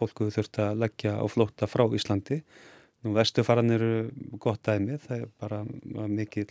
fólku 0.00 0.30
þurft 0.32 0.60
að 0.62 0.82
leggja 0.84 1.16
á 1.20 1.24
flóta 1.30 1.68
frá 1.70 1.84
Íslandi. 1.96 2.40
Nú 3.04 3.14
vestufaran 3.16 3.72
eru 3.72 4.10
gott 4.40 4.62
dæmið, 4.66 5.06
það 5.06 5.22
er 5.22 5.28
bara 5.40 5.60
mikil, 6.10 6.46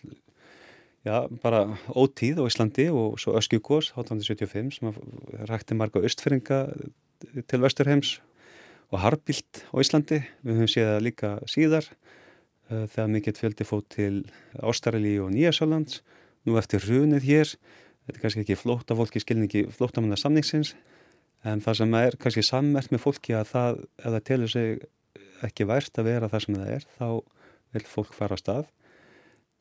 já, 1.06 1.28
bara 1.44 1.66
ótíð 1.94 2.42
á 2.42 2.50
Íslandi 2.50 2.88
og 2.90 3.20
svo 3.22 3.36
Öskjúkos 3.38 3.92
1875 3.94 4.80
sem 4.80 4.96
rækti 5.50 5.78
marga 5.78 6.02
östfyrringa 6.02 6.64
til 7.46 7.62
vesturheims 7.62 8.18
og 8.90 9.04
harbilt 9.04 9.64
á 9.70 9.76
Íslandi. 9.78 10.24
Við 10.42 10.62
höfum 10.62 10.72
séð 10.74 10.90
það 10.94 11.06
líka 11.06 11.34
síðar 11.50 11.90
eh, 11.90 12.86
þegar 12.90 13.14
mikill 13.14 13.38
fjöldi 13.38 13.68
fótt 13.68 13.92
til 13.94 14.14
Ástrali 14.58 15.18
og 15.22 15.30
Nýjasjólands. 15.36 16.02
Nú 16.50 16.58
eftir 16.58 16.82
hrunið 16.82 17.28
hér, 17.30 17.54
þetta 18.08 18.18
er 18.18 18.24
kannski 18.24 18.46
ekki 18.46 18.58
flóta 18.58 18.98
fólki 18.98 19.22
skilningi 19.22 19.68
flótamanna 19.76 20.18
samningsins 20.18 20.74
en 21.48 21.62
það 21.64 21.78
sem 21.82 21.96
er 22.00 22.18
kannski 22.20 22.44
sammert 22.46 22.92
með 22.94 23.04
fólki 23.06 23.36
að 23.38 23.48
það, 23.54 23.80
ef 24.00 24.10
það 24.16 24.26
telur 24.30 24.52
sig 24.54 24.84
ekki 25.48 25.68
vært 25.70 26.02
að 26.02 26.10
vera 26.10 26.30
það 26.32 26.46
sem 26.46 26.60
það 26.60 26.74
er 26.76 26.86
þá 26.98 27.08
vil 27.76 27.86
fólk 27.88 28.14
fara 28.18 28.36
á 28.36 28.42
stað. 28.42 28.68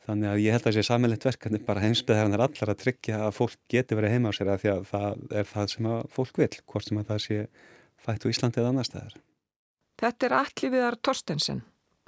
Þannig 0.08 0.30
að 0.30 0.42
ég 0.42 0.54
held 0.56 0.62
að 0.62 0.68
það 0.70 0.76
sé 0.78 0.86
sammeilegt 0.88 1.26
verkefni 1.28 1.62
bara 1.66 1.84
heimsbyðarinn 1.84 2.36
er 2.38 2.44
allar 2.46 2.72
að 2.72 2.82
tryggja 2.82 3.22
að 3.26 3.34
fólk 3.36 3.58
geti 3.68 3.98
verið 3.98 4.14
heima 4.16 4.32
á 4.32 4.36
sér 4.36 4.52
að 4.54 4.62
því 4.62 4.70
að 4.72 4.84
það 4.88 5.24
er 5.40 5.50
það 5.52 5.72
sem 5.74 5.88
að 5.92 6.06
fólk 6.16 6.40
vil 6.40 6.52
hvort 6.64 6.88
sem 6.88 7.00
að 7.00 7.10
það 7.10 7.24
sé 7.26 7.40
fætt 7.98 8.24
úr 8.24 8.32
Íslandi 8.32 8.62
eða 8.62 8.70
annar 8.72 8.88
staðar. 8.88 9.18
Þetta 9.98 10.28
er 10.28 10.36
allir 10.38 10.72
viðar 10.72 10.96
Torstensen 11.04 11.60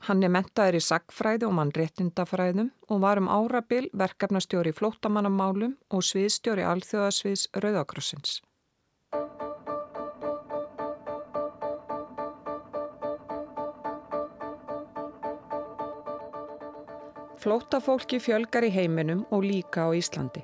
Hann 0.08 0.24
er 0.24 0.32
mentaður 0.32 0.78
í 0.78 0.84
sagfræði 0.84 1.44
og 1.48 1.56
mannréttindafræðum 1.58 2.70
og 2.88 3.02
var 3.02 3.20
um 3.20 3.28
árabil 3.28 3.90
verkefnastjóri 3.92 4.72
flótamannamálum 4.76 5.74
og 5.92 6.06
sviðstjóri 6.06 6.64
alþjóðasviðs 6.64 7.50
Rauðakrossins. 7.60 8.38
Flótafólki 17.40 18.18
fjölgar 18.20 18.66
í 18.66 18.68
heiminum 18.74 19.22
og 19.32 19.46
líka 19.48 19.86
á 19.88 19.96
Íslandi. 19.96 20.42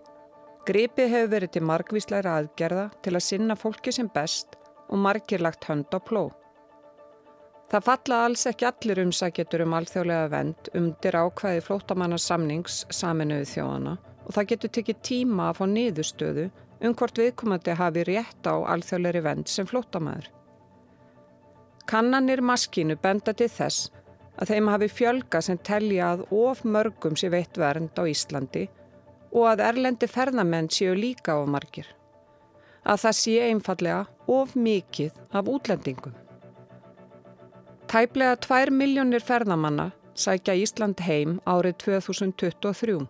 Gripið 0.64 1.10
hefur 1.12 1.28
verið 1.34 1.50
til 1.52 1.60
margvísleira 1.68 2.36
aðgerða 2.40 2.86
til 3.04 3.12
að 3.12 3.24
sinna 3.26 3.56
fólki 3.60 3.92
sem 3.92 4.08
best 4.14 4.56
og 4.88 5.02
margir 5.04 5.44
lagt 5.44 5.68
hönd 5.68 5.92
á 5.92 6.00
pló. 6.00 6.30
Það 7.68 7.84
falla 7.90 8.20
alls 8.24 8.46
ekki 8.48 8.68
allir 8.70 9.02
umsækjetur 9.02 9.66
um 9.66 9.76
alþjóðlega 9.76 10.30
vend 10.32 10.70
umdir 10.80 11.18
ákvæði 11.20 11.66
flótamannasamnings 11.66 12.78
saminuðu 12.88 13.50
þjóðana 13.52 13.94
og 14.24 14.32
það 14.38 14.48
getur 14.54 14.74
tekið 14.78 15.04
tíma 15.10 15.50
að 15.50 15.60
fá 15.60 15.64
niðurstöðu 15.74 16.46
um 16.80 16.96
hvort 16.96 17.20
viðkomandi 17.20 17.76
hafi 17.76 18.06
rétt 18.08 18.48
á 18.48 18.56
alþjóðleiri 18.72 19.24
vend 19.26 19.52
sem 19.52 19.68
flótamæður. 19.68 20.32
Kannanir 21.86 22.40
maskínu 22.40 22.96
benda 23.02 23.36
til 23.36 23.52
þess 23.52 23.90
að 24.36 24.52
þeim 24.52 24.68
hafi 24.72 24.88
fjölga 24.92 25.40
sem 25.42 25.58
telja 25.58 26.12
að 26.14 26.24
of 26.34 26.62
mörgum 26.64 27.16
sé 27.16 27.30
veitt 27.32 27.58
vernd 27.60 27.96
á 27.96 28.04
Íslandi 28.04 28.66
og 29.32 29.48
að 29.50 29.64
erlendi 29.70 30.08
ferðamenn 30.08 30.68
séu 30.72 30.94
líka 30.96 31.38
of 31.40 31.48
margir. 31.50 31.88
Að 32.86 33.02
það 33.02 33.18
sé 33.20 33.36
einfallega 33.48 34.04
of 34.30 34.54
mikið 34.54 35.16
af 35.32 35.48
útlendingum. 35.50 36.14
Tæplega 37.86 38.36
2 38.42 38.70
miljónir 38.74 39.22
ferðamanna 39.22 39.90
sækja 40.16 40.56
Ísland 40.58 41.00
heim 41.06 41.40
árið 41.46 41.76
2023. 41.84 43.06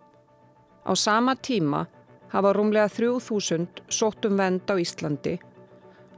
Á 0.87 0.91
sama 0.95 1.35
tíma 1.35 1.85
hafa 2.31 2.53
rúmlega 2.53 2.89
3000 2.89 3.83
sótum 3.89 4.37
vend 4.37 4.67
á 4.67 4.75
Íslandi 4.75 5.37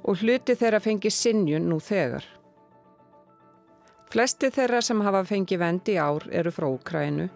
og 0.04 0.22
hluti 0.22 0.56
þeirra 0.56 0.80
fengi 0.82 1.12
sinjun 1.14 1.70
nú 1.70 1.80
þegar. 1.80 2.26
Flesti 4.10 4.48
þeirra 4.50 4.80
sem 4.82 5.02
hafa 5.06 5.20
fengið 5.22 5.60
vendi 5.62 5.94
í 5.94 6.00
ár 6.02 6.24
eru 6.34 6.50
frá 6.50 6.66
Úkrænu 6.66 7.28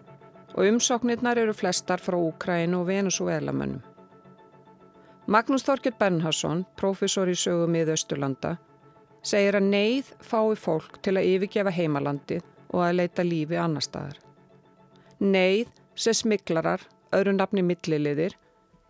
og 0.58 0.66
umsóknirnar 0.66 1.38
eru 1.38 1.52
flestar 1.54 2.00
frá 2.02 2.16
Úkrænu 2.18 2.80
og 2.80 2.88
Venezuelamönnum. 2.88 3.82
Magnús 5.30 5.62
Þorkjell 5.68 5.94
Bernhardsson, 6.00 6.64
profesor 6.74 7.30
í 7.30 7.36
sögum 7.38 7.76
í 7.78 7.84
Östurlanda, 7.94 8.56
segir 9.22 9.54
að 9.54 9.68
neyð 9.70 10.10
fái 10.18 10.56
fólk 10.58 10.98
til 11.06 11.14
að 11.14 11.28
yfirgefa 11.28 11.72
heimalandi 11.76 12.40
og 12.72 12.82
að 12.88 12.98
leita 12.98 13.22
lífi 13.22 13.60
annar 13.62 13.86
staðar. 13.86 14.18
Neyð 15.22 15.70
sem 15.94 16.18
smiklarar, 16.24 16.82
öðru 17.14 17.36
nafni 17.38 17.62
milliliðir, 17.62 18.34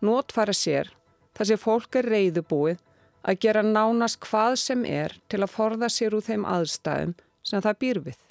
nótfara 0.01 0.57
sér 0.57 0.89
þar 1.37 1.51
sem 1.51 1.61
fólk 1.61 2.01
er 2.01 2.09
reyðubúið 2.15 2.81
að 3.21 3.39
gera 3.45 3.61
nánast 3.61 4.19
hvað 4.25 4.57
sem 4.63 4.83
er 4.89 5.13
til 5.29 5.43
að 5.45 5.53
forða 5.53 5.93
sér 5.93 6.17
úr 6.17 6.25
þeim 6.25 6.49
aðstæðum 6.49 7.15
sem 7.45 7.63
það 7.63 7.81
býr 7.83 8.01
við. 8.07 8.23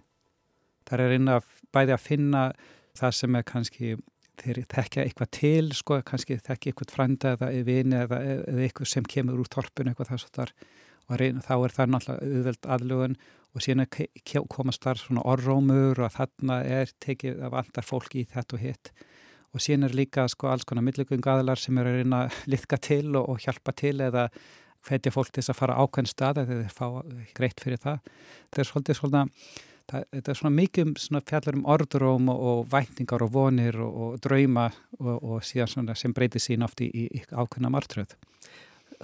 Það 0.85 1.05
er 1.05 1.15
einn 1.17 1.31
að 1.33 1.53
bæði 1.75 1.95
að 1.97 2.05
finna 2.05 2.43
það 2.99 3.17
sem 3.21 3.39
er 3.39 3.47
kannski 3.49 3.95
þeir 4.41 4.61
þekkja 4.71 5.05
eitthvað 5.05 5.31
til, 5.37 5.67
sko, 5.79 6.01
kannski 6.07 6.39
þekkja 6.43 6.73
eitthvað 6.73 6.95
frænda 6.97 7.35
eða 7.37 7.51
vini 7.67 8.01
eða, 8.01 8.19
eða 8.35 8.65
eitthvað 8.67 8.91
sem 8.91 9.07
kemur 9.07 9.43
úr 9.43 9.51
torpun 9.51 9.91
eitthvað 9.91 10.11
þess 10.11 10.29
að 10.29 10.39
þar 10.41 10.55
og 11.05 11.19
reyna, 11.21 11.43
þá 11.45 11.55
er 11.57 11.75
það 11.77 11.91
náttúrulega 11.93 12.29
auðveld 12.35 12.69
aðlugun 12.75 13.17
og 13.55 13.63
síðan 13.63 14.47
komast 14.51 14.85
þar 14.85 15.01
svona 15.01 15.25
orrómur 15.31 16.01
og 16.03 16.15
þarna 16.15 16.61
er 16.81 16.93
tekið 17.05 17.43
að 17.45 17.55
vantar 17.55 17.87
fólk 17.87 18.17
í 18.19 18.25
þetta 18.33 18.57
og 18.57 18.65
hitt 18.65 18.93
og 19.55 19.63
síðan 19.63 19.89
er 19.89 19.97
líka 20.01 20.27
sko 20.31 20.51
alls 20.51 20.67
konar 20.67 20.87
millegöngaðlar 20.87 21.61
sem 21.61 21.79
eru 21.79 21.93
að 21.93 22.01
reyna 22.01 22.23
að 22.25 22.39
litka 22.51 22.81
til 22.83 23.13
og, 23.15 23.29
og 23.31 23.45
hjálpa 23.45 23.75
til 23.79 23.97
eða 24.03 24.27
hvetja 24.89 25.13
fólk 25.15 25.31
til 25.33 25.43
þess 25.43 25.55
að 25.55 25.61
fara 25.61 25.79
ákveðin 25.81 26.11
stað 26.11 26.43
eða 26.43 26.59
þeir 26.61 26.75
fá 26.75 26.89
greitt 27.39 27.65
fyrir 27.65 27.83
það. 27.83 28.13
Það 28.51 28.63
er 28.63 28.71
svolítið 28.71 29.01
svona, 29.01 29.25
það, 29.91 30.07
þetta 30.17 30.33
er 30.33 30.41
svona 30.41 30.55
mikið 30.59 30.93
um 30.93 31.25
fjallar 31.33 31.59
um 31.59 31.67
orðróm 31.75 32.31
og, 32.35 32.45
og 32.51 32.63
væntingar 32.75 33.27
og 33.27 33.35
vonir 33.35 33.81
og, 33.81 33.99
og 34.07 34.23
drauma 34.25 34.69
og, 35.01 35.17
og 35.19 35.43
síðan 35.47 35.93
sem 35.97 36.15
breytir 36.17 36.43
sín 36.43 36.67
oft 36.67 36.85
í, 36.85 36.91
í 36.93 37.25
ákveðina 37.33 37.73
martröð. 37.75 38.17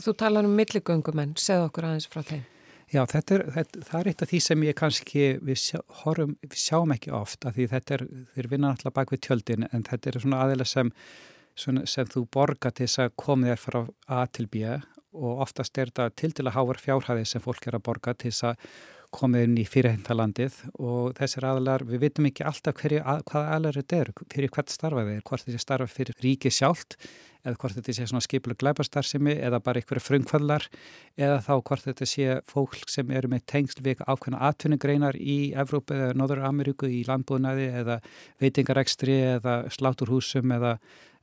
Þú 0.00 0.16
talar 0.16 0.46
um 0.46 0.56
milligöngumenn, 0.56 1.36
segð 1.41 1.66
okkur 1.66 1.88
aðeins 1.88 2.08
frá 2.10 2.22
þeim. 2.24 2.47
Já, 2.91 3.04
þetta 3.06 3.34
er, 3.36 3.42
þetta, 3.54 3.80
það 3.86 4.00
er 4.00 4.08
eitt 4.10 4.22
af 4.24 4.30
því 4.32 4.38
sem 4.42 4.62
ég 4.66 4.76
kannski, 4.78 5.26
við, 5.47 5.58
sjá, 5.62 5.78
horfum, 6.00 6.32
við 6.42 6.56
sjáum 6.58 6.94
ekki 6.94 7.12
oft, 7.14 7.44
af 7.47 7.54
því 7.54 7.66
þetta 7.70 7.94
er, 7.97 8.02
þeir 8.34 8.48
vinna 8.50 8.72
alltaf 8.74 8.94
bak 8.97 9.12
við 9.14 9.20
tjöldin, 9.28 9.66
en 9.70 9.84
þetta 9.86 10.10
er 10.10 10.18
svona 10.24 10.41
aðeins 10.42 10.72
sem, 10.74 10.91
sem 11.54 12.10
þú 12.10 12.24
borga 12.34 12.72
til 12.74 12.88
þess 12.88 13.02
að 13.04 13.14
koma 13.22 13.52
þér 13.52 13.62
frá 13.62 13.78
A 14.10 14.24
til 14.26 14.48
B 14.50 14.64
og 14.66 14.89
oftast 15.12 15.78
er 15.78 15.91
þetta 15.91 16.10
til 16.16 16.32
til 16.37 16.47
að 16.47 16.56
hávar 16.56 16.81
fjárhæði 16.81 17.26
sem 17.26 17.43
fólk 17.44 17.66
er 17.66 17.78
að 17.78 17.87
borga 17.88 18.15
til 18.15 18.31
þess 18.31 18.50
að 18.53 18.66
koma 19.10 19.41
inn 19.43 19.56
í 19.59 19.65
fyrirhendalandið 19.66 20.60
og 20.78 21.16
þessir 21.19 21.47
aðlar, 21.48 21.82
við 21.87 22.04
vitum 22.04 22.28
ekki 22.28 22.44
alltaf 22.47 22.76
hverju, 22.78 23.00
að, 23.03 23.25
hvaða 23.26 23.56
aðlar 23.56 23.78
þetta 23.81 23.98
er, 23.98 24.12
fyrir 24.31 24.53
hvert 24.54 24.71
starfaði 24.71 25.16
er, 25.16 25.25
hvort 25.26 25.47
þetta 25.47 25.62
starfa 25.65 25.91
fyrir 25.91 26.22
ríki 26.22 26.53
sjálft 26.54 26.97
eða 27.41 27.56
hvort 27.56 27.76
þetta 27.78 27.94
sé 27.97 28.06
svona 28.06 28.25
skipuleg 28.25 28.60
glæbastarsimi 28.60 29.34
eða 29.41 29.60
bara 29.65 29.81
einhverju 29.81 30.04
frumkvöldlar 30.04 30.66
eða 31.19 31.38
þá 31.42 31.53
hvort 31.56 31.87
þetta 31.88 32.09
sé 32.09 32.38
fólk 32.47 32.91
sem 32.92 33.10
eru 33.16 33.31
með 33.32 33.47
tengsl 33.50 33.82
við 33.84 34.03
ákveðna 34.04 34.42
atvinnugreinar 34.50 35.19
í 35.19 35.38
Evrópu 35.59 35.97
eða 35.97 36.19
Norður 36.21 36.44
Ameríku 36.50 36.91
í 36.91 37.00
landbúðnaði 37.09 37.71
eða 37.82 37.98
veitingarekstri 38.44 39.16
eða 39.38 39.62
sláturhúsum 39.72 40.53
eða 40.59 40.77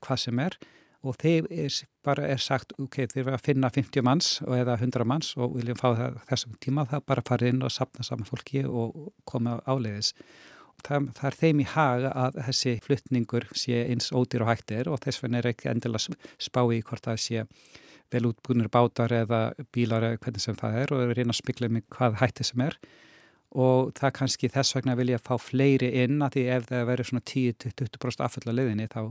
hvað 0.03 0.25
sem 0.25 0.43
er 0.43 0.57
og 1.05 1.17
þeir 1.21 1.47
er, 1.53 1.77
bara 2.05 2.27
er 2.31 2.41
sagt 2.41 2.73
ok, 2.81 3.03
þeir 3.11 3.25
verða 3.27 3.39
að 3.39 3.47
finna 3.47 3.71
50 3.73 4.05
manns 4.05 4.29
eða 4.43 4.77
100 4.79 5.07
manns 5.07 5.31
og 5.37 5.57
viljum 5.57 5.79
fá 5.79 5.89
það 5.97 6.19
þessum 6.29 6.59
tíma 6.63 6.85
það 6.89 7.07
bara 7.11 7.25
farið 7.27 7.53
inn 7.53 7.65
og 7.67 7.73
sapna 7.73 8.05
saman 8.05 8.29
fólki 8.29 8.63
og 8.65 9.11
koma 9.29 9.59
áleiðis. 9.69 10.13
Það, 10.85 11.09
það 11.17 11.27
er 11.29 11.37
þeim 11.41 11.61
í 11.61 11.67
haga 11.71 12.13
að 12.25 12.39
þessi 12.47 12.75
fluttningur 12.85 13.47
sé 13.57 13.81
eins 13.87 14.11
ódýr 14.13 14.45
og 14.45 14.51
hættir 14.51 14.89
og 14.91 15.01
þess 15.01 15.23
vegna 15.23 15.41
er 15.41 15.51
ekki 15.51 15.71
endilega 15.71 16.17
spá 16.37 16.61
í 16.69 16.83
hvort 16.85 17.07
það 17.07 17.21
sé 17.23 17.45
vel 18.13 18.29
útbúinir 18.29 18.69
bátar 18.71 19.11
eða 19.11 19.41
bílar 19.73 20.05
eða 20.05 20.21
hvernig 20.21 20.43
sem 20.43 20.57
það 20.57 20.79
er 20.83 20.93
og 20.95 21.13
reyna 21.17 21.33
að 21.33 21.41
spikla 21.41 21.69
með 21.73 21.87
hvað 21.95 22.19
hætti 22.21 22.45
sem 22.47 22.63
er. 22.67 22.77
Og 23.57 23.93
það 23.97 24.13
kannski 24.19 24.49
þess 24.53 24.75
vegna 24.75 24.95
vilja 24.99 25.21
fá 25.23 25.33
fleiri 25.39 25.89
inn 26.03 26.21
að 26.21 26.37
því 26.37 26.45
ef 26.55 26.67
það 26.69 26.87
verður 26.91 27.09
svona 27.09 27.25
10-20% 27.31 28.23
afföll 28.25 28.47
að 28.51 28.57
leiðinni 28.59 28.89
þá 28.91 29.01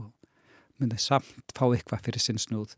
myndi 0.81 0.99
samt 1.01 1.53
fá 1.57 1.65
eitthvað 1.67 2.03
fyrir 2.07 2.23
sinn 2.23 2.41
snúð. 2.41 2.75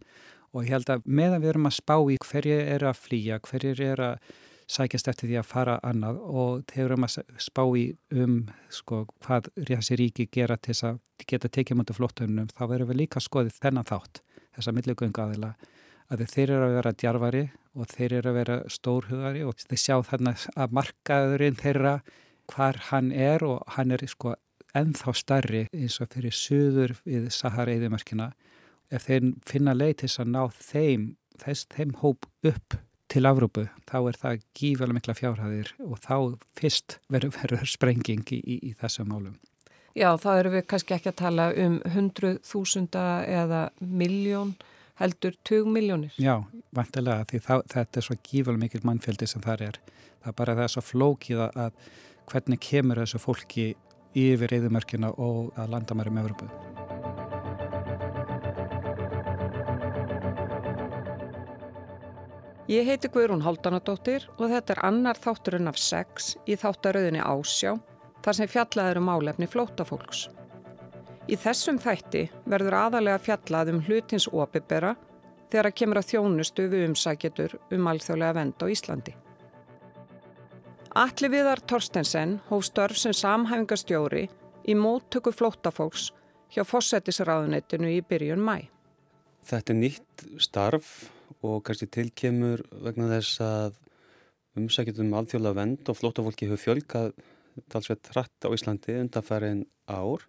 Og 0.54 0.66
ég 0.66 0.74
held 0.74 0.90
að 0.90 1.06
meðan 1.06 1.44
við 1.44 1.54
erum 1.54 1.69
að 1.69 1.78
spá 1.78 1.96
í 2.00 2.19
hverju 2.25 2.62
er 2.75 2.86
að 2.90 3.01
flýja, 3.04 3.42
hverju 3.46 3.75
er 3.86 4.06
að 4.07 4.31
sækjast 4.69 5.10
eftir 5.10 5.30
því 5.30 5.38
að 5.40 5.50
fara 5.50 5.75
annað 5.86 6.19
og 6.22 6.63
þegar 6.69 6.80
við 6.80 6.92
erum 6.92 7.06
að 7.07 7.16
spá 7.42 7.62
í 7.78 7.86
um 8.13 8.36
sko, 8.74 9.01
hvað 9.25 9.50
þessi 9.57 9.98
ríki 9.98 10.28
gera 10.31 10.57
til 10.57 10.75
þess 10.75 10.88
að 10.92 11.00
geta 11.30 11.50
tekið 11.50 11.80
mútið 11.80 11.98
flottunum 11.98 12.51
þá 12.54 12.63
verðum 12.69 12.92
við 12.92 13.00
líka 13.01 13.24
skoðið 13.24 13.57
þennan 13.63 13.90
þátt 13.90 14.22
þessa 14.57 14.74
millegöngu 14.78 15.24
aðila 15.24 15.54
að 16.10 16.25
þeir 16.30 16.54
eru 16.56 16.68
að 16.68 16.75
vera 16.78 16.94
djarfari 17.02 17.44
og 17.80 17.90
þeir 17.90 18.16
eru 18.19 18.31
að 18.31 18.40
vera 18.40 18.60
stórhugari 18.75 19.44
og 19.45 19.63
þeir 19.63 19.81
sjá 19.84 19.95
þarna 20.06 20.36
að 20.54 20.78
markaðurinn 20.78 21.60
þeirra 21.60 21.95
hvar 22.50 22.80
hann 22.90 23.12
er 23.13 23.45
og 23.45 23.75
hann 23.75 23.94
er 23.95 24.06
sko 24.10 24.36
ennþá 24.77 25.13
starri 25.18 25.63
eins 25.74 25.98
og 26.04 26.12
fyrir 26.13 26.36
suður 26.36 26.95
við 27.06 27.30
Sahara-eðimarkina 27.33 28.31
ef 28.94 29.07
þeir 29.07 29.33
finna 29.48 29.75
leið 29.77 29.95
til 30.04 30.12
að 30.24 30.31
ná 30.33 30.44
þeim, 30.54 31.10
þess, 31.42 31.68
þeim 31.74 31.95
hóp 32.01 32.30
upp 32.50 32.77
til 33.10 33.25
Afrúpu, 33.25 33.66
þá 33.89 33.98
er 34.00 34.18
það 34.21 34.42
gífælega 34.57 34.98
mikla 34.98 35.16
fjárhæðir 35.18 35.71
og 35.81 36.01
þá 36.04 36.16
fyrst 36.57 37.00
verður, 37.10 37.33
verður 37.39 37.69
sprenging 37.69 38.25
í, 38.36 38.38
í, 38.39 38.57
í 38.69 38.74
þessum 38.77 39.10
málum. 39.10 39.38
Já, 39.98 40.13
þá 40.21 40.30
eru 40.36 40.51
við 40.54 40.68
kannski 40.69 40.95
ekki 40.95 41.10
að 41.12 41.21
tala 41.24 41.48
um 41.57 41.80
hundruð 41.95 42.38
þúsunda 42.45 43.06
eða 43.25 43.63
miljón, 43.81 44.54
heldur 45.01 45.33
20 45.48 45.74
miljónir. 45.74 46.13
Já, 46.21 46.36
vantilega, 46.75 47.25
því 47.31 47.42
þá, 47.48 47.54
þetta 47.74 48.00
er 48.00 48.06
svo 48.06 48.18
gífælega 48.21 48.63
mikil 48.66 48.83
mannfjöldi 48.86 49.30
sem 49.31 49.44
það 49.44 49.66
er. 49.71 49.81
Það 50.19 50.31
er 50.31 50.38
bara 50.44 50.57
það 50.60 50.71
svo 50.75 50.86
flókið 50.86 51.44
að 51.48 51.83
hvernig 52.30 52.62
kemur 52.62 53.01
þessu 53.01 53.21
fólki 53.24 53.69
yfir 54.17 54.56
eðumörkina 54.57 55.13
og 55.17 55.53
að 55.59 55.75
landa 55.75 55.97
maður 55.97 56.13
um 56.13 56.21
Evropu. 56.23 56.50
Ég 62.69 62.85
heiti 62.85 63.09
Guðrún 63.09 63.41
Háldanadóttir 63.41 64.27
og 64.38 64.51
þetta 64.51 64.75
er 64.75 64.83
annar 64.85 65.17
þátturinn 65.17 65.69
af 65.71 65.79
sex 65.81 66.35
í 66.45 66.53
þáttaröðinni 66.53 67.23
Ásjá 67.25 67.71
þar 68.21 68.38
sem 68.38 68.51
fjallaður 68.51 69.00
um 69.01 69.09
álefni 69.09 69.47
flótafólks. 69.50 70.27
Í 71.29 71.38
þessum 71.38 71.79
þætti 71.81 72.27
verður 72.50 72.77
aðalega 72.77 73.21
fjallað 73.25 73.73
um 73.73 73.81
hlutins 73.88 74.29
opibera 74.29 74.94
þegar 75.50 75.71
að 75.71 75.77
kemur 75.81 76.01
að 76.01 76.11
þjónustu 76.11 76.67
við 76.69 76.85
umsækjetur 76.91 77.57
um 77.73 77.89
alþjóðlega 77.89 78.38
vend 78.38 78.61
á 78.61 78.65
Íslandi. 78.69 79.15
Alli 81.00 81.30
Viðar 81.31 81.62
Torstensen 81.63 82.34
hóf 82.50 82.66
störf 82.68 82.98
sem 83.00 83.13
samhæfingastjóri 83.16 84.25
í 84.68 84.74
móttöku 84.75 85.31
flótafólks 85.31 86.10
hjá 86.51 86.66
fósettisraðunettinu 86.68 87.88
í 87.94 88.01
byrjun 88.04 88.42
mæ. 88.44 88.66
Þetta 89.48 89.72
er 89.72 89.78
nýtt 89.80 90.25
starf 90.44 90.90
og 91.40 91.62
kannski 91.69 91.88
tilkemur 91.88 92.66
vegna 92.84 93.07
þess 93.13 93.40
að 93.46 93.78
umsækjum 94.60 95.16
alþjóðlega 95.22 95.60
vend 95.62 95.94
og 95.94 96.00
flótafólki 96.01 96.50
hefur 96.50 96.63
fjölkað 96.66 97.16
talsveit 97.72 98.12
hratt 98.12 98.44
á 98.44 98.52
Íslandi 98.52 98.98
undanfærin 99.00 99.63
ár 99.88 100.28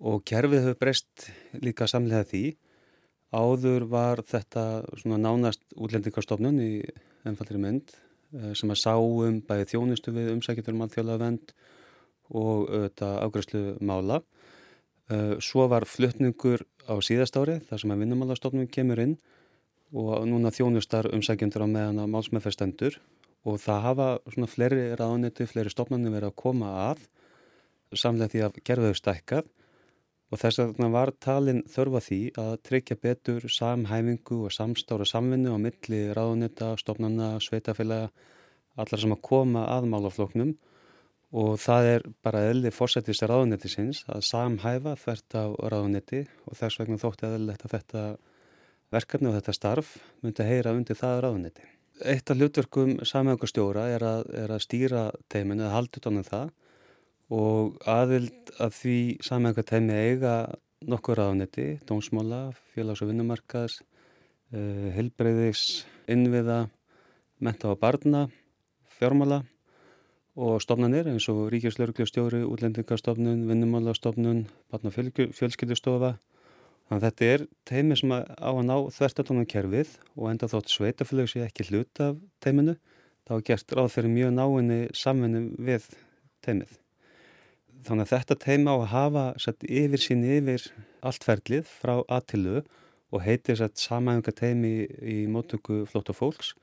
og 0.00 0.24
kerfið 0.24 0.70
hefur 0.70 0.80
breyst 0.86 1.28
líka 1.60 1.84
samlega 1.84 2.24
því. 2.32 2.44
Áður 3.28 3.90
var 3.92 4.24
þetta 4.24 4.86
nánast 5.04 5.68
útlendingarstofnun 5.76 6.64
í 6.64 6.72
ennfaldri 7.28 7.60
mynd 7.60 7.92
sem 8.58 8.72
að 8.72 8.82
sáum 8.82 9.40
bæði 9.46 9.70
þjónustu 9.72 10.14
við 10.14 10.32
umsækjum 10.34 10.82
alþjóðlega 10.86 11.22
vend 11.22 11.52
og 12.34 12.66
þetta 12.70 13.10
ágræslu 13.22 13.62
mála. 13.80 14.20
Eh, 15.06 15.38
svo 15.38 15.68
var 15.70 15.86
fluttningur 15.86 16.64
á 16.90 16.98
síðast 16.98 17.36
ári 17.38 17.60
þar 17.68 17.78
sem 17.78 17.92
að 17.94 18.00
vinnumálastofnun 18.02 18.70
kemur 18.74 18.98
inn 18.98 19.12
og 19.94 20.24
núna 20.26 20.50
þjónustar 20.50 21.06
umsækjendur 21.14 21.62
á 21.62 21.68
meðan 21.70 22.00
að 22.02 22.10
málsmeðferstendur 22.10 22.96
og 23.46 23.60
það 23.62 23.84
hafa 23.84 24.08
svona 24.34 24.50
fleiri 24.50 24.88
ráðniti, 24.98 25.46
fleiri 25.46 25.70
stofnarnir 25.70 26.10
verið 26.10 26.32
að 26.32 26.40
koma 26.42 26.72
að 26.88 27.04
samlega 27.94 28.32
því 28.32 28.42
að 28.48 28.58
gerðuðu 28.66 28.98
stækkað 28.98 29.52
og 30.32 30.40
þess 30.42 30.62
að 30.62 30.86
var 30.94 31.12
talin 31.22 31.62
þörfa 31.70 32.02
því 32.02 32.20
að 32.42 32.54
tryggja 32.66 32.96
betur 33.02 33.46
samhæfingu 33.50 34.40
og 34.46 34.54
samstára 34.54 35.06
samvinnu 35.06 35.54
á 35.54 35.58
milli 35.62 36.00
ráðnita, 36.16 36.74
stofnarna, 36.80 37.36
sveitafélaga, 37.42 38.10
allar 38.76 39.00
sem 39.02 39.14
að 39.14 39.22
koma 39.24 39.66
að 39.72 39.86
málafloknum 39.92 40.56
og 41.36 41.56
það 41.60 41.90
er 41.92 42.04
bara 42.22 42.44
eðli 42.50 42.72
fórsettis 42.74 43.22
ráðniti 43.26 43.70
sinns 43.70 44.02
að 44.10 44.26
samhæfa 44.28 44.96
þvert 45.00 45.38
á 45.38 45.46
ráðniti 45.72 46.24
og 46.46 46.58
þess 46.58 46.80
vegna 46.80 47.00
þótti 47.02 47.28
eðlilegt 47.30 47.64
að 47.66 47.74
þetta 47.76 48.04
verkefni 48.94 49.30
og 49.30 49.38
þetta 49.38 49.56
starf 49.56 49.96
myndi 50.22 50.44
að 50.44 50.52
heyra 50.52 50.74
undir 50.76 50.98
það 50.98 51.22
ráðuniti. 51.24 51.66
Eitt 52.04 52.30
af 52.30 52.36
hlutverkum 52.36 52.98
samhengastjóra 53.08 53.86
er, 53.94 54.04
er 54.36 54.52
að 54.52 54.62
stýra 54.62 55.08
teiminu, 55.32 55.64
að 55.64 55.74
halda 55.74 56.00
út 56.00 56.08
ánum 56.10 56.26
það 56.26 56.50
og 57.32 57.80
aðvild 57.88 58.52
að 58.62 58.76
því 58.78 58.98
samhengateimi 59.26 59.96
eiga 59.96 60.34
nokkur 60.86 61.18
ráðuniti, 61.18 61.80
dómsmála, 61.88 62.54
félags- 62.74 63.02
og 63.02 63.10
vinnumarkaðs, 63.10 63.80
uh, 63.80 64.58
eh, 64.58 64.92
helbreyðis, 64.94 65.84
innviða, 66.06 66.68
menta 67.40 67.72
og 67.72 67.80
barna, 67.80 68.28
fjármála 68.98 69.42
og 70.36 70.60
stofnanir 70.60 71.08
eins 71.08 71.28
og 71.32 71.50
Ríkjurslörgljóstjóri, 71.50 72.44
útlendingarstofnun, 72.44 73.46
vinnumálastofnun, 73.48 74.46
barna 74.70 74.92
fjölskyldustofa 74.92 76.16
Þannig 76.86 77.02
að 77.02 77.06
þetta 77.06 77.28
er 77.34 77.42
teimi 77.66 77.96
sem 77.98 78.12
á 78.14 78.22
að 78.46 78.60
ná 78.68 78.76
þverstatónum 78.94 79.46
kerfið 79.50 79.96
og 80.14 80.28
enda 80.30 80.46
þótt 80.52 80.70
sveitaflög 80.70 81.30
sé 81.32 81.42
ekki 81.42 81.66
hlut 81.72 82.02
af 82.04 82.20
teiminu, 82.44 82.76
þá 83.26 83.32
er 83.40 83.46
gert 83.48 83.74
ráð 83.74 83.88
fyrir 83.96 84.12
mjög 84.12 84.36
náinni 84.36 84.78
samvinni 84.94 85.48
við 85.66 85.88
teimið. 86.46 86.76
Þannig 87.86 88.06
að 88.08 88.12
þetta 88.12 88.36
teimi 88.42 88.72
á 88.72 88.76
að 88.76 88.88
hafa 88.90 89.24
sett 89.42 89.66
yfir 89.66 90.02
sín 90.02 90.24
yfir 90.26 90.64
allt 91.06 91.26
ferlið 91.26 91.68
frá 91.70 92.00
aðtilu 92.02 92.64
og 93.14 93.22
heitir 93.22 93.60
samæðunga 93.62 94.34
teimi 94.34 94.72
í 95.06 95.18
mótöku 95.30 95.84
flóta 95.86 96.14
fólks 96.16 96.54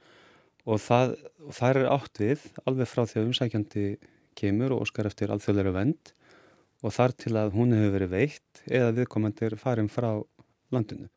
og 0.68 0.82
það, 0.84 1.16
það 1.52 1.80
er 1.80 1.90
átt 1.92 2.20
við 2.20 2.44
alveg 2.68 2.92
frá 2.92 3.06
því 3.08 3.20
að 3.22 3.30
umsækjandi 3.30 3.86
kemur 4.40 4.76
og 4.76 4.84
óskar 4.86 5.08
eftir 5.08 5.32
alþjóðlega 5.32 5.76
vend 5.76 6.14
og 6.84 6.96
þar 6.96 7.16
til 7.24 7.36
að 7.40 7.56
hún 7.56 7.76
hefur 7.76 7.96
verið 7.98 8.14
veitt 8.14 8.64
eða 8.68 8.94
viðkomandir 9.00 9.56
farin 9.60 9.92
frá 9.92 10.10
landinu. 10.74 11.08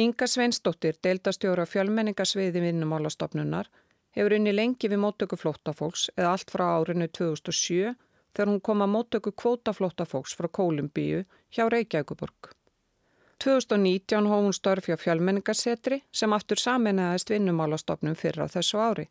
Inga 0.00 0.26
Sveinsdóttir, 0.26 0.96
deildastjóra 1.04 1.66
fjölmenningasviði 1.68 2.62
vinnumálastofnunar, 2.64 3.68
hefur 4.16 4.34
unni 4.38 4.54
lengi 4.54 4.88
við 4.88 5.02
móttöku 5.02 5.36
flóttafólks 5.38 6.08
eða 6.16 6.32
allt 6.32 6.50
frá 6.50 6.64
árinu 6.80 7.06
2007 7.12 7.92
þegar 8.32 8.50
hún 8.52 8.60
kom 8.64 8.82
að 8.84 8.92
móttöku 8.94 9.32
kvótaflóttafólks 9.36 10.34
frá 10.36 10.48
Kólumbíu 10.48 11.24
hjá 11.52 11.64
Reykjavíkuborg. 11.68 12.52
2019 13.42 14.28
hóð 14.30 14.46
hún 14.46 14.54
störf 14.56 14.86
hjá 14.88 14.96
fjölmenningasetri 15.00 16.02
sem 16.14 16.32
aftur 16.32 16.60
saminæðist 16.62 17.32
vinnumálastofnum 17.32 18.14
fyrir 18.18 18.46
á 18.46 18.52
þessu 18.52 18.78
ári. 18.78 19.08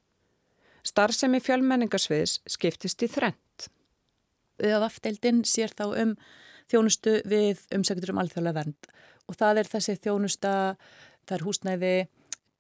Starfsemi 0.88 1.42
fjölmenningasviðs 1.44 2.40
skiptist 2.50 3.04
í 3.04 3.10
þrenn 3.12 3.38
eða 4.62 4.88
afteildin 4.88 5.44
sér 5.48 5.74
þá 5.74 5.86
um 5.90 6.16
þjónustu 6.72 7.20
við 7.28 7.62
umsæktur 7.76 8.14
um 8.14 8.22
alþjóðlega 8.22 8.58
vernd 8.62 8.92
og 9.28 9.38
það 9.38 9.62
er 9.62 9.70
þessi 9.72 9.98
þjónusta, 10.04 10.54
það 11.28 11.36
er 11.38 11.46
húsnæði, 11.48 11.96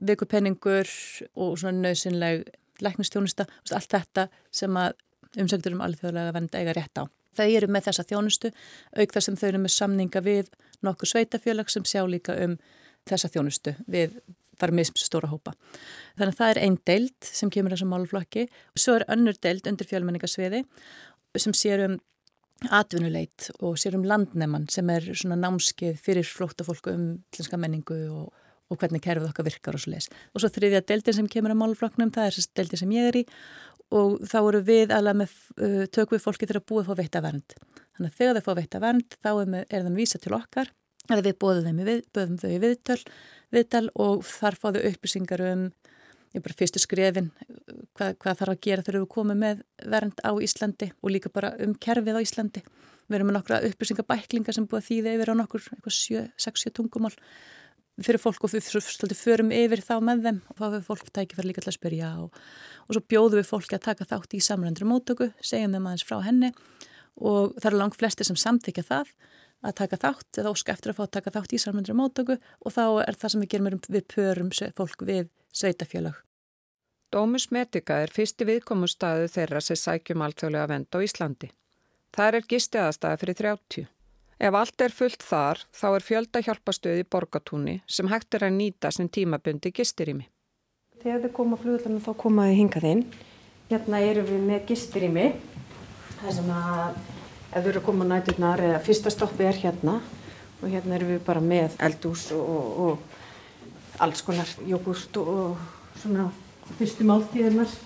vikupenningur 0.02 0.92
og 1.36 1.56
svona 1.60 1.86
nöðsynleg 1.86 2.46
læknistjónusta, 2.82 3.46
allt 3.76 3.92
þetta 3.92 4.28
sem 4.54 4.78
að 4.80 4.96
umsæktur 5.40 5.76
um 5.76 5.84
alþjóðlega 5.86 6.36
vernd 6.36 6.58
eiga 6.58 6.76
rétt 6.78 7.02
á. 7.02 7.04
Það 7.38 7.56
eru 7.56 7.72
með 7.72 7.88
þessa 7.88 8.08
þjónustu 8.10 8.52
auk 9.00 9.14
þar 9.16 9.26
sem 9.28 9.40
þau 9.40 9.48
eru 9.48 9.64
með 9.64 9.74
samninga 9.78 10.22
við 10.26 10.52
nokkur 10.84 11.12
sveitafélag 11.14 11.72
sem 11.72 11.86
sjá 11.88 12.04
líka 12.10 12.36
um 12.44 12.58
þessa 13.08 13.32
þjónustu 13.32 13.76
við 13.88 14.20
þar 14.62 14.76
mismst 14.78 15.08
stóra 15.08 15.32
hópa. 15.32 15.56
Þannig 16.20 16.36
að 16.36 16.40
það 16.42 16.54
er 16.54 16.62
einn 16.66 16.78
deild 16.86 17.30
sem 17.40 17.52
kemur 17.54 17.74
þessum 17.74 17.94
málflokki 17.96 18.46
og 18.52 18.84
svo 18.84 18.98
er 19.00 19.08
önnur 19.12 19.40
deild 19.42 19.68
undir 19.70 19.90
fjölmenningasviði 19.90 20.64
sem 21.40 21.56
sér 21.56 21.86
um 21.88 21.98
atvinnuleit 22.70 23.50
og 23.60 23.80
sér 23.82 23.98
um 23.98 24.06
landnemann 24.06 24.68
sem 24.70 24.90
er 24.94 25.08
svona 25.16 25.40
námskið 25.40 25.98
fyrir 26.02 26.28
flóttafólku 26.28 26.94
um 26.94 27.06
hlinska 27.34 27.58
menningu 27.58 27.98
og, 28.14 28.28
og 28.70 28.78
hvernig 28.78 29.02
kerfið 29.02 29.32
okkar 29.32 29.48
virkar 29.48 29.78
og 29.78 29.82
svo 29.82 29.96
les. 29.96 30.12
Og 30.36 30.44
svo 30.44 30.52
þriðja 30.54 30.84
deildin 30.92 31.18
sem 31.18 31.32
kemur 31.32 31.56
á 31.56 31.62
málfloknum, 31.64 32.14
það 32.14 32.28
er 32.28 32.38
þessi 32.38 32.54
deildin 32.60 32.84
sem 32.84 32.94
ég 32.94 33.10
er 33.10 33.20
í 33.24 33.26
og 33.92 34.22
þá 34.28 34.38
eru 34.42 34.62
við 34.68 34.94
alveg 34.96 35.20
með 35.22 35.34
uh, 35.58 35.84
tök 35.92 36.16
við 36.16 36.24
fólki 36.24 36.48
þegar 36.48 36.66
búið 36.70 36.84
að 36.84 36.90
fá 36.90 37.02
veitta 37.02 37.24
vernd. 37.26 37.58
Þannig 37.98 38.12
að 38.12 38.18
þegar 38.20 38.38
þeir 38.38 38.48
fá 38.48 38.54
veitta 38.60 38.84
vernd 38.84 39.18
þá 39.18 39.32
er, 39.34 39.52
með, 39.56 39.66
er 39.68 39.86
þeim 39.88 40.00
vísa 40.00 40.22
til 40.22 40.36
okkar 40.38 40.72
eða 41.12 41.26
við 41.26 41.38
bóðum 41.42 41.84
við, 41.84 42.04
bóðum 42.14 42.40
þau 42.40 42.50
í 42.52 42.60
viðtöl, 42.62 43.00
viðtal 43.52 43.88
og 44.00 44.26
þar 44.28 44.58
fá 44.60 44.68
þau 44.70 44.84
upplýsingar 44.92 45.44
um 45.50 45.66
bara 46.40 46.56
fyrstu 46.56 46.80
skrefin 46.80 47.32
hvað, 47.98 48.16
hvað 48.22 48.38
þarf 48.40 48.54
að 48.54 48.62
gera 48.64 48.86
þegar 48.86 49.02
við 49.02 49.10
komum 49.12 49.42
með 49.42 49.64
vernd 49.92 50.22
á 50.24 50.32
Íslandi 50.40 50.92
og 51.02 51.12
líka 51.12 51.32
bara 51.34 51.52
um 51.60 51.74
kerfið 51.76 52.16
á 52.16 52.24
Íslandi. 52.24 52.62
Við 53.12 53.18
erum 53.18 53.28
með 53.28 53.38
nokkra 53.40 53.60
upplýsingabæklinga 53.68 54.56
sem 54.56 54.68
búið 54.70 54.80
að 54.80 54.88
þýða 54.88 55.16
yfir 55.18 55.32
á 55.36 55.40
nokkur 55.42 55.66
6-7 55.92 56.72
tungumál 56.78 57.12
fyrir 58.00 58.22
fólk 58.22 58.46
og 58.46 58.54
við 58.54 58.68
svolítið 58.70 59.20
förum 59.20 59.52
yfir 59.56 59.84
þá 59.84 59.96
með 60.06 60.24
þeim 60.26 60.40
og 60.48 60.60
þá 60.60 60.64
hefur 60.68 60.88
fólk 60.88 61.12
tækið 61.12 61.40
fyrir 61.40 61.50
líka 61.52 61.64
til 61.64 61.72
að 61.72 61.78
spyrja 61.78 62.12
og, 62.24 62.40
og 62.88 62.96
svo 62.96 63.04
bjóðum 63.12 63.42
við 63.42 63.50
fólki 63.50 63.78
að 63.78 63.86
taka 63.90 64.08
þátt 64.08 64.38
í 64.38 64.42
samrændri 64.46 64.88
mótöku, 64.88 65.30
segjum 65.44 65.76
þeim 65.76 65.90
aðeins 65.92 66.08
frá 66.08 66.18
henni 66.26 66.54
og 67.20 67.54
það 67.60 67.70
eru 67.72 67.82
langt 67.84 68.00
flesti 68.00 68.28
sem 68.28 68.40
samþykja 68.40 68.88
það 68.88 69.14
að 69.62 69.78
taka 69.78 70.02
þátt 70.02 70.42
eða 70.42 70.56
óska 70.56 70.74
eftir 70.74 70.94
að 70.94 70.98
fá 70.98 71.04
að 71.06 71.14
taka 71.20 71.36
þátt 71.36 71.54
í 71.54 71.62
samrændri 71.62 71.96
mótöku 71.98 72.38
og 72.40 72.74
þá 72.74 72.84
er 73.06 73.20
það 73.20 73.34
sem 73.34 73.44
við 73.44 73.54
gerum 73.54 73.82
við 73.92 74.06
pörum 74.16 74.52
fólk 74.78 75.06
við 75.06 75.30
sveitafjölag. 75.54 76.18
Dómus 77.12 77.50
Medica 77.52 77.98
er 78.00 78.12
fyrsti 78.16 78.48
viðkomustæðu 78.48 79.28
þeirra 79.34 79.60
sem 79.60 79.76
sækjum 79.76 80.24
alþjóðlega 80.24 80.70
vend 80.72 80.96
á 80.96 80.98
Íslandi. 81.04 81.50
Það 82.16 82.38
er 82.38 82.48
gistiðastæði 82.54 83.20
fyrir 83.20 83.38
30. 83.42 83.90
Ef 84.42 84.56
allt 84.58 84.82
er 84.82 84.90
fullt 84.90 85.22
þar, 85.22 85.60
þá 85.70 85.88
er 85.92 86.02
fjölda 86.02 86.40
hjálpastöði 86.42 87.04
í 87.04 87.10
borgatúni 87.14 87.76
sem 87.86 88.08
hægt 88.10 88.34
er 88.34 88.48
að 88.48 88.56
nýta 88.56 88.90
sem 88.90 89.06
tímabundi 89.06 89.70
gistirými. 89.70 90.26
Þegar 91.04 91.28
þau 91.28 91.34
koma 91.36 91.60
á 91.60 91.62
flugullanum 91.62 92.02
þá 92.02 92.10
komaðu 92.24 92.56
hingað 92.58 92.88
inn. 92.90 93.04
Hérna 93.70 94.00
eru 94.02 94.24
við 94.26 94.42
með 94.48 94.66
gistir 94.72 95.06
í 95.06 95.12
mig. 95.14 95.38
Það 96.16 96.32
er 96.32 96.36
sem 96.40 96.50
að 96.58 96.82
ef 96.88 97.54
þau 97.60 97.70
eru 97.76 97.84
að 97.84 97.88
koma 97.92 98.10
næturnar 98.10 98.66
eða 98.72 98.82
fyrsta 98.88 99.14
stoppi 99.14 99.46
er 99.46 99.62
hérna 99.62 100.00
og 100.02 100.66
hérna 100.74 100.98
eru 100.98 101.14
við 101.14 101.24
bara 101.30 101.46
með 101.54 101.78
eldús 101.92 102.26
og, 102.34 102.52
og, 102.58 102.84
og 102.88 104.02
alls 104.02 104.26
konar 104.26 104.58
jógurt 104.66 105.22
og, 105.22 105.34
og 105.38 105.98
svona 106.02 106.32
fyrstu 106.82 107.06
máltíðirnar. 107.06 107.80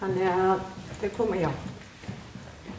Þannig 0.00 0.28
að 0.32 0.68
þau 1.02 1.08
koma, 1.20 1.40
já, 1.44 1.52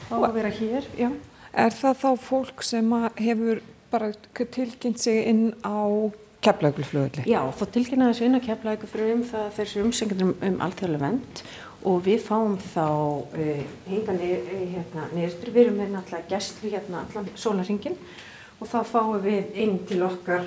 þá 0.10 0.16
að 0.24 0.32
vera 0.42 0.58
hér, 0.64 0.94
já. 0.98 1.12
Er 1.54 1.74
það 1.74 2.02
þá 2.04 2.10
fólk 2.22 2.64
sem 2.66 2.92
hefur 3.18 3.62
bara 3.90 4.12
tilkynnt 4.38 5.02
sig 5.02 5.24
inn 5.32 5.54
á 5.66 6.14
keflaugulflöðli? 6.46 7.26
Já, 7.28 7.42
þá 7.58 7.64
tilkynnaði 7.74 8.14
þessu 8.14 8.28
inn 8.28 8.40
á 8.40 8.48
keflaugulflöðli 8.48 9.16
um 9.18 9.26
það 9.32 9.50
þessu 9.58 9.84
umsengjum 9.86 10.34
um 10.36 10.62
alþjóðlega 10.66 11.08
vend 11.08 11.44
og 11.90 12.02
við 12.06 12.24
fáum 12.26 12.58
þá 12.60 12.86
uh, 12.86 13.62
hinga 13.88 14.16
niður, 14.18 14.50
hérna, 14.74 15.06
niðurstur, 15.16 15.54
við 15.56 15.64
erum 15.64 15.80
með 15.80 15.94
náttúrulega 15.96 16.34
gæstlu 16.34 16.74
hérna 16.74 17.06
allan 17.06 17.30
sólarringin 17.40 17.96
og 18.60 18.68
þá 18.68 18.80
fáum 18.88 19.22
við 19.24 19.56
inn 19.64 19.78
til 19.88 20.02
okkar 20.08 20.44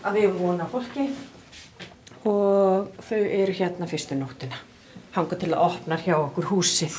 að 0.00 0.20
við 0.20 0.38
vona 0.40 0.68
fólki 0.72 1.10
og 2.28 2.90
þau 3.04 3.20
eru 3.20 3.56
hérna 3.56 3.88
fyrstu 3.88 4.16
nóttina 4.16 4.60
hanga 5.14 5.36
til 5.36 5.52
að 5.52 5.66
opna 5.66 6.00
hjá 6.00 6.16
okkur 6.16 6.48
húsið 6.52 6.96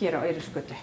hér 0.00 0.18
á 0.18 0.26
Eirísgötu. 0.28 0.76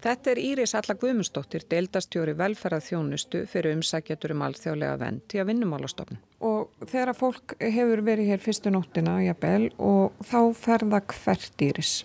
Þetta 0.00 0.30
er 0.32 0.38
Íris 0.40 0.72
Alla 0.78 0.94
Guðmundsdóttir, 0.96 1.66
deildastjóri 1.68 2.32
velferðarþjónustu 2.38 3.42
fyrir 3.50 3.76
umsækjatur 3.76 4.32
um 4.32 4.44
alþjóðlega 4.46 4.96
vend 5.02 5.34
í 5.36 5.40
að 5.42 5.50
vinnumálastofn. 5.50 6.20
Og 6.40 6.70
þegar 6.88 7.12
fólk 7.18 7.52
hefur 7.60 8.00
verið 8.06 8.30
hér 8.32 8.40
fyrstu 8.40 8.72
nóttina, 8.72 9.18
jafnvel, 9.26 9.68
og 9.76 10.16
þá 10.24 10.40
ferða 10.56 11.02
hvert 11.10 11.66
Íris? 11.66 11.98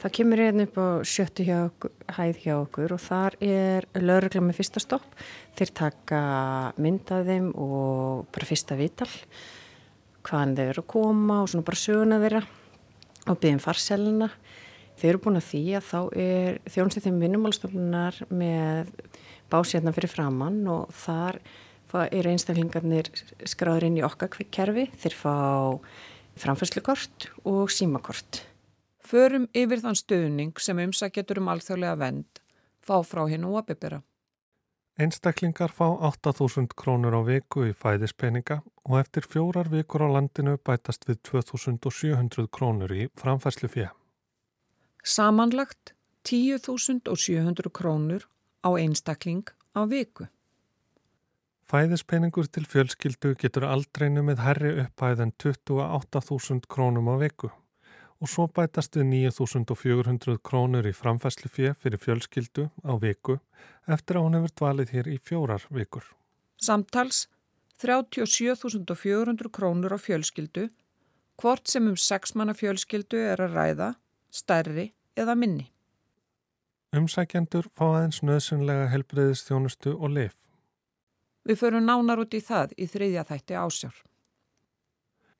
Það 0.00 0.14
kemur 0.18 0.40
hérna 0.40 0.64
upp 0.66 0.78
á 0.80 0.88
sjöttu 1.08 1.44
hjá 1.44 1.58
okkur, 1.66 1.92
hæð 2.16 2.40
hjá 2.42 2.54
okkur 2.56 2.96
og 2.96 3.00
þar 3.00 3.36
er 3.44 3.86
laurugla 4.00 4.42
með 4.44 4.58
fyrsta 4.58 4.82
stopp. 4.82 5.06
Þeir 5.56 5.70
taka 5.84 6.24
myndaðum 6.80 7.52
og 7.60 8.26
bara 8.32 8.48
fyrsta 8.48 8.76
vital, 8.80 9.08
hvaðan 10.24 10.56
þeir 10.58 10.72
eru 10.74 10.84
að 10.84 10.92
koma 10.96 11.38
og 11.42 11.52
svona 11.52 11.68
bara 11.68 11.80
söguna 11.80 12.20
þeirra 12.24 12.42
og 13.28 13.40
byggjum 13.40 13.64
farselina. 13.64 14.28
Þeir 14.94 15.10
eru 15.10 15.22
búin 15.24 15.40
að 15.40 15.48
því 15.50 15.62
að 15.78 15.86
þá 15.90 16.00
er 16.24 16.58
þjónstið 16.70 17.06
þeim 17.08 17.20
vinnumálstofnunar 17.24 18.18
með 18.30 18.92
básérna 19.52 19.92
fyrir 19.94 20.12
framann 20.12 20.62
og 20.70 20.90
þar 20.94 21.40
er 22.10 22.26
einstaklingarnir 22.26 23.10
skráður 23.46 23.88
inn 23.88 24.00
í 24.00 24.06
okkar 24.06 24.32
kerfi. 24.54 24.88
Þeir 25.02 25.16
fá 25.18 25.34
framfærslukort 26.40 27.28
og 27.46 27.70
símakort. 27.70 28.42
Förum 29.04 29.46
yfir 29.54 29.82
þann 29.84 29.98
stöðning 29.98 30.58
sem 30.62 30.80
umsækjatur 30.80 31.42
um 31.42 31.52
alþjóðlega 31.52 32.00
vend 32.00 32.42
fá 32.84 32.98
frá 33.06 33.24
hinn 33.30 33.46
og 33.48 33.60
apipera. 33.60 34.00
Einstaklingar 34.94 35.74
fá 35.74 35.88
8.000 35.90 36.70
krónur 36.78 37.16
á 37.18 37.22
viku 37.26 37.66
í 37.66 37.74
fæðispeninga 37.74 38.60
og 38.86 39.00
eftir 39.00 39.26
fjórar 39.26 39.70
vikur 39.72 40.06
á 40.06 40.08
landinu 40.16 40.54
bætast 40.62 41.08
við 41.08 41.18
2.700 41.34 42.46
krónur 42.54 42.94
í 42.94 43.08
framfærslu 43.18 43.70
fjö. 43.74 43.90
Samanlagt 45.04 45.92
10.700 46.24 47.68
krónur 47.70 48.22
á 48.64 48.72
einstakling 48.80 49.44
á 49.76 49.84
viku. 49.84 50.24
Fæðispeningur 51.68 52.48
til 52.48 52.64
fjölskyldu 52.64 53.34
getur 53.36 53.66
aldrei 53.68 54.08
numið 54.08 54.40
herri 54.40 54.70
uppæð 54.80 55.20
en 55.26 55.32
28.000 55.36 56.64
krónum 56.72 57.10
á 57.12 57.20
viku 57.20 57.50
og 58.24 58.30
svo 58.32 58.46
bætast 58.48 58.96
við 58.96 59.28
9.400 59.28 60.38
krónur 60.40 60.88
í 60.88 60.92
framfæslu 60.96 61.50
fjö 61.52 61.74
fyrir 61.82 62.00
fjölskyldu 62.00 62.70
á 62.88 62.92
viku 62.96 63.36
eftir 63.84 64.16
að 64.16 64.24
hún 64.24 64.38
hefur 64.38 64.54
dvalið 64.60 64.94
hér 64.96 65.10
í 65.12 65.18
fjórar 65.20 65.66
vikur. 65.68 66.06
Samtals 66.56 67.26
37.400 67.76 69.52
krónur 69.52 69.92
á 69.92 70.00
fjölskyldu, 70.00 70.70
hvort 71.36 71.68
sem 71.68 71.92
um 71.92 72.00
sexmanna 72.00 72.56
fjölskyldu 72.56 73.20
er 73.20 73.44
að 73.44 73.58
ræða, 73.58 73.90
stærri 74.34 74.90
eða 75.16 75.36
minni. 75.38 75.68
Umsækjendur 76.94 77.68
fá 77.74 77.84
aðeins 77.90 78.20
nöðsynlega 78.22 78.90
helbreyðistjónustu 78.92 79.94
og 79.94 80.12
lif. 80.14 80.34
Við 81.44 81.60
förum 81.60 81.86
nánar 81.86 82.22
út 82.22 82.34
í 82.34 82.40
það 82.42 82.74
í 82.78 82.86
þriðja 82.90 83.24
þætti 83.30 83.56
ásjár. 83.60 83.96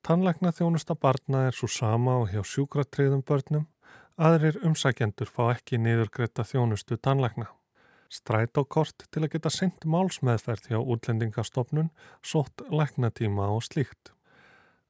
Tannlækna 0.05 0.53
þjónusta 0.53 0.97
barna 1.01 1.47
er 1.49 1.57
svo 1.57 1.69
sama 1.71 2.19
og 2.23 2.33
hjá 2.35 2.43
sjúkratriðum 2.45 3.23
börnum, 3.25 3.69
aðrir 4.21 4.59
umsækjendur 4.67 5.31
fá 5.31 5.47
ekki 5.55 5.79
niðurgreita 5.81 6.45
þjónustu 6.45 6.99
tannlækna. 7.01 7.47
Strætókort 8.13 9.07
til 9.11 9.25
að 9.25 9.33
geta 9.33 9.51
sendt 9.51 9.87
málsmeðferð 9.89 10.69
hjá 10.71 10.79
útlendingastofnun, 10.79 11.89
sótt 12.23 12.67
læknatíma 12.71 13.49
og 13.55 13.65
slíkt. 13.65 14.13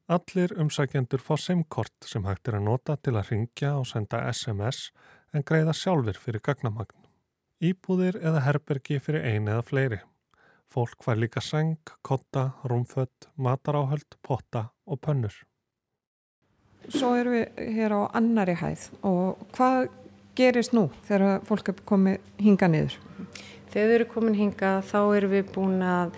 Allir 0.05 0.51
umsækjendur 0.61 1.17
fá 1.17 1.33
semkort 1.41 2.05
sem 2.05 2.27
hægt 2.29 2.45
er 2.51 2.59
að 2.59 2.67
nota 2.67 2.93
til 3.01 3.15
að 3.17 3.31
ringja 3.31 3.71
og 3.73 3.87
senda 3.89 4.19
SMS 4.29 4.91
en 5.33 5.41
greiða 5.41 5.73
sjálfur 5.73 6.19
fyrir 6.21 6.43
gagnamagn. 6.45 6.93
Íbúðir 7.65 8.19
eða 8.21 8.43
herbergi 8.45 8.99
fyrir 9.01 9.25
ein 9.25 9.49
eða 9.49 9.63
fleiri. 9.65 9.99
Fólk 10.69 11.01
fær 11.01 11.17
líka 11.17 11.41
seng, 11.41 11.79
kotta, 12.05 12.51
rúmfött, 12.69 13.31
mataráhöld, 13.33 14.19
potta 14.21 14.67
og 14.85 15.01
pönnur. 15.01 15.33
Svo 16.85 17.15
erum 17.17 17.39
við 17.39 17.65
hér 17.73 17.97
á 17.97 18.01
annari 18.13 18.59
hæð 18.61 18.87
og 19.01 19.41
hvað 19.57 19.87
gerist 20.37 20.77
nú 20.77 20.91
þegar 21.09 21.41
fólk 21.49 21.73
er 21.73 21.85
komið 21.89 22.33
hinga 22.45 22.69
niður? 22.69 22.99
Þegar 23.73 23.89
þau 23.89 23.97
eru 23.97 24.13
komin 24.13 24.37
hinga 24.37 24.75
þá 24.85 24.99
erum 25.17 25.33
við 25.33 25.55
búin 25.57 25.81
að 25.81 26.13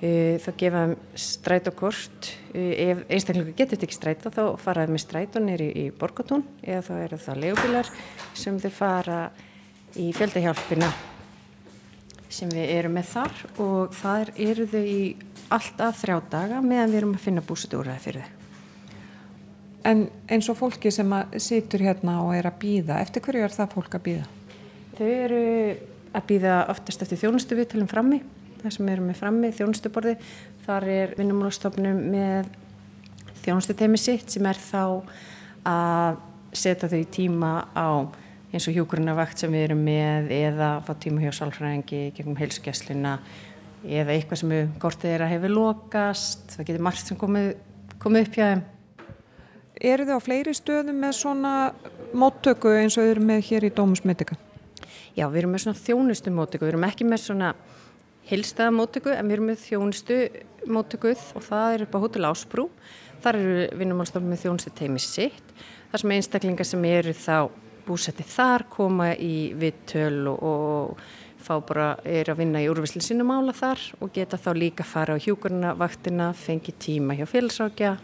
þá 0.00 0.50
gefa 0.56 0.82
strætókort. 1.18 2.30
Uh, 2.54 2.72
ef 2.88 3.04
einstaklega 3.12 3.52
getur 3.52 3.76
þetta 3.76 3.88
ekki 3.88 3.98
stræta 3.98 4.32
þá 4.32 4.42
faraðu 4.62 4.96
með 4.96 5.04
strætó 5.04 5.44
nýri 5.44 5.68
í 5.76 5.86
borgatún 5.92 6.46
eða 6.64 6.82
þá 6.88 6.92
eru 7.04 7.20
það 7.26 7.40
legubilar 7.44 7.94
sem 8.32 8.58
þau 8.62 8.72
fara 8.74 9.20
í 9.98 10.10
fjöldahjálpina 10.16 10.90
sem 12.30 12.50
við 12.54 12.74
erum 12.78 12.94
með 12.94 13.08
þar 13.10 13.40
og 13.62 13.94
þar 13.98 14.32
eru 14.38 14.66
þau 14.70 14.82
í 14.86 15.00
alltaf 15.50 15.98
þrjá 16.04 16.18
daga 16.30 16.60
meðan 16.62 16.92
við 16.92 17.00
erum 17.00 17.16
að 17.16 17.24
finna 17.24 17.44
búsitúraði 17.46 18.04
fyrir 18.04 18.26
þau. 18.26 18.36
En 19.90 20.02
eins 20.28 20.48
og 20.52 20.58
fólki 20.58 20.92
sem 20.92 21.12
situr 21.40 21.80
hérna 21.80 22.18
og 22.20 22.34
er 22.36 22.48
að 22.50 22.58
býða, 22.60 22.98
eftir 23.00 23.24
hverju 23.24 23.46
er 23.46 23.54
það 23.54 23.72
fólk 23.74 23.96
að 23.96 24.04
býða? 24.08 24.26
Þau 24.98 25.06
eru 25.08 25.44
að 26.10 26.26
býða 26.28 26.56
oftast 26.72 27.04
eftir 27.04 27.20
þjónustu 27.22 27.56
viðtalum 27.56 27.88
frammi, 27.88 28.20
það 28.62 28.76
sem 28.76 28.90
eru 28.92 29.04
með 29.06 29.20
frammi, 29.20 29.52
þjónustuborði. 29.56 30.16
Þar 30.66 30.88
er 30.94 31.14
vinnumálastofnum 31.18 32.00
með 32.12 32.50
þjónustu 33.44 33.76
teimi 33.76 34.00
sitt 34.00 34.32
sem 34.32 34.46
er 34.48 34.60
þá 34.60 34.82
að 35.68 36.18
setja 36.56 36.88
þau 36.90 36.98
í 37.00 37.06
tíma 37.12 37.52
á 37.72 37.88
eins 38.50 38.66
og 38.66 38.74
hjókurunavakt 38.74 39.38
sem 39.38 39.52
við 39.54 39.68
erum 39.68 39.84
með 39.86 40.32
eða 40.34 40.70
fá 40.86 40.90
tíma 40.98 41.22
hjá 41.22 41.30
sálfræðingi 41.38 42.02
gegnum 42.16 42.38
heilsugjæslina 42.40 43.14
eða 43.86 44.16
eitthvað 44.16 44.42
sem 44.42 44.52
við 44.52 44.72
gortið 44.82 45.14
er 45.14 45.24
að 45.24 45.32
hefur 45.36 45.54
lokast, 45.54 46.42
það 46.56 46.68
getur 46.68 46.84
margt 46.84 47.06
sem 47.06 47.18
komið, 47.20 47.50
komið 48.02 48.26
upp 48.26 48.36
hjá 48.36 48.44
þeim. 48.50 48.64
Eru 49.90 50.06
þið 50.06 50.18
á 50.18 50.26
fleiri 50.26 50.54
stöðum 50.56 50.98
með 51.00 51.14
svona 51.16 51.54
móttöku 52.12 52.74
eins 52.74 52.98
og 52.98 53.06
þið 53.06 53.12
eru 53.14 53.26
með 53.30 53.44
hér 53.48 53.66
í 53.70 53.72
Dómusmyndika? 53.78 54.36
Já, 55.16 55.24
við 55.30 55.38
erum 55.44 55.54
með 55.54 55.64
svona 55.64 55.80
þjónustu 55.80 56.34
móttöku, 56.34 56.66
við 56.66 56.74
erum 56.74 56.88
ekki 56.90 57.06
með 57.08 57.22
svona 57.24 57.54
heilstæða 58.30 58.72
móttöku 58.74 59.12
en 59.14 59.28
við 59.28 59.36
erum 59.36 59.48
með 59.50 59.64
þjónustu 59.64 60.18
móttökuð 60.70 61.24
og 61.38 61.46
það 61.46 61.74
er 61.74 61.84
upp 61.86 61.96
á 61.98 62.02
Hotel 62.04 62.28
Ásbrú. 62.28 62.68
Þar 63.20 63.38
eru 63.40 63.64
vinnumálstofnum 63.80 64.32
með 64.32 64.44
þjónustu 64.44 64.72
teimi 64.76 65.02
sitt. 65.02 65.54
Það 65.90 66.02
sem 66.02 66.14
einstaklingar 66.16 66.68
sem 66.68 66.86
eru 66.88 67.14
þá 67.16 67.50
búsetti 67.86 68.24
þar 68.26 68.66
koma 68.70 69.10
í 69.18 69.50
vittöl 69.58 70.28
og, 70.30 70.40
og 70.40 71.02
fá 71.40 71.56
bara, 71.66 71.92
er 72.04 72.30
að 72.30 72.42
vinna 72.44 72.62
í 72.62 72.68
úrvislu 72.70 73.02
sínum 73.04 73.32
ála 73.34 73.54
þar 73.56 73.82
og 74.00 74.12
geta 74.14 74.38
þá 74.40 74.50
líka 74.56 74.86
fara 74.86 75.16
á 75.16 75.22
hjúkurna 75.22 75.72
vaktina, 75.78 76.30
fengi 76.36 76.74
tíma 76.78 77.16
hjá 77.18 77.26
félagsrákja 77.28 77.96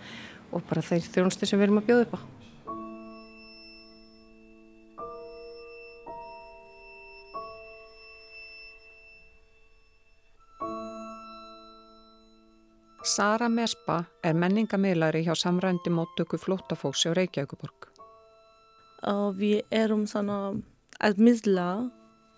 og 0.51 0.65
bara 0.69 0.85
þeir 0.85 1.07
þjónustu 1.13 1.49
sem 1.49 1.61
við 1.61 1.69
erum 1.69 1.83
að 1.83 1.91
bjóða 1.91 2.09
upp 2.09 2.17
á. 2.17 2.36
Sara 13.17 13.49
Mespa 13.49 14.05
er 14.23 14.35
menningamilari 14.37 15.25
hjá 15.25 15.35
samrændi 15.35 15.91
móttöku 15.91 16.37
flóttafóksi 16.37 17.09
á 17.09 17.17
Reykjavíkuborg 17.17 17.87
við 19.39 19.63
erum 19.71 20.07
svona 20.07 20.57
að 21.01 21.19
miðla 21.21 21.91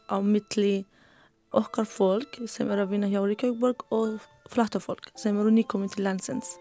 á 0.06 0.16
milli 0.22 0.84
okkar 1.50 1.86
fólk 1.88 2.40
sem 2.46 2.70
er 2.70 2.82
að 2.82 2.94
vinna 2.94 3.10
hjá 3.10 3.20
Ríkjavíkborg 3.24 3.86
og 3.90 4.20
flattafólk 4.52 5.10
sem 5.16 5.36
eru 5.38 5.50
nýkominn 5.50 5.90
til 5.90 6.04
landsins. 6.04 6.56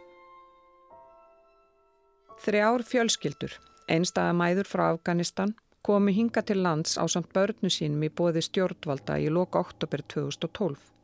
Þrjár 2.42 2.86
fjölskyldur, 2.86 3.54
einstæða 3.90 4.34
mæður 4.38 4.70
frá 4.70 4.86
Afganistan, 4.92 5.56
komi 5.82 6.14
hinga 6.14 6.42
til 6.42 6.62
lands 6.62 6.98
á 6.98 7.04
samt 7.10 7.34
börnu 7.34 7.70
sínum 7.70 8.06
í 8.06 8.10
bóði 8.14 8.42
stjórnvalda 8.46 9.18
í 9.20 9.30
loka 9.30 9.60
oktober 9.60 10.02
2012. 10.14 10.97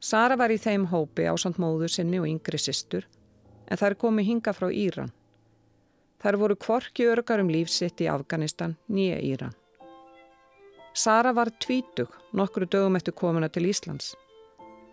Sara 0.00 0.36
var 0.36 0.52
í 0.52 0.58
þeim 0.60 0.88
hópi 0.92 1.24
á 1.24 1.34
samt 1.40 1.60
móður 1.60 1.92
sinni 1.92 2.20
og 2.20 2.28
yngri 2.28 2.60
sýstur 2.60 3.06
en 3.66 3.80
þær 3.80 3.96
komi 3.98 4.24
hinga 4.26 4.52
frá 4.54 4.68
Íran. 4.70 5.12
Þær 6.22 6.38
voru 6.40 6.56
kvorki 6.56 7.06
örgar 7.10 7.42
um 7.42 7.50
lífsitt 7.52 8.00
í 8.04 8.10
Afganistan 8.10 8.76
nýja 8.92 9.18
Íran. 9.24 9.56
Sara 10.96 11.32
var 11.36 11.50
tvítug 11.60 12.12
nokkru 12.32 12.68
dögum 12.68 12.96
eftir 12.96 13.12
komuna 13.12 13.48
til 13.52 13.66
Íslands. 13.68 14.14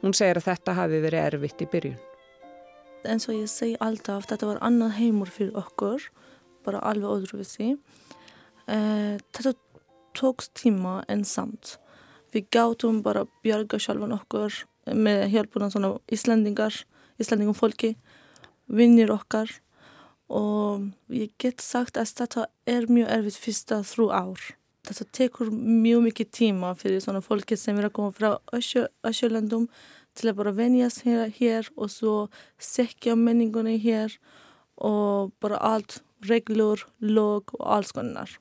Hún 0.04 0.16
segir 0.16 0.40
að 0.42 0.50
þetta 0.50 0.76
hafi 0.76 1.00
verið 1.04 1.28
erfitt 1.30 1.64
í 1.64 1.70
byrjun. 1.72 2.02
En 3.08 3.20
svo 3.20 3.36
ég 3.36 3.48
segi 3.52 3.78
alltaf, 3.84 4.26
þetta 4.28 4.50
var 4.50 4.60
annað 4.64 4.98
heimur 4.98 5.32
fyrir 5.32 5.56
okkur, 5.60 6.04
bara 6.64 6.84
alveg 6.88 7.24
öðruvísi. 7.24 7.74
Uh, 8.68 9.16
þetta 9.36 9.56
tókst 10.16 10.54
tíma 10.60 11.02
en 11.12 11.24
samt. 11.28 11.78
Við 12.36 12.48
gáttum 12.52 13.02
bara 13.04 13.26
björga 13.44 13.80
sjálfan 13.80 14.16
okkur 14.16 14.64
með 14.88 15.28
hjálpuna 15.34 15.70
svona 15.72 15.94
Íslandingar, 16.12 16.76
Íslandingum 17.22 17.58
fólki, 17.58 17.94
vinnir 18.68 19.12
okkar 19.14 19.52
og 20.34 20.90
ég 21.14 21.34
get 21.42 21.62
sagt 21.62 22.00
að 22.00 22.14
þetta 22.18 22.46
er 22.70 22.88
mjög 22.90 23.10
erfitt 23.18 23.40
fyrsta 23.40 23.82
þrjú 23.86 24.08
ár. 24.10 24.46
Þetta 24.84 25.06
tekur 25.16 25.52
mjög 25.54 26.08
mikið 26.08 26.32
tíma 26.36 26.74
fyrir 26.76 27.04
svona 27.04 27.22
fólki 27.24 27.56
sem 27.60 27.78
er 27.80 27.88
að 27.88 27.96
koma 28.00 28.16
frá 28.16 28.32
Ösjölendum 28.52 29.70
til 30.18 30.30
að 30.30 30.40
bara 30.40 30.56
venjast 30.58 31.04
hér, 31.08 31.30
hér 31.34 31.70
og 31.76 31.92
svo 31.92 32.16
sekja 32.60 33.16
menningunni 33.16 33.78
hér 33.82 34.18
og 34.84 35.32
bara 35.44 35.62
allt, 35.62 36.02
reglur, 36.28 36.82
log 37.00 37.54
og 37.60 37.64
alls 37.78 37.94
konar. 37.96 38.32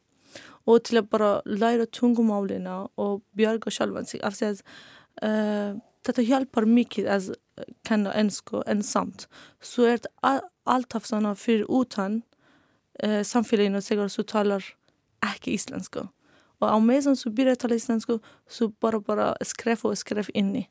Og 0.66 0.82
til 0.86 1.00
að 1.00 1.08
bara 1.12 1.30
læra 1.46 1.86
tungumálina 1.90 2.86
og 2.96 3.22
bjarga 3.36 3.70
sjálfan 3.70 4.06
sig 4.06 4.22
af 4.22 4.36
því 4.38 4.50
að 4.50 4.60
uh, 5.26 5.80
þetta 6.06 6.26
hjálpar 6.26 6.66
mikið 6.68 7.08
að 7.10 7.30
kenna 7.86 8.12
ennsku 8.18 8.62
en 8.66 8.82
samt. 8.86 9.26
Så 9.60 9.86
er 9.86 10.02
det 10.02 10.12
alltaf 10.64 11.06
sånn 11.08 11.28
fyrir 11.38 11.66
utan 11.70 12.22
uh, 13.02 13.22
samfélaginu 13.26 13.82
segur 13.82 14.08
að 14.08 14.16
þú 14.18 14.26
talar 14.32 14.68
ekki 15.22 15.56
íslensku. 15.56 16.06
Og 16.62 16.68
á 16.70 16.78
meðan 16.82 17.18
þú 17.18 17.34
byrjar 17.34 17.58
að 17.58 17.62
tala 17.64 17.78
íslensku, 17.80 18.20
þú 18.46 18.70
bara 18.82 19.02
bara 19.02 19.32
skref 19.46 19.84
og 19.86 19.98
skref 19.98 20.30
inni. 20.34 20.68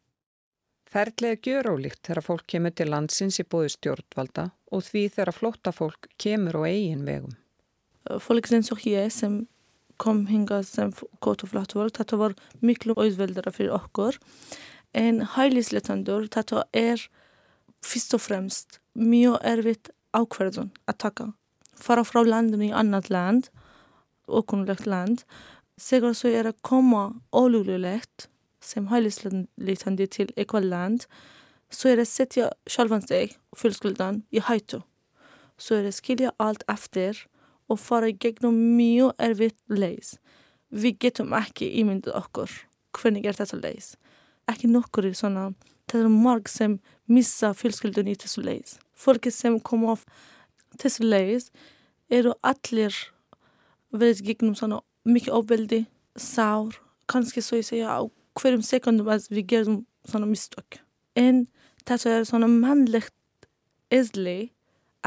Ferðlega 0.91 1.39
gjör 1.47 1.69
ólíkt 1.71 2.01
þegar 2.03 2.25
fólk 2.25 2.47
kemur 2.51 2.73
til 2.75 2.89
landsins 2.91 3.39
í 3.39 3.45
bóði 3.47 3.71
stjórnvalda 3.71 4.49
og 4.75 4.83
því 4.83 5.05
þegar 5.15 5.35
flotta 5.35 5.71
fólk 5.71 6.09
kemur 6.19 6.59
á 6.59 6.61
eigin 6.67 7.05
vegum. 7.07 7.35
Fólk 8.19 8.49
sem 8.49 8.63
svo 8.65 8.75
hér 8.81 9.07
sem 9.13 9.45
kom 10.01 10.25
hingað 10.27 10.65
sem 10.67 10.91
gótt 11.23 11.45
og 11.45 11.53
flott 11.53 11.75
fólk, 11.77 11.95
þetta 11.95 12.19
var 12.19 12.35
miklu 12.59 12.95
auðveldara 12.97 13.53
fyrir 13.55 13.75
okkur. 13.77 14.17
En 14.93 15.21
hælisletandur, 15.35 16.27
þetta 16.27 16.65
er 16.73 17.07
fyrst 17.81 18.13
og 18.13 18.21
fremst 18.21 18.79
erfitt 19.41 19.91
ákverðun 20.13 20.71
að 20.87 20.97
taka. 20.97 21.27
Fara 21.75 22.03
frá 22.03 22.21
landinu 22.25 22.67
í 22.67 22.75
annat 22.75 23.09
land, 23.09 23.47
okkunulegt 24.27 24.85
land, 24.85 25.23
er 26.35 26.45
að 26.51 26.59
koma 26.61 27.21
ólululegt 27.31 28.27
sem 28.61 28.87
hælisleitandi 28.91 30.07
til 30.07 30.27
eitthvað 30.35 30.67
land, 30.69 31.05
så 31.71 31.89
er 31.89 32.01
det 32.01 32.07
setja 32.07 32.51
sjálfan 32.67 33.01
sig 33.07 33.37
og 33.51 33.61
fjölskyldan 33.63 34.23
í 34.31 34.43
hættu. 34.43 34.81
Så 35.57 35.79
er 35.79 35.87
det 35.87 35.95
skilja 35.95 36.31
allt 36.37 36.63
eftir 36.69 37.25
og 37.69 37.79
fara 37.79 38.11
gegnum 38.11 38.57
mjög 38.77 39.15
erfitt 39.17 39.57
leis. 39.69 40.17
Við 40.69 40.99
getum 40.99 41.33
ekki 41.33 41.71
ímyndið 41.81 42.15
okkur 42.19 42.51
hvernig 42.91 43.25
er 43.25 43.37
þetta 43.39 43.61
leis. 43.63 43.95
Ekki 44.51 44.69
nokkur 44.71 45.07
svona, 45.15 45.51
þetta 45.87 46.05
er 46.05 46.11
marg 46.11 46.49
sem 46.51 46.77
missa 47.11 47.51
fjölskyldun 47.55 48.09
í 48.11 48.17
þessu 48.19 48.43
leis. 48.43 48.77
Fólki 48.95 49.31
sem 49.33 49.59
kom 49.63 49.85
á 49.87 49.95
þessu 50.81 51.07
leis 51.07 51.49
eru 52.11 52.33
allir 52.43 52.95
verið 53.91 54.23
gegnum 54.27 54.55
svona 54.57 54.81
mikið 55.07 55.37
ofbeldi, 55.37 55.81
sár, 56.15 56.75
kannski 57.11 57.43
svo 57.43 57.59
ég 57.59 57.67
segja 57.67 57.95
á 57.95 58.01
hverjum 58.39 58.63
sekundum 58.63 59.09
að 59.11 59.27
við 59.31 59.47
gerum 59.53 59.79
svona 60.07 60.29
mistök. 60.29 60.81
En 61.15 61.45
þetta 61.83 62.17
er 62.17 62.27
svona 62.27 62.49
mannlegt 62.51 63.15
eðli 63.91 64.51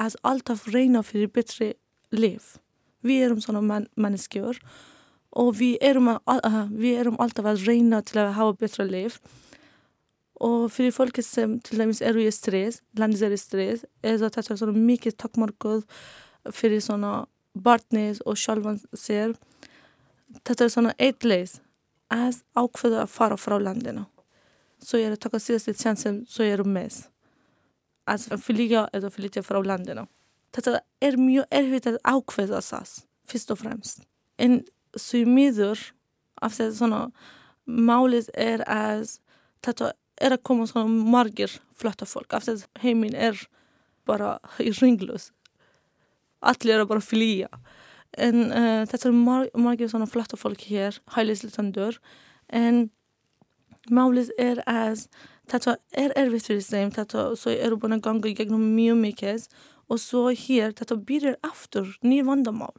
að 0.01 0.19
alltaf 0.27 0.67
reyna 0.73 1.05
fyrir 1.07 1.31
betri 1.33 1.73
liv. 2.13 2.57
Við 3.05 3.29
erum 3.29 3.41
svona 3.45 3.63
man 3.65 3.89
manneskjör 4.01 4.59
og 4.59 4.94
við 5.35 5.79
erum, 5.83 6.13
að, 6.31 6.45
við 6.71 7.01
erum 7.03 7.19
alltaf 7.23 7.49
að 7.51 7.65
reyna 7.67 8.03
til 8.07 8.21
að 8.23 8.35
hafa 8.39 8.57
betra 8.61 8.87
liv. 8.87 9.19
Og 10.45 10.67
fyrir 10.75 10.95
fólki 10.95 11.23
sem 11.23 11.59
til 11.63 11.79
dæmis 11.79 12.03
eru 12.03 12.23
í 12.23 12.31
stress, 12.35 12.81
landis 12.99 13.23
er 13.23 13.35
í 13.35 13.39
stress, 13.39 13.85
er 14.03 14.19
þetta 14.19 14.43
svona 14.59 14.75
mikið 14.75 15.17
takkmarkuð 15.23 15.85
fyrir 16.55 16.83
svona 16.83 17.25
barnið 17.55 18.21
og 18.27 18.39
sjálfan 18.39 18.81
sér. 18.99 19.37
Þetta 20.43 20.67
er 20.67 20.75
svona 20.75 20.95
eitt 20.99 21.27
leið 21.27 21.59
að 22.15 22.43
ákveða 22.59 23.05
að 23.05 23.15
fara 23.15 23.39
frá 23.39 23.57
landinu. 23.63 24.05
Svo 24.83 25.01
ég 25.01 25.09
er 25.09 25.17
að 25.17 25.25
taka 25.25 25.41
síðast 25.41 25.71
tjansen 25.81 26.25
svo 26.29 26.45
ég 26.45 26.59
er 26.59 26.67
með 26.67 27.05
að 28.11 28.35
flyga 28.43 28.89
eða 28.93 29.11
flytja 29.15 29.43
frá 29.47 29.63
landinu. 29.65 30.05
Þetta 30.55 30.83
er 31.03 31.17
mjög 31.19 31.47
erfitt 31.51 31.89
að 31.91 32.01
ákveða 32.05 32.61
það, 32.63 32.91
fyrst 33.31 33.55
og 33.55 33.61
fremst. 33.63 34.05
En 34.39 34.61
svo 35.01 35.25
miður 35.29 35.81
af 36.43 36.57
þetta 36.59 36.79
svona 36.79 37.03
málið 37.65 38.31
er 38.37 38.65
að 38.69 39.17
þetta 39.65 39.93
er 40.23 40.37
að 40.37 40.45
koma 40.47 40.67
svona 40.69 41.11
margir 41.15 41.53
flotta 41.75 42.07
fólk 42.07 42.37
af 42.37 42.47
þetta 42.47 42.85
heiminn 42.85 43.17
er 43.17 43.39
bara 44.07 44.37
í 44.61 44.71
ringlus. 44.77 45.31
Allir 46.45 46.77
er 46.77 46.85
að 46.85 46.91
bara 46.93 47.05
flýja. 47.05 47.49
En 48.15 48.51
uh, 48.53 48.83
þetta 48.87 49.09
er 49.09 49.17
mar 49.17 49.49
margir 49.59 49.91
svona 49.91 50.07
flotta 50.07 50.39
fólk 50.39 50.67
hér, 50.69 51.01
hælislitandur, 51.17 51.99
en 52.53 52.91
málið 53.91 54.31
er 54.39 54.61
að 54.71 55.07
þetta 55.51 55.79
er 55.99 56.15
erfitt 56.19 56.47
fyrir 56.49 56.65
þeim, 56.65 56.93
þetta 56.95 57.27
eru 57.57 57.79
búin 57.81 57.97
að 57.97 58.05
ganga 58.07 58.31
í 58.31 58.37
gegnum 58.39 58.69
mjög 58.77 59.01
mikið 59.01 59.49
og 59.91 60.01
svo 60.01 60.29
hér 60.31 60.77
þetta 60.79 61.01
byrjar 61.09 61.41
aftur 61.45 61.91
nýjum 62.05 62.31
vandamál. 62.31 62.77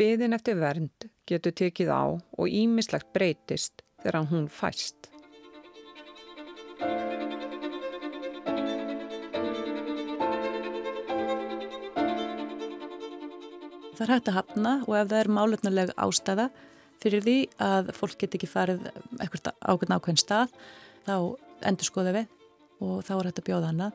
Byðin 0.00 0.32
eftir 0.32 0.56
vernd 0.56 1.04
getur 1.28 1.52
tekið 1.52 1.90
á 1.92 2.16
og 2.16 2.46
ímislegt 2.48 3.10
breytist 3.12 3.82
þegar 4.00 4.30
hún 4.30 4.46
fæst. 4.48 5.10
Það 13.92 14.00
er 14.06 14.12
hægt 14.14 14.30
að 14.30 14.38
hafna 14.38 14.72
og 14.86 14.94
ef 14.96 15.10
það 15.10 15.18
er 15.18 15.30
málutnulega 15.36 15.96
ástæða 16.00 16.46
fyrir 17.04 17.26
því 17.26 17.34
að 17.66 17.90
fólk 17.98 18.16
get 18.22 18.38
ekki 18.38 18.48
farið 18.48 18.86
eitthvað 19.18 19.50
ákveðn 19.60 19.96
ákveðn 19.98 20.20
stað 20.22 20.54
þá 21.04 21.16
endur 21.68 21.90
skoða 21.90 22.14
við 22.16 22.32
og 22.80 23.02
þá 23.04 23.12
er 23.18 23.28
hægt 23.28 23.42
að 23.42 23.50
bjóða 23.50 23.74
hana. 23.74 23.90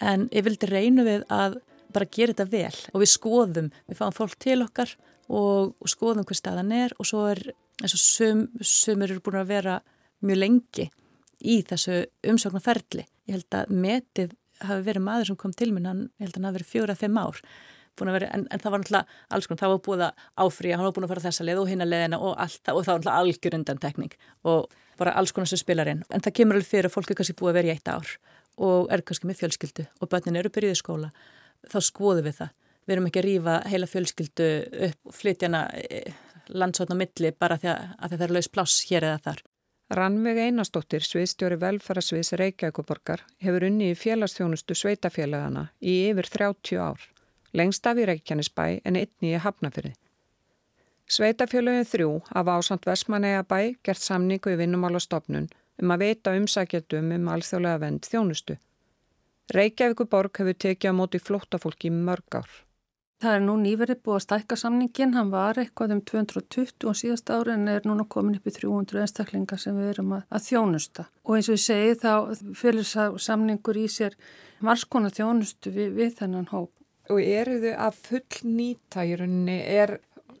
En 0.00 0.24
ég 0.32 0.48
vildi 0.48 0.72
reynu 0.72 1.04
við 1.04 1.28
að 1.28 1.60
bara 1.92 2.08
gera 2.16 2.32
þetta 2.32 2.48
vel 2.48 2.80
og 2.94 3.04
við 3.04 3.12
skoðum, 3.12 3.70
við 3.84 4.00
fáum 4.00 4.16
fólk 4.16 4.40
til 4.40 4.62
okkar 4.64 4.96
og, 5.28 5.74
og 5.78 5.92
skoðum 5.92 6.26
hver 6.28 6.38
staðan 6.38 6.74
er 6.74 6.94
og 6.98 7.08
svo 7.08 7.26
er 7.30 7.42
eins 7.82 7.94
og 7.94 8.02
sum, 8.02 8.44
sumur 8.60 9.10
eru 9.10 9.22
búin 9.24 9.40
að 9.42 9.52
vera 9.52 9.78
mjög 10.24 10.40
lengi 10.42 10.88
í 11.38 11.60
þessu 11.68 12.02
umsóknarferli. 12.26 13.04
Ég 13.28 13.38
held 13.38 13.54
að 13.54 13.74
metið 13.84 14.36
hafi 14.64 14.86
verið 14.88 15.04
maður 15.06 15.30
sem 15.30 15.38
kom 15.38 15.54
til 15.54 15.70
minn, 15.70 15.86
hann, 15.86 16.06
ég 16.18 16.26
held 16.26 16.34
að 16.34 16.40
hann 16.40 16.48
hafi 16.48 16.58
verið 16.58 16.72
fjóra, 16.72 16.98
fimm 16.98 17.20
ár 17.20 17.42
Vera, 17.98 18.28
en, 18.30 18.44
en 18.52 18.60
það 18.62 18.70
var 18.70 18.82
náttúrulega 18.82 19.16
alls 19.34 19.48
konar, 19.48 19.60
það 19.60 19.72
var 19.72 19.80
búið 19.86 20.02
að 20.06 20.26
áfrýja, 20.44 20.76
hann 20.78 20.86
var 20.86 20.92
búin 20.94 21.06
að 21.06 21.12
fara 21.12 21.24
þessa 21.24 21.46
leið 21.46 21.62
og 21.62 21.70
hinna 21.72 21.86
leiðina 21.88 22.20
og 22.22 22.36
allt 22.44 22.60
það 22.62 22.78
og 22.78 22.84
það 22.86 22.92
var 22.92 23.00
náttúrulega 23.00 23.22
algjör 23.24 23.56
undan 23.58 23.80
tekning 23.82 24.14
og 24.52 24.76
bara 25.00 25.14
alls 25.18 25.34
konar 25.34 25.50
sem 25.50 25.60
spilar 25.60 25.90
inn. 25.90 26.04
En 26.14 26.22
það 26.22 26.36
kemur 26.38 26.58
alveg 26.58 26.70
fyrir 26.70 26.88
að 26.88 26.94
fólk 26.94 27.10
er 27.10 27.18
kannski 27.18 27.36
búið 27.38 27.50
að 27.50 27.58
vera 27.58 27.70
í 27.70 27.74
eitt 27.74 27.90
ár 27.90 28.14
og 28.68 28.94
er 28.94 29.04
kannski 29.06 29.30
með 29.30 29.40
fjölskyldu 29.42 29.86
og 29.98 30.12
börnin 30.12 30.38
eru 30.38 30.52
byrjuð 30.54 30.74
í 30.74 30.78
skóla. 30.78 31.10
Þá 31.66 31.78
skoðum 31.88 32.28
við 32.28 32.38
það. 32.38 32.54
Við 32.88 32.94
erum 32.94 33.10
ekki 33.10 33.20
að 33.20 33.28
rýfa 33.28 33.58
heila 33.68 33.86
fjölskyldu 33.90 34.48
upp 34.88 35.12
flytjana 35.12 35.60
eh, 35.76 36.16
landsótna 36.48 36.96
milli 36.96 37.34
bara 37.36 37.58
því 37.60 37.68
að, 37.74 37.86
að 38.00 38.16
það 38.16 38.26
er 38.26 38.34
laus 38.38 38.48
pláss 38.48 38.80
hér 38.88 39.06
eða 39.10 39.20
þar. 39.26 39.44
Rannveg 39.98 40.40
Einarstóttir, 40.42 41.04
sviðstjóri 41.04 41.56
velferðarsviðs 41.60 42.34
Reykjavíkuborgar, 42.40 43.22
hefur 43.44 43.68
unni 43.68 43.92
í 43.92 43.96
félagsþjónustu 43.96 44.76
sveitafélagana 44.76 45.68
í 45.80 45.94
yfir 46.10 46.28
30 46.32 46.80
ár 46.80 47.06
lengst 47.56 47.86
af 47.86 47.98
í 47.98 48.04
Reykjanesbæ 48.08 48.64
en 48.84 48.98
einni 49.00 49.32
í 49.32 49.40
Hafnafyrði. 49.40 49.94
Sveitafjölögin 51.08 51.88
þrjú 51.88 52.10
af 52.36 52.50
ásand 52.52 52.84
Vestmanægabæ 52.84 53.60
gert 53.84 54.02
samningu 54.04 54.52
í 54.52 54.58
vinnumálastofnun 54.60 55.48
um 55.80 55.92
að 55.94 56.04
veita 56.04 56.34
umsækjaldum 56.36 57.12
um 57.16 57.30
alþjóðlega 57.32 57.82
vend 57.84 58.08
þjónustu. 58.10 58.58
Reykjavíkuborg 59.56 60.42
hefur 60.42 60.58
tekið 60.64 60.92
á 60.92 60.98
móti 61.00 61.20
flóttafólki 61.22 61.88
í 61.88 61.94
mörg 61.96 62.42
ár. 62.42 62.50
Það 63.18 63.34
er 63.34 63.40
nú 63.42 63.54
nýverið 63.58 63.98
búið 64.06 64.14
að 64.14 64.22
stækka 64.22 64.56
samningin, 64.60 65.14
hann 65.18 65.30
var 65.32 65.58
eitthvað 65.58 65.96
um 65.96 66.02
220 66.06 66.86
og 66.86 66.98
síðast 67.00 67.32
ári 67.34 67.56
en 67.56 67.66
er 67.72 67.88
núna 67.88 68.04
komin 68.06 68.36
upp 68.38 68.46
í 68.46 68.52
300 68.54 69.00
einstaklingar 69.02 69.58
sem 69.58 69.74
við 69.74 69.88
erum 69.96 70.12
að, 70.20 70.22
að 70.30 70.44
þjónusta. 70.44 71.08
Og 71.26 71.34
eins 71.34 71.48
og 71.50 71.58
ég 71.58 71.64
segi 71.64 71.96
þá 71.98 72.12
fyrir 72.60 72.86
samningur 73.26 73.80
í 73.82 73.88
sér 73.90 74.14
marskona 74.62 75.10
þjónustu 75.10 75.74
við, 75.74 75.90
við 75.98 76.14
þennan 76.20 76.46
hóp. 76.52 76.70
Og 77.10 77.18
eru 77.24 77.58
þau 77.64 77.74
að 77.88 78.00
full 78.06 78.54
nýta 78.54 79.02
í 79.02 79.18
rauninni? 79.18 79.58
Er... 79.66 79.98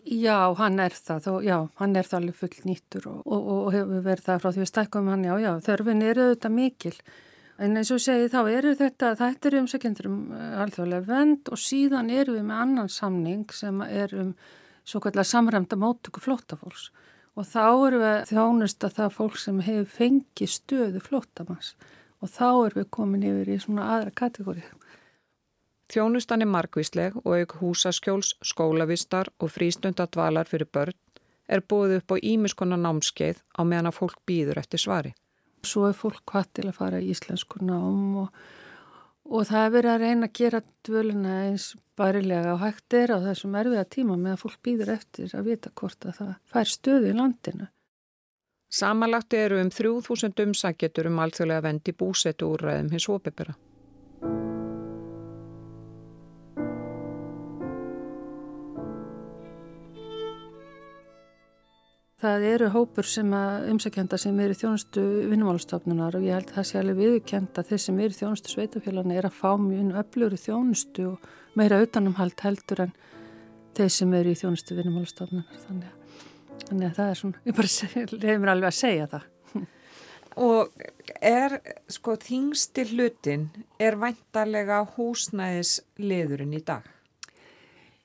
Já, 0.08 0.38
hann 0.62 0.78
er 0.80 0.94
það, 0.94 1.24
þó, 1.26 1.32
já, 1.44 1.56
hann 1.82 1.98
er 1.98 2.06
það 2.06 2.20
alveg 2.22 2.36
full 2.38 2.68
nýtur 2.68 3.10
og, 3.10 3.22
og, 3.26 3.48
og 3.56 3.72
hefur 3.74 4.04
verið 4.06 4.28
það 4.30 4.44
frá 4.44 4.52
því 4.52 4.62
við 4.62 4.70
stækkum 4.70 5.10
hann, 5.10 5.26
já, 5.26 5.34
já, 5.42 5.50
þörfin 5.66 6.06
eru 6.06 6.28
auðvitað 6.28 6.54
mikil. 6.62 6.94
En 7.58 7.74
eins 7.74 7.90
og 7.90 7.98
segi 7.98 8.30
þá 8.30 8.40
eru 8.52 8.72
þetta, 8.78 9.16
þetta 9.18 9.48
eru 9.50 9.60
um 9.64 10.18
eh, 10.30 10.60
alþjóðlega 10.62 11.06
vend 11.08 11.50
og 11.50 11.58
síðan 11.58 12.10
eru 12.14 12.36
við 12.36 12.44
með 12.46 12.62
annan 12.64 12.88
samning 12.88 13.50
sem 13.50 13.80
er 13.82 14.14
um 14.14 14.34
svo 14.88 15.00
kallar 15.02 15.26
samræmda 15.26 15.76
móttöku 15.76 16.22
flóttafólks 16.22 16.88
og 17.38 17.46
þá 17.46 17.64
eru 17.86 17.98
við 18.02 18.30
þjónust 18.30 18.84
að 18.86 18.94
það 18.98 19.16
fólk 19.16 19.40
sem 19.42 19.58
hefur 19.66 19.90
fengið 19.96 20.52
stöðu 20.54 21.02
flóttamanns 21.02 21.74
og 22.22 22.30
þá 22.30 22.48
eru 22.50 22.80
við 22.80 22.88
komin 22.94 23.26
yfir 23.26 23.52
í 23.54 23.58
svona 23.62 23.90
aðra 23.96 24.14
kategóri. 24.22 24.64
Þjónustan 25.88 26.44
er 26.44 26.50
markvísleg 26.52 27.14
og 27.22 27.30
auk 27.38 27.54
húsaskjóls, 27.62 28.34
skólavistar 28.44 29.30
og 29.38 29.52
frístundadvalar 29.54 30.50
fyrir 30.50 30.68
börn 30.70 30.98
er 31.48 31.62
búið 31.64 32.00
upp 32.00 32.12
á 32.12 32.16
ímiskona 32.20 32.76
námskeið 32.76 33.40
á 33.56 33.60
meðan 33.64 33.88
að 33.88 33.98
fólk 34.00 34.18
býður 34.28 34.60
eftir 34.60 34.82
svari. 34.82 35.14
Svo 35.66 35.88
er 35.88 35.96
fólk 35.98 36.22
hvað 36.28 36.50
til 36.58 36.66
að 36.68 36.78
fara 36.78 37.00
í 37.02 37.10
íslensku 37.12 37.62
nám 37.66 38.16
og, 38.24 38.40
og 39.26 39.46
það 39.48 39.64
er 39.64 39.74
verið 39.76 39.94
að 39.94 40.04
reyna 40.04 40.28
að 40.28 40.36
gera 40.40 40.62
dvöluna 40.86 41.38
eins 41.48 41.72
bærilega 41.98 42.54
og 42.54 42.62
hægt 42.62 42.94
er 42.94 43.14
á 43.14 43.18
þessum 43.24 43.56
erfiða 43.58 43.86
tíma 43.90 44.18
með 44.18 44.36
að 44.36 44.44
fólk 44.44 44.60
býður 44.64 44.94
eftir 44.94 45.34
að 45.34 45.50
vita 45.50 45.74
hvort 45.74 46.06
að 46.06 46.20
það 46.20 46.34
fær 46.52 46.72
stöðu 46.74 47.10
í 47.10 47.16
landinu. 47.18 47.68
Samanlagt 48.68 49.32
eru 49.32 49.62
um 49.62 49.70
3000 49.72 50.44
umsækjetur 50.44 51.08
um 51.08 51.22
alþjóðlega 51.24 51.64
vendi 51.64 51.94
búsetu 51.96 52.52
úrræðum 52.52 52.92
hins 52.92 53.08
opibera. 53.08 53.56
Það 62.18 62.44
eru 62.48 62.68
hópur 62.74 63.06
sem 63.06 63.28
að 63.30 63.68
umsækjanda 63.70 64.18
sem 64.18 64.38
eru 64.42 64.54
þjónustu 64.58 65.02
vinnumálastofnunar 65.30 66.16
og 66.18 66.24
ég 66.26 66.34
held 66.34 66.48
að 66.50 66.56
það 66.56 66.64
sé 66.66 66.78
alveg 66.80 66.96
viðkjönda 66.98 67.62
þeir 67.68 67.80
sem 67.84 67.98
eru 68.02 68.16
þjónustu 68.16 68.50
sveitafélagna 68.50 69.14
er 69.14 69.28
að 69.28 69.36
fá 69.38 69.52
mjög 69.62 69.92
öflugri 70.00 70.38
þjónustu 70.42 71.04
og 71.12 71.28
meira 71.60 71.78
utanumhald 71.84 72.42
heldur 72.42 72.82
en 72.88 72.96
þeir 73.78 73.92
sem 73.94 74.16
eru 74.18 74.32
í 74.34 74.40
þjónustu 74.40 74.78
vinnumálastofnunar. 74.80 75.60
Þannig, 75.68 76.24
þannig 76.64 76.88
að 76.88 76.96
það 76.96 77.12
er 77.12 77.20
svona, 77.20 77.42
ég 77.46 77.58
bara 77.60 77.92
reyður 78.24 78.42
mér 78.42 78.52
alveg 78.56 78.72
að 78.72 78.78
segja 78.80 79.10
það. 79.12 79.28
Og 80.38 80.82
er, 81.22 81.54
sko, 81.90 82.16
þingsti 82.22 82.84
hlutin 82.92 83.46
er 83.78 83.98
væntalega 83.98 84.80
húsnæðisliðurinn 84.96 86.58
í 86.58 86.64
dag? 86.66 86.82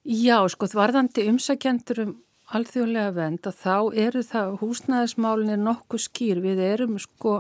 Já, 0.06 0.38
sko, 0.54 0.70
þvarðandi 0.70 1.26
umsækjandur 1.32 2.04
um 2.06 2.14
alþjóðlega 2.58 3.16
vend 3.16 3.50
að 3.50 3.60
þá 3.60 3.76
eru 4.06 4.22
það 4.28 4.54
húsnæðismálinni 4.62 5.58
nokkuð 5.62 6.04
skýr. 6.06 6.42
Við 6.44 6.62
erum 6.68 7.00
sko, 7.02 7.40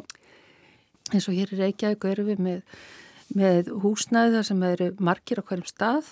eins 1.11 1.29
og 1.29 1.37
hér 1.37 1.53
í 1.53 1.59
Reykjavík 1.61 2.07
erum 2.09 2.29
við 2.31 2.43
með, 2.47 2.59
með 3.37 3.71
húsnæði 3.83 4.35
þar 4.37 4.49
sem 4.49 4.67
eru 4.69 4.89
margir 4.99 5.41
á 5.41 5.47
hverjum 5.47 5.69
stað 5.69 6.11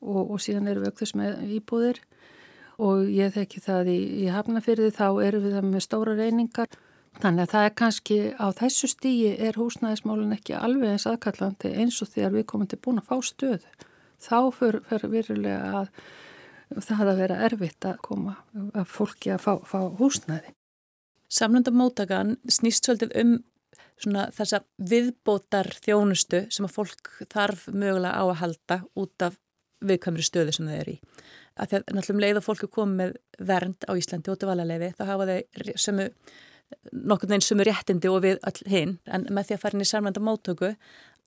og, 0.00 0.22
og 0.24 0.42
síðan 0.42 0.70
eru 0.70 0.84
við 0.84 0.92
aukþess 0.92 1.16
með 1.18 1.56
íbúðir 1.58 2.02
og 2.78 3.08
ég 3.10 3.32
þekki 3.34 3.62
það 3.64 3.90
í, 3.94 3.98
í 4.22 4.28
hafnafyrði 4.30 4.92
þá 4.94 5.06
eru 5.26 5.42
við 5.42 5.58
það 5.58 5.72
með 5.72 5.84
stóra 5.86 6.14
reyningar. 6.18 6.70
Þannig 7.18 7.48
að 7.48 7.52
það 7.54 7.64
er 7.66 7.74
kannski 7.80 8.16
á 8.38 8.46
þessu 8.54 8.88
stígi 8.92 9.30
er 9.42 9.58
húsnæðismálinn 9.58 10.36
ekki 10.36 10.54
alveg 10.54 10.94
eins 10.94 11.06
aðkallandi 11.10 11.72
eins 11.82 11.98
og 12.04 12.12
þegar 12.12 12.36
við 12.36 12.46
komum 12.52 12.70
til 12.70 12.78
búin 12.84 13.00
að 13.00 13.08
fá 13.08 13.16
stöðu. 13.26 13.72
Þá 14.22 14.38
fyrir, 14.54 15.06
virulega 15.10 15.80
að 15.80 15.90
það 16.76 17.12
að 17.12 17.20
vera 17.22 17.40
erfitt 17.48 17.88
að 17.88 18.00
koma 18.04 18.36
að 18.74 18.88
fólki 18.92 19.32
að 19.34 19.44
fá, 19.44 19.52
fá 19.64 19.78
húsnæði. 19.98 20.54
Samlundamótakan 21.28 22.36
snýst 22.48 22.88
svolítið 22.88 23.14
um 23.20 23.34
þessa 23.98 24.62
viðbótar 24.78 25.68
þjónustu 25.82 26.44
sem 26.54 26.66
að 26.68 26.74
fólk 26.76 27.10
þarf 27.32 27.66
mögulega 27.72 28.14
á 28.14 28.24
að 28.24 28.40
halda 28.42 28.78
út 28.96 29.26
af 29.26 29.38
viðkvæmri 29.84 30.24
stöðu 30.26 30.54
sem 30.54 30.68
það 30.68 30.80
er 30.82 30.92
í. 30.92 30.96
Að 31.58 31.74
að 31.78 31.90
náttúrulega 31.96 32.14
um 32.14 32.22
leið 32.22 32.40
og 32.40 32.46
fólk 32.46 32.62
er 32.64 32.72
komið 32.74 33.00
með 33.00 33.16
vernd 33.50 33.88
á 33.90 33.92
Íslandi 33.98 34.32
út 34.32 34.44
af 34.44 34.52
valaleifi 34.52 34.92
þá 34.98 35.02
hafa 35.10 35.28
þeir 35.28 35.72
sömu 35.74 36.08
nokkur 36.92 37.30
neginn 37.30 37.46
sömu 37.46 37.66
réttindi 37.66 38.10
og 38.10 38.22
við 38.24 38.40
all 38.46 38.58
hinn 38.68 38.98
en 39.08 39.26
með 39.32 39.48
því 39.48 39.56
að 39.56 39.62
fara 39.62 39.76
inn 39.76 39.84
í 39.84 39.88
samlanda 39.88 40.22
móttöku 40.24 40.72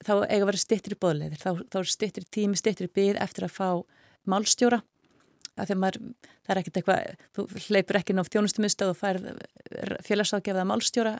þá 0.02 0.12
eiga 0.28 0.42
að 0.42 0.48
vera 0.50 0.62
stittir 0.62 0.94
í 0.94 1.00
bóðleiðir 1.02 1.42
þá, 1.42 1.50
þá 1.72 1.78
er 1.80 1.90
stittir 1.90 2.26
tími, 2.30 2.58
stittir 2.58 2.88
í 2.88 2.94
byð 2.94 3.18
eftir 3.22 3.46
að 3.48 3.56
fá 3.56 3.68
málstjóra 4.30 4.80
að 5.58 5.72
að 5.72 5.80
maður, 5.82 5.98
það 6.46 6.52
er 6.54 6.60
ekkert 6.60 6.78
eitthvað, 6.80 7.24
þú 7.36 7.44
hleypur 7.66 7.98
ekki 7.98 8.16
nátt 8.16 8.30
þjónustumisstöð 8.32 8.92
og 8.92 8.98
fær 8.98 9.18
félagsáðgefða 10.06 10.64
málstjóra, 10.68 11.12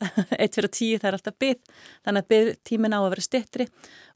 eitt 0.40 0.58
fyrir 0.58 0.72
tíu 0.74 0.98
það 0.98 1.10
er 1.10 1.18
alltaf 1.18 1.38
byggð, 1.42 1.76
þannig 2.06 2.24
að 2.24 2.32
byggð 2.32 2.50
tímin 2.70 2.96
á 2.96 3.00
að 3.00 3.10
vera 3.14 3.26
stittri 3.26 3.68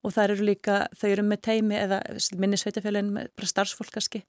og 0.02 0.16
það 0.16 0.26
eru 0.26 0.48
líka, 0.50 0.80
þau 0.98 1.08
eru 1.12 1.26
með 1.28 1.42
teimi 1.46 1.78
eða 1.78 2.00
minni 2.40 2.58
sveitafélagin 2.60 3.14
með 3.14 3.30
bara 3.38 3.52
starfsfólkaski 3.52 4.24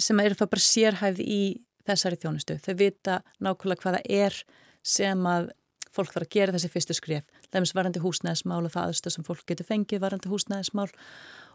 sem 0.00 0.24
eru 0.24 0.38
þá 0.38 0.46
bara 0.46 0.64
sérhæfð 0.64 1.20
í 1.24 1.42
þessari 1.84 2.18
þjónustu. 2.20 2.56
Þau 2.64 2.74
vita 2.80 3.20
nákvæmlega 3.44 3.84
hvaða 3.84 4.00
er 4.08 4.38
sem 4.84 5.28
að 5.28 5.52
fólk 5.94 6.14
þarf 6.14 6.26
að 6.26 6.34
gera 6.34 6.54
þessi 6.54 6.70
fyrstu 6.72 6.96
skrif. 6.96 7.26
Það 7.46 7.58
er 7.58 7.64
mjög 7.64 7.78
varandi 7.78 8.02
húsnæðismál 8.02 8.62
og 8.64 8.72
það 8.74 8.90
aðstöð 8.90 9.14
sem 9.14 9.26
fólk 9.26 9.44
getur 9.50 9.68
fengið 9.68 10.02
varandi 10.02 10.30
húsnæðismál 10.32 10.88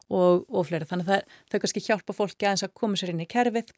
og, 0.10 0.46
og 0.50 0.68
fleira. 0.68 0.88
Þannig 0.90 1.14
að 1.14 1.38
þau 1.52 1.60
kannski 1.64 1.86
hjálpa 1.86 2.16
fólki 2.18 2.48
aðeins 2.48 2.66
að 2.68 2.76
koma 2.82 3.00
sér 3.00 3.14
inn 3.14 3.24
í 3.24 3.30
kerfið 3.30 3.72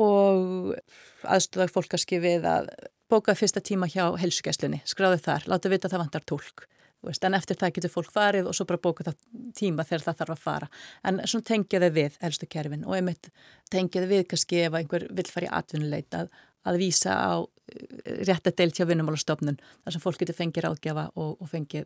og 0.00 0.74
aðstöða 1.22 1.70
fólk 1.70 1.92
kannski 1.94 2.18
við 2.22 2.46
að 2.50 2.70
bóka 3.10 3.34
fyrsta 3.38 3.62
tíma 3.62 3.86
hjá 3.90 4.08
helsugæslunni, 4.18 4.80
skráðu 4.88 5.20
þar, 5.22 5.44
láta 5.50 5.70
vita 5.70 5.88
að 5.88 5.94
það 5.94 6.04
vantar 6.04 6.26
tólk. 6.26 6.64
En 7.04 7.36
eftir 7.36 7.58
það 7.60 7.74
getur 7.76 7.92
fólk 7.92 8.12
farið 8.14 8.46
og 8.48 8.56
svo 8.56 8.64
bara 8.64 8.80
bóka 8.80 9.04
það 9.04 9.18
tíma 9.58 9.84
þegar 9.84 10.06
það 10.06 10.20
þarf 10.20 10.34
að 10.34 10.40
fara. 10.40 10.68
En 11.04 11.20
svona 11.28 11.48
tengja 11.50 11.80
þau 11.82 11.90
við 11.98 12.16
helstu 12.22 12.48
kerfin 12.48 12.86
og 12.88 12.96
einmitt 12.96 13.28
tengja 13.72 14.00
þau 14.00 14.08
við 14.08 14.24
kannski 14.30 14.62
ef 14.64 14.78
einhver 14.78 15.04
vill 15.12 15.26
fara 15.28 15.50
í 15.50 15.52
atvinnuleit 15.58 16.16
að, 16.16 16.32
að 16.64 16.80
vísa 16.80 17.12
á 17.12 17.44
eh, 17.44 18.24
réttadeilt 18.24 18.80
hjá 18.80 18.88
vinnumálastofnun 18.88 19.60
þar 19.60 19.96
sem 19.96 20.04
fólk 20.06 20.22
getur 20.22 20.38
fengið 20.38 20.64
ráðgjafa 20.64 21.10
og, 21.12 21.36
og 21.36 21.52
fengið 21.52 21.84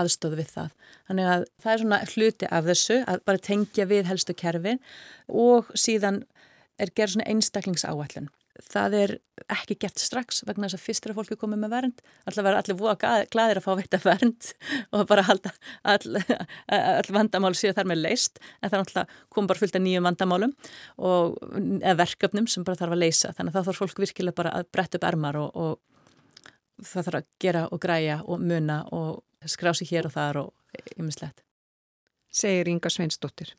aðstóðu 0.00 0.40
við 0.42 0.52
það. 0.54 0.70
Þannig 1.08 1.32
að 1.32 1.48
það 1.62 1.72
er 1.72 1.82
svona 1.82 2.00
hluti 2.12 2.50
af 2.50 2.70
þessu 2.70 3.00
að 3.02 3.26
bara 3.28 3.44
tengja 3.48 3.88
við 3.90 4.08
helstu 4.10 4.36
kerfin 4.38 4.80
og 5.28 5.70
síðan 5.78 6.24
er 6.80 6.90
gerð 6.94 7.16
svona 7.16 7.28
einstaklingsáallin. 7.30 8.32
Það 8.70 8.94
er 9.00 9.12
ekki 9.50 9.74
gert 9.82 9.98
strax 9.98 10.44
vegna 10.46 10.68
þess 10.68 10.78
að 10.78 10.82
fyrst 10.84 11.06
er 11.06 11.12
að 11.12 11.16
fólki 11.18 11.36
komið 11.40 11.60
með 11.64 11.72
vernd. 11.72 12.02
Alltaf 12.22 12.46
verður 12.46 12.58
allir 12.60 12.76
voða 12.78 13.14
glæðir 13.32 13.58
að 13.58 13.64
fá 13.64 13.70
veit 13.80 13.96
að 13.96 14.04
vernd 14.06 14.50
og 14.94 15.08
bara 15.10 15.24
halda 15.26 15.50
all, 15.90 16.20
all 16.76 17.10
vandamál 17.16 17.52
séu 17.58 17.74
þar 17.74 17.90
með 17.90 18.04
leist 18.04 18.38
en 18.38 18.68
það 18.68 18.76
er 18.76 18.84
alltaf 18.84 19.16
kom 19.34 19.50
bara 19.50 19.62
fullt 19.62 19.78
af 19.78 19.82
nýjum 19.82 20.06
vandamálum 20.06 20.54
og 21.10 21.34
verkefnum 21.98 22.46
sem 22.50 22.66
bara 22.66 22.78
þarf 22.78 22.94
að 22.94 23.02
leisa. 23.02 23.34
Þannig 23.34 23.50
að 23.50 23.58
það 23.58 23.68
þarf 23.70 23.82
fólk 23.82 24.04
virkilega 24.06 24.40
bara 24.42 24.54
að 24.60 24.70
bretta 24.76 25.00
upp 25.00 25.08
ermar 25.10 25.40
og, 25.42 25.50
og 25.58 26.86
það 26.92 27.08
þarf 27.08 27.20
að 27.20 27.30
gera 27.42 27.66
og 27.70 27.82
græja 27.82 28.20
og 28.22 28.42
muna 28.42 28.82
og 28.94 29.22
skrási 29.50 29.86
hér 29.90 30.08
og 30.08 30.14
þar 30.14 30.40
og 30.44 30.52
ymmislegt. 30.98 31.42
Segir 32.30 32.68
Inga 32.68 32.90
Sveinsdóttir. 32.90 33.54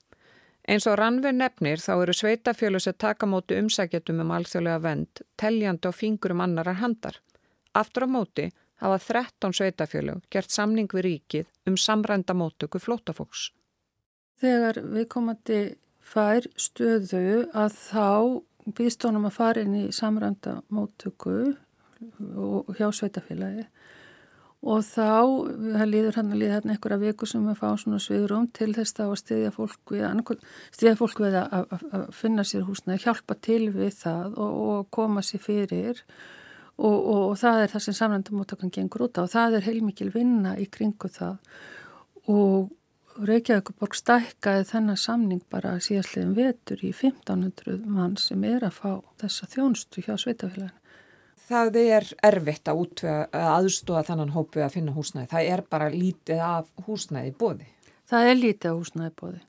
Eins 0.67 0.87
og 0.89 0.97
Rannver 0.97 1.33
nefnir 1.35 1.77
þá 1.77 1.91
eru 1.93 2.13
sveitafjölu 2.17 2.79
sem 2.81 2.95
taka 2.97 3.27
móti 3.29 3.57
umsækjatum 3.61 4.23
um 4.23 4.31
alþjóðlega 4.33 4.81
vend 4.81 5.21
teljandi 5.37 5.89
á 5.89 5.91
fingurum 5.93 6.41
annarar 6.41 6.79
handar. 6.81 7.19
Aftur 7.73 8.07
á 8.07 8.09
móti 8.09 8.49
hafa 8.81 8.97
13 8.99 9.53
sveitafjölu 9.53 10.17
gert 10.33 10.51
samning 10.51 10.89
við 10.91 11.05
ríkið 11.05 11.45
um 11.69 11.77
samrænda 11.77 12.33
móttöku 12.33 12.81
flótafóks. 12.81 13.51
Þegar 14.41 14.81
við 14.81 15.07
komandi 15.13 15.59
fær 16.01 16.49
stöðu 16.57 17.45
að 17.53 17.77
þá 17.77 18.09
býstónum 18.75 19.29
að 19.29 19.37
fara 19.37 19.61
inn 19.61 19.77
í 19.77 19.85
samrænda 19.93 20.59
móttöku 20.73 21.53
og 22.35 22.73
hjá 22.75 22.89
sveitafélagi 22.91 23.67
og 24.65 24.81
þá, 24.81 25.09
það 25.77 25.89
líður 25.91 26.15
hann 26.19 26.31
að 26.33 26.39
líða 26.41 26.55
hérna 26.57 26.73
einhverja 26.73 27.01
viku 27.03 27.27
sem 27.29 27.43
við 27.45 27.59
fáum 27.59 27.77
svona 27.77 27.99
sviðrum 28.01 28.47
til 28.55 28.71
þess 28.73 29.01
að 29.03 29.11
stiðja 29.21 29.51
fólk 29.53 29.93
við, 29.93 30.31
stiðja 30.73 30.95
fólk 31.01 31.21
við 31.21 31.37
að, 31.41 31.53
að, 31.59 31.83
að 31.99 32.05
finna 32.17 32.45
sér 32.49 32.65
húsna, 32.65 32.97
hjálpa 33.01 33.37
til 33.45 33.67
við 33.75 33.91
það 33.99 34.39
og, 34.41 34.55
og 34.71 34.87
koma 34.97 35.21
sér 35.25 35.43
fyrir. 35.43 36.01
Og, 36.75 36.95
og, 36.95 37.21
og 37.29 37.37
það 37.39 37.61
er 37.61 37.71
það 37.71 37.83
sem 37.85 37.95
samlandamóttakann 37.95 38.73
gengur 38.73 39.05
út 39.05 39.21
á. 39.21 39.23
Og 39.23 39.31
það 39.31 39.59
er 39.59 39.67
heilmikil 39.69 40.09
vinna 40.11 40.57
í 40.59 40.65
kringu 40.67 41.07
það. 41.13 41.37
Og 42.33 42.73
Reykjavíkuborg 43.15 43.95
stækkaði 43.95 44.65
þennan 44.67 44.99
samning 44.99 45.43
bara 45.53 45.77
síðastliðin 45.79 46.33
vetur 46.35 46.81
í 46.83 46.89
1500 46.91 47.85
mann 47.87 48.17
sem 48.19 48.41
er 48.43 48.65
að 48.67 48.81
fá 48.81 48.89
þessa 49.21 49.47
þjónstu 49.53 50.03
hjá 50.03 50.17
sveitafélaginu. 50.19 50.73
Það 51.45 51.79
er 51.81 52.07
erfitt 52.25 52.69
að, 52.71 52.79
að 53.05 53.49
aðstóða 53.51 54.05
þannan 54.07 54.33
hópu 54.33 54.63
að 54.65 54.77
finna 54.79 54.93
húsnæði. 54.95 55.29
Það 55.33 55.49
er 55.53 55.61
bara 55.69 55.89
lítið 55.93 56.39
af 56.41 56.71
húsnæði 56.87 57.35
bóði. 57.37 57.67
Það 58.09 58.29
er 58.29 58.39
lítið 58.39 58.71
af 58.71 58.79
húsnæði 58.79 59.13
bóði. 59.21 59.41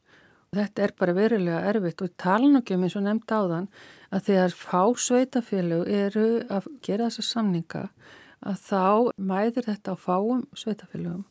Þetta 0.57 0.85
er 0.85 0.93
bara 1.01 1.15
verilega 1.17 1.63
erfitt 1.71 2.03
og 2.05 2.13
tala 2.21 2.51
nokkjum 2.53 2.85
eins 2.87 2.97
og 2.97 3.05
nefnd 3.05 3.33
á 3.33 3.41
þann 3.51 3.71
að 4.15 4.29
þegar 4.29 4.55
fá 4.57 4.83
sveitafélag 5.07 5.89
eru 5.93 6.27
að 6.53 6.69
gera 6.85 7.09
þessa 7.09 7.25
samninga 7.27 7.83
að 8.47 8.61
þá 8.69 8.85
mæðir 9.17 9.67
þetta 9.67 9.97
á 9.97 9.97
fáum 9.99 10.45
sveitafélagum 10.57 11.25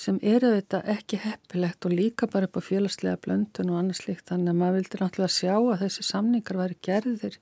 sem 0.00 0.20
eru 0.24 0.52
þetta 0.54 0.80
ekki 0.94 1.18
heppilegt 1.20 1.84
og 1.84 1.92
líka 1.92 2.28
bara 2.30 2.48
upp 2.48 2.56
á 2.56 2.62
félagslega 2.64 3.20
blöndun 3.24 3.72
og 3.72 3.80
annars 3.82 4.06
líkt 4.06 4.30
þannig 4.30 4.54
að 4.54 4.60
maður 4.62 4.78
vildi 4.78 5.00
náttúrulega 5.00 5.34
sjá 5.34 5.56
að 5.58 5.82
þessi 5.82 6.06
samningar 6.06 6.60
væri 6.60 6.78
gerðir 6.86 7.36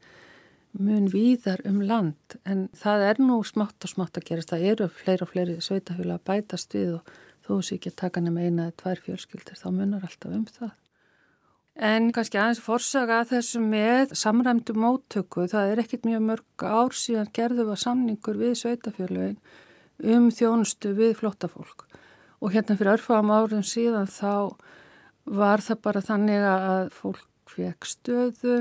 mun 0.78 1.06
víðar 1.12 1.62
um 1.68 1.80
land 1.82 2.36
en 2.48 2.66
það 2.78 3.04
er 3.10 3.22
nú 3.22 3.38
smátt 3.46 3.86
og 3.86 3.92
smátt 3.92 4.20
að 4.20 4.28
gerast. 4.30 4.52
Það 4.52 4.66
eru 4.72 4.90
fleiri 5.00 5.24
og 5.24 5.32
fleiri 5.32 5.56
sveitafélag 5.64 6.20
að 6.20 6.26
bætast 6.30 6.76
við 6.76 6.98
og 6.98 7.14
þó 7.46 7.54
sé 7.62 7.78
ekki 7.78 7.92
að 7.92 8.00
taka 8.02 8.22
nema 8.24 8.44
eina 8.44 8.68
eða 8.68 8.76
tvær 8.82 9.02
fjölskyldir 9.06 9.58
þá 9.58 9.68
munar 9.72 10.06
alltaf 10.06 10.34
um 10.34 10.44
það. 10.58 10.74
En 11.88 12.08
kannski 12.10 12.40
aðeins 12.40 12.60
forsaga 12.62 13.20
þessu 13.28 13.60
með 13.62 14.16
samræmdu 14.18 14.74
móttöku, 14.74 15.44
það 15.46 15.72
er 15.72 15.82
ekkit 15.84 16.08
mjög 16.08 16.24
mörg 16.26 16.64
ár 16.66 16.96
síðan 16.98 17.30
gerðu 17.36 17.68
var 17.68 17.78
samningur 17.78 18.40
við 18.40 18.56
sveitafjörlögin 18.58 19.38
um 20.02 20.26
þjónustu 20.34 20.90
við 20.98 21.14
flottafólk 21.20 21.86
og 22.42 22.54
hérna 22.54 22.74
fyrir 22.78 22.96
örfam 22.96 23.30
árum 23.34 23.62
síðan 23.66 24.10
þá 24.10 24.54
var 25.38 25.62
það 25.62 25.80
bara 25.86 26.02
þannig 26.02 26.44
að 26.50 26.90
fólk 26.98 27.24
fekk 27.48 27.88
stöðu 27.88 28.58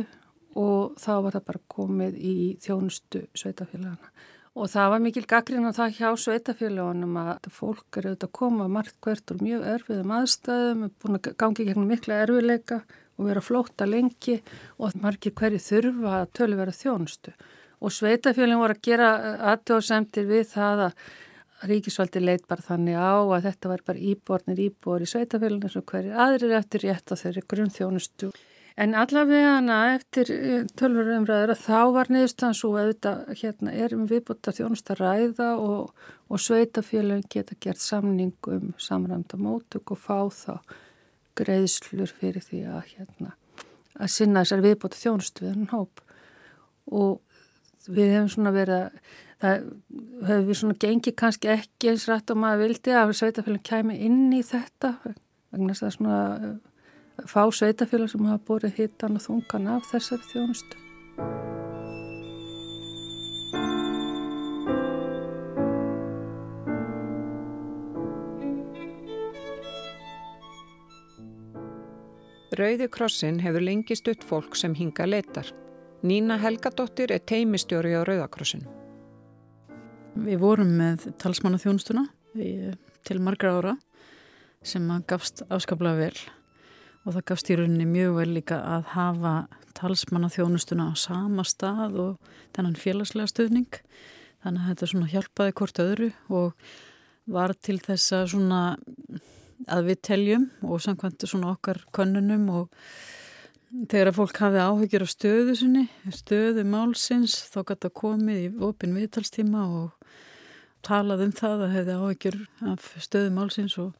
og 0.57 0.97
þá 1.01 1.13
var 1.25 1.37
það 1.37 1.47
bara 1.51 1.63
komið 1.73 2.17
í 2.17 2.37
þjónustu 2.63 3.23
sveitafélagana 3.37 4.11
og 4.57 4.71
það 4.73 4.91
var 4.93 5.03
mikil 5.03 5.25
gaggrinn 5.29 5.69
á 5.69 5.77
það 5.77 5.97
hjá 5.99 6.07
sveitafélagunum 6.23 7.19
að 7.21 7.49
fólk 7.53 7.99
eru 7.99 8.13
auðvitað 8.13 8.29
að 8.29 8.37
koma 8.39 8.69
margt 8.73 8.97
hvert 9.05 9.33
úr 9.33 9.43
mjög 9.45 9.67
erfiðum 9.73 10.15
aðstæðum, 10.17 10.87
búin 10.97 11.19
að 11.19 11.29
gangi 11.43 11.67
gegnum 11.67 11.91
mikla 11.91 12.23
erfiðleika 12.23 12.79
og 13.17 13.29
vera 13.29 13.43
flóta 13.43 13.85
lengi 13.89 14.39
og 14.81 14.97
margir 15.03 15.35
hverju 15.37 15.61
þurfa 15.61 16.17
að 16.23 16.33
tölu 16.39 16.57
vera 16.57 16.73
þjónustu 16.73 17.35
og 17.77 17.93
sveitafélagin 17.93 18.61
voru 18.63 18.77
að 18.77 18.83
gera 18.89 19.13
aðtjóðsendir 19.53 20.29
við 20.31 20.45
það 20.55 20.85
að 20.89 21.07
Ríkisvaldi 21.65 22.21
leit 22.21 22.43
bara 22.45 22.61
þannig 22.61 22.99
á 23.01 23.17
að 23.17 23.47
þetta 23.47 23.69
var 23.71 23.81
bara 23.85 24.01
íbornir 24.11 24.59
íbor 24.61 25.01
í 25.01 25.07
sveitafélaginu 25.09 25.71
sem 25.73 25.85
hverjir 25.89 26.19
aðrir 26.21 26.53
eftir 26.59 26.83
rétt 26.85 27.09
á 27.09 27.15
þeirri 27.17 27.41
grunnþjónustu. 27.49 28.29
En 28.77 28.93
allavega 28.93 29.55
hana 29.55 29.77
eftir 29.95 30.29
eh, 30.29 30.65
tölvurumræður 30.77 31.55
að 31.55 31.61
þá 31.63 31.79
var 31.95 32.11
niðurstaðan 32.13 32.57
svo 32.59 32.69
að 32.77 32.91
þetta 32.91 33.13
hérna, 33.39 33.73
erum 33.73 34.03
viðbútt 34.09 34.49
að 34.49 34.59
þjónusta 34.59 34.97
ræða 34.99 35.47
og, 35.57 36.03
og 36.29 36.43
sveitafélagin 36.43 37.25
geta 37.33 37.57
gert 37.63 37.81
samning 37.81 38.51
um 38.53 38.75
samræmda 38.77 39.39
mótök 39.41 39.95
og 39.95 40.01
fá 40.03 40.19
þá 40.29 40.53
greiðslur 41.37 42.13
fyrir 42.19 42.45
því 42.45 42.61
að, 42.69 42.93
hérna, 42.93 43.33
að 43.97 44.13
sinna 44.13 44.45
þessar 44.45 44.65
viðbútt 44.67 44.99
að 44.99 45.03
þjónustu 45.07 45.47
við 45.47 45.55
hann 45.55 45.73
hóp. 45.73 46.05
Og 46.93 47.89
við 47.89 48.13
hefum 48.13 48.31
svona 48.35 48.53
verið 48.53 48.77
að 48.77 49.01
það 49.41 49.67
hefur 50.27 50.47
við 50.47 50.61
svona 50.61 50.81
gengið 50.85 51.19
kannski 51.23 51.53
ekki 51.53 51.91
eins 51.91 52.07
rætt 52.09 52.33
og 52.33 52.41
maður 52.45 52.67
vildi 52.67 52.93
að 52.93 53.17
sveitafélagin 53.17 53.69
kæmi 53.73 53.97
inn 54.05 54.33
í 54.37 54.45
þetta 54.45 54.99
vegna 55.01 55.73
þess 55.73 55.89
að 55.89 55.95
svona 55.97 56.21
fá 57.25 57.47
sveitafélag 57.49 58.11
sem 58.11 58.25
hafa 58.27 58.43
borið 58.45 58.77
hittan 58.77 59.17
og 59.17 59.23
þungan 59.23 59.71
af 59.77 59.87
þessari 59.89 60.27
þjónustu. 60.29 60.83
Rauði 72.57 72.87
krossin 72.89 73.41
hefur 73.43 73.61
lengi 73.61 73.95
stutt 73.97 74.23
fólk 74.25 74.55
sem 74.57 74.73
hinga 74.73 75.05
leitar. 75.05 75.49
Nína 76.01 76.39
Helgadóttir 76.41 77.11
er 77.13 77.21
teimistjóri 77.21 77.91
á 77.93 78.01
Rauðakrossinu. 78.05 78.65
Við 80.25 80.39
vorum 80.41 80.71
með 80.79 81.11
talsmanna 81.21 81.59
þjónustuna 81.61 82.07
til 83.05 83.19
margra 83.21 83.53
ára 83.59 83.75
sem 84.65 84.89
gafst 85.09 85.43
afskaplega 85.53 86.07
vel 86.07 86.17
og 87.07 87.15
það 87.15 87.25
gafst 87.31 87.49
í 87.53 87.55
rauninni 87.55 87.87
mjög 87.87 88.17
vel 88.17 88.29
líka 88.35 88.57
að 88.67 88.89
hafa 88.91 89.33
talsmanna 89.77 90.27
þjónustuna 90.33 90.89
á 90.91 90.93
sama 90.99 91.45
stað 91.47 91.95
og 92.03 92.31
þennan 92.57 92.75
félagslega 92.75 93.31
stöðning 93.31 93.79
þannig 94.43 94.63
að 94.63 94.69
þetta 94.73 94.89
svona 94.91 95.11
hjálpaði 95.13 95.55
hvort 95.59 95.81
öðru 95.83 96.09
og 96.27 96.67
var 97.31 97.53
til 97.63 97.77
þess 97.83 98.15
að 98.17 98.25
svona 98.33 98.61
að 99.71 99.87
við 99.89 100.01
teljum 100.09 100.49
og 100.67 100.83
samkvæmtu 100.83 101.29
svona 101.31 101.53
okkar 101.55 101.79
könnunum 101.95 102.49
og 102.53 102.81
þegar 103.91 104.11
að 104.11 104.17
fólk 104.19 104.41
hafi 104.43 104.63
áhyggjur 104.63 105.07
á 105.07 105.09
stöðu 105.11 105.55
sinni, 105.59 105.85
stöðu 106.11 106.63
málsins 106.67 107.37
þá 107.51 107.61
gæti 107.71 107.89
að 107.89 107.95
komið 108.01 108.41
í 108.43 108.51
opin 108.67 108.95
viðtalstíma 108.95 109.63
og 109.79 110.11
talað 110.87 111.25
um 111.27 111.33
það 111.35 111.63
að 111.65 111.73
hefði 111.77 111.97
áhyggjur 112.01 112.37
af 112.73 112.91
stöðum 113.03 113.39
málsins 113.39 113.79
og 113.81 113.95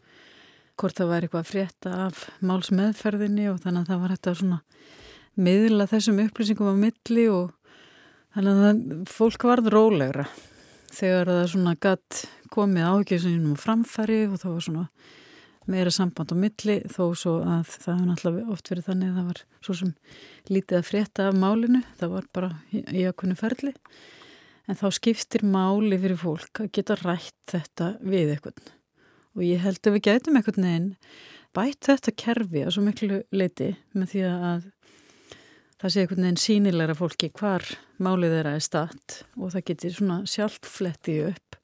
hvort 0.78 0.98
það 0.98 1.12
væri 1.12 1.28
eitthvað 1.28 1.50
frétta 1.52 1.94
af 2.08 2.24
málsmeðferðinni 2.46 3.48
og 3.52 3.62
þannig 3.64 3.84
að 3.84 3.92
það 3.92 4.04
var 4.04 4.16
að 4.18 4.40
svona 4.42 4.60
miðla 5.38 5.88
þessum 5.90 6.22
upplýsingum 6.26 6.74
á 6.74 6.76
milli 6.82 7.28
og 7.34 7.54
þannig 8.36 8.66
að 8.70 8.82
fólk 9.12 9.48
varð 9.50 9.72
rólegra 9.74 10.28
þegar 10.94 11.32
það 11.32 11.48
svona 11.54 11.76
gatt 11.82 12.24
komið 12.54 12.90
áhyggjur 12.90 13.24
sem 13.24 13.40
um 13.52 13.56
framfæri 13.60 14.22
og 14.28 14.38
það 14.42 14.54
var 14.54 14.68
svona 14.68 14.86
meira 15.68 15.92
samband 15.92 16.32
á 16.32 16.36
milli 16.40 16.78
þó 16.88 17.04
svo 17.20 17.34
að 17.44 17.74
það 17.74 17.98
hefði 17.98 18.08
náttúrulega 18.12 18.54
oft 18.54 18.72
verið 18.72 18.88
þannig 18.88 19.10
að 19.10 19.18
það 19.18 19.28
var 19.32 19.42
svo 19.68 19.76
sem 19.82 19.92
lítið 20.48 20.80
að 20.80 20.88
frétta 20.88 21.28
af 21.28 21.42
málinu, 21.42 21.82
það 22.00 22.14
var 22.14 22.30
bara 22.38 22.52
í 22.72 23.04
aðkunni 23.04 23.38
ferli. 23.40 23.74
En 24.68 24.80
þá 24.80 24.88
skiptir 24.96 25.44
máli 25.48 26.00
fyrir 26.00 26.20
fólk 26.20 26.64
að 26.64 26.72
geta 26.76 26.98
rætt 27.00 27.38
þetta 27.52 27.94
við 28.04 28.34
eitthvað 28.36 28.77
og 29.38 29.44
ég 29.46 29.62
held 29.62 29.80
að 29.86 29.98
við 29.98 30.06
getum 30.10 30.40
eitthvað 30.40 30.62
neginn 30.64 30.88
bætt 31.56 31.90
þetta 31.90 32.14
kerfi 32.24 32.64
á 32.66 32.70
svo 32.74 32.84
miklu 32.86 33.22
leiti 33.34 33.70
með 33.94 34.14
því 34.14 34.24
að 34.30 34.66
það 35.78 35.94
sé 35.94 36.04
eitthvað 36.04 36.24
neginn 36.24 36.42
sínilegra 36.42 36.98
fólki 36.98 37.30
hvar 37.38 37.66
málið 38.02 38.38
þeirra 38.38 38.56
er 38.58 38.66
statt 38.66 39.20
og 39.38 39.54
það 39.54 39.68
getur 39.72 39.98
svona 39.98 40.20
sjálfflettið 40.34 41.22
upp 41.32 41.60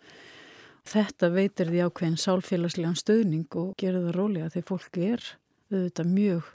þetta 0.94 1.32
veitir 1.34 1.72
því 1.72 1.86
ákveðin 1.88 2.22
sálfélagslegan 2.22 3.00
stöðning 3.00 3.60
og 3.60 3.74
gerur 3.80 4.10
það 4.10 4.18
rólega 4.20 4.52
því 4.54 4.66
fólki 4.70 5.10
er 5.16 5.28
auðvitað 5.74 6.14
mjög 6.14 6.54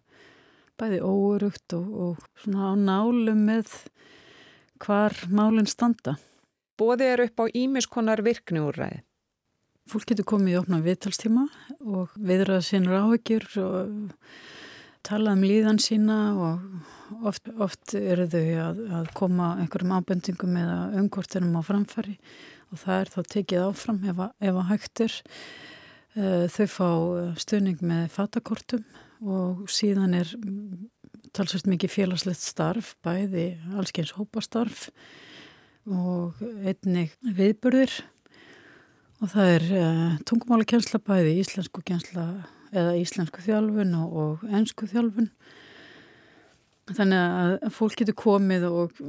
bæði 0.78 1.02
óurugt 1.02 1.74
og, 1.74 1.86
og 1.90 2.24
svona 2.44 2.70
á 2.70 2.74
nálum 2.78 3.44
með 3.48 3.74
hvar 4.78 5.16
málinn 5.34 5.66
standa 5.66 6.18
Bóði 6.78 7.08
er 7.10 7.24
upp 7.24 7.40
á 7.42 7.44
ímiskonar 7.58 8.20
virkniúræði. 8.22 9.00
Fólk 9.88 10.10
getur 10.10 10.26
komið 10.28 10.52
í 10.52 10.58
opna 10.58 10.78
viðtalstíma 10.84 11.46
og 11.88 12.10
viðraða 12.20 12.64
sínur 12.66 12.98
áhyggjur 12.98 13.46
og 13.62 13.92
tala 15.06 15.32
um 15.32 15.44
líðan 15.46 15.78
sína 15.80 16.18
og 16.36 17.22
oft, 17.30 17.48
oft 17.56 17.94
eru 17.96 18.26
þau 18.28 18.42
að, 18.66 18.82
að 18.98 19.08
koma 19.16 19.54
einhverjum 19.62 19.94
ábendingum 19.96 20.58
eða 20.60 20.78
umkortinum 21.00 21.56
á 21.56 21.62
framfari 21.64 22.18
og 22.68 22.82
það 22.82 23.00
er 23.00 23.12
þá 23.14 23.18
tekið 23.34 23.64
áfram 23.64 24.02
ef 24.04 24.20
að, 24.26 24.34
ef 24.50 24.60
að 24.60 24.68
hægtir. 24.74 25.16
Eh, 26.18 26.44
þau 26.52 26.66
fá 26.74 26.90
stöning 27.40 27.80
með 27.80 28.04
fatakortum 28.12 28.84
og 29.24 29.64
síðan 29.72 30.18
er 30.20 30.34
talsvægt 31.32 31.68
mikið 31.70 31.94
félagslegt 31.94 32.44
starf, 32.44 32.92
bæði 33.04 33.54
allskeins 33.72 34.12
hópastarf 34.18 34.90
og 35.88 36.36
einnig 36.60 37.14
viðburðir 37.24 38.02
og 39.18 39.32
það 39.32 39.52
er 39.56 39.66
uh, 39.78 40.18
tungumálakensla 40.28 41.00
bæði 41.02 41.38
íslensku 41.42 41.82
kensla 41.86 42.26
eða 42.70 42.94
íslensku 43.00 43.42
þjálfun 43.42 43.94
og, 43.98 44.18
og 44.22 44.44
ennsku 44.54 44.88
þjálfun. 44.90 45.30
Þannig 46.88 47.20
að 47.20 47.72
fólk 47.76 47.98
getur 48.00 48.16
komið 48.16 48.68
og 48.68 49.00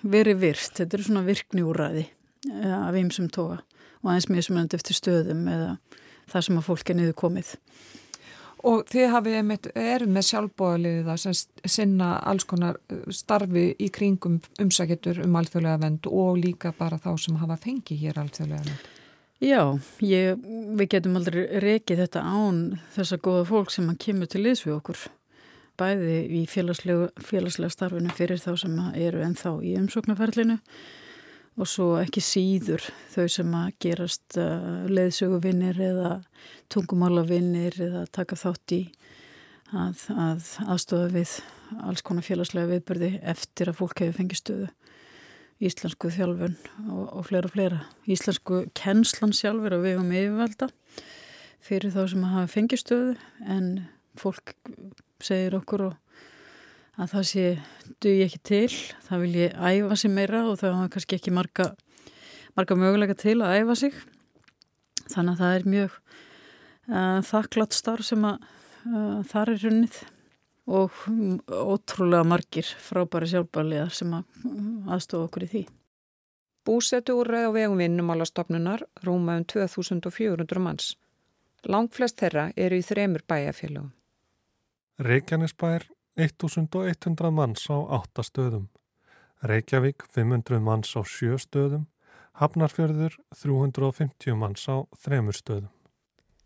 verið 0.00 0.38
virt, 0.46 0.78
þetta 0.78 0.96
eru 0.96 1.08
svona 1.08 1.24
virkni 1.26 1.64
úræði 1.66 2.06
uh, 2.52 2.78
af 2.86 3.00
ýmsum 3.00 3.32
tóa 3.32 3.58
og 4.02 4.10
aðeins 4.10 4.30
mjög 4.30 4.46
sem 4.46 4.62
endur 4.62 4.80
eftir 4.80 4.98
stöðum 4.98 5.42
eða 5.50 5.74
það 6.30 6.46
sem 6.46 6.60
að 6.60 6.68
fólk 6.68 6.90
er 6.90 6.98
niður 6.98 7.18
komið. 7.18 7.52
Og 8.62 8.84
þið 8.86 9.08
hafið 9.10 9.36
einmitt, 9.40 9.64
eru 9.74 10.06
með 10.06 10.26
sjálfbóðaliðið 10.28 11.08
að 11.10 11.70
sinna 11.74 12.14
alls 12.30 12.46
konar 12.46 12.78
uh, 12.94 13.04
starfi 13.10 13.72
í 13.74 13.90
kringum 13.90 14.38
umsækjetur 14.62 15.24
um 15.26 15.38
alþjóðlega 15.40 15.82
vend 15.82 16.06
og 16.06 16.38
líka 16.38 16.70
bara 16.78 17.00
þá 17.02 17.16
sem 17.18 17.42
hafa 17.42 17.58
fengið 17.58 18.06
hér 18.06 18.22
alþjóðlega 18.22 18.68
vend. 18.70 18.90
Já, 19.42 19.74
ég, 20.06 20.38
við 20.78 20.86
getum 20.92 21.16
aldrei 21.18 21.58
rekið 21.64 22.04
þetta 22.04 22.20
án 22.22 22.58
þessa 22.94 23.16
góða 23.18 23.46
fólk 23.48 23.72
sem 23.74 23.88
kemur 23.98 24.28
til 24.30 24.44
liðs 24.44 24.62
við 24.62 24.76
okkur. 24.76 25.00
Bæði 25.80 26.18
í 26.38 26.42
félagslega 26.46 27.72
starfinu 27.74 28.12
fyrir 28.14 28.38
þá 28.38 28.52
sem 28.60 28.76
eru 28.94 29.24
ennþá 29.26 29.56
í 29.66 29.72
umsóknarferlinu 29.80 30.60
og 31.58 31.68
svo 31.68 31.88
ekki 31.98 32.22
síður 32.22 32.86
þau 33.10 33.26
sem 33.34 33.56
að 33.58 33.72
gerast 33.82 34.38
uh, 34.38 34.86
leiðsöguvinnir 34.86 35.80
eða 35.90 36.12
tungumálavinnir 36.70 37.80
eða 37.82 38.04
taka 38.14 38.38
þátt 38.38 38.76
í 38.78 38.80
að, 39.74 40.06
að 40.14 40.52
aðstofa 40.68 41.10
við 41.18 41.34
alls 41.82 42.06
konar 42.06 42.28
félagslega 42.28 42.76
viðbörði 42.76 43.16
eftir 43.34 43.72
að 43.72 43.82
fólk 43.82 44.04
hefur 44.04 44.20
fengið 44.20 44.44
stöðu 44.44 44.70
íslensku 45.62 46.10
þjálfun 46.12 46.56
og, 46.90 47.02
og 47.18 47.26
fleira 47.28 47.48
og 47.48 47.54
fleira. 47.54 47.80
Íslensku 48.10 48.64
kennslan 48.78 49.34
sjálfur 49.36 49.76
að 49.76 49.86
við 49.86 50.00
um 50.00 50.12
yfirvalda 50.12 50.68
fyrir 51.62 51.94
þá 51.94 52.02
sem 52.10 52.24
hafa 52.26 52.50
fengið 52.50 52.82
stöðu 52.82 53.16
en 53.46 53.68
fólk 54.18 54.54
segir 55.22 55.54
okkur 55.56 55.92
að 55.92 57.12
það 57.14 57.28
sé 57.30 57.44
duði 58.02 58.24
ekki 58.26 58.40
til, 58.44 58.72
það 59.06 59.24
vil 59.24 59.36
ég 59.38 59.54
æfa 59.56 59.98
sig 59.98 60.12
meira 60.12 60.42
og 60.50 60.58
það 60.60 60.78
hafa 60.80 60.94
kannski 60.96 61.18
ekki 61.18 61.34
marga, 61.34 61.68
marga 62.58 62.78
möguleika 62.78 63.16
til 63.18 63.38
að 63.40 63.62
æfa 63.62 63.78
sig. 63.84 64.00
Þannig 65.12 65.32
að 65.32 65.40
það 65.42 65.54
er 65.54 65.70
mjög 65.74 65.94
uh, 66.90 67.20
þakklátt 67.28 67.76
starf 67.76 68.06
sem 68.06 68.26
að 68.26 68.42
uh, 68.88 69.22
þar 69.30 69.54
er 69.54 69.64
runnið 69.66 70.02
og 70.66 70.94
ótrúlega 71.48 72.24
margir 72.26 72.66
frábæri 72.78 73.30
sjálfbæliðar 73.32 73.94
sem 73.94 74.12
að 74.14 74.92
aðstofa 74.94 75.28
okkur 75.28 75.46
í 75.46 75.50
því. 75.54 75.62
Búsetu 76.62 77.16
úr 77.18 77.26
rauð 77.26 77.48
á 77.50 77.56
vegum 77.56 77.80
vinnumálastofnunar 77.82 78.84
rúma 79.02 79.40
um 79.40 79.46
2400 79.50 80.62
manns. 80.62 80.92
Langflest 81.66 82.22
þeirra 82.22 82.52
eru 82.56 82.78
í 82.78 82.86
þremur 82.86 83.24
bæjarfélagum. 83.26 83.90
Reykjanesbær 85.02 85.88
1100 86.16 87.30
manns 87.34 87.66
á 87.66 87.76
8 87.98 88.22
stöðum. 88.22 88.68
Reykjavík 89.42 90.06
500 90.14 90.62
manns 90.62 90.94
á 90.94 91.02
7 91.02 91.38
stöðum. 91.42 91.88
Hafnarfjörður 92.38 93.18
350 93.34 94.38
manns 94.38 94.68
á 94.70 94.86
3 95.02 95.34
stöðum. 95.34 95.70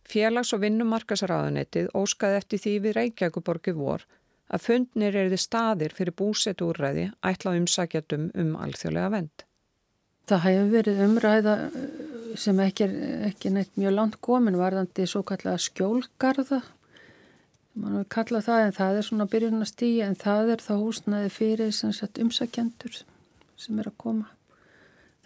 Félags- 0.06 0.52
og 0.54 0.62
vinnumarkasraðunetið 0.62 1.90
óskaði 1.98 2.38
eftir 2.40 2.62
því 2.62 2.74
við 2.84 2.96
Reykjavíkuborgi 3.00 3.74
vor 3.76 4.06
að 4.46 4.62
fundnir 4.62 5.16
er 5.18 5.30
þið 5.32 5.42
staðir 5.42 5.94
fyrir 5.96 6.14
búsetúrræði 6.20 7.08
ætla 7.26 7.56
umsækjatum 7.58 8.30
um 8.38 8.54
alþjóðlega 8.62 9.12
vend. 9.16 9.44
Það 10.26 10.44
hefur 10.46 10.70
verið 10.72 11.02
umræða 11.06 11.56
uh, 11.66 11.82
sem 12.38 12.60
ekki 12.62 12.88
ekki 13.28 13.52
neitt 13.54 13.74
mjög 13.78 13.94
langt 13.94 14.20
komin 14.22 14.58
varðandi 14.58 15.06
svo 15.10 15.22
kallega 15.26 15.58
skjólgarða. 15.62 16.62
Man 17.76 17.98
hefur 17.98 18.08
kallað 18.16 18.48
það 18.48 18.64
en 18.64 18.78
það 18.78 19.00
er 19.00 19.08
svona 19.10 19.28
byrjunastígi 19.34 20.00
en 20.06 20.16
það 20.18 20.54
er 20.54 20.64
þá 20.64 20.72
húsnaði 20.80 21.34
fyrir 21.34 21.76
umsækjandur 22.26 23.02
sem 23.56 23.78
er 23.82 23.90
að 23.90 23.98
koma. 24.02 24.30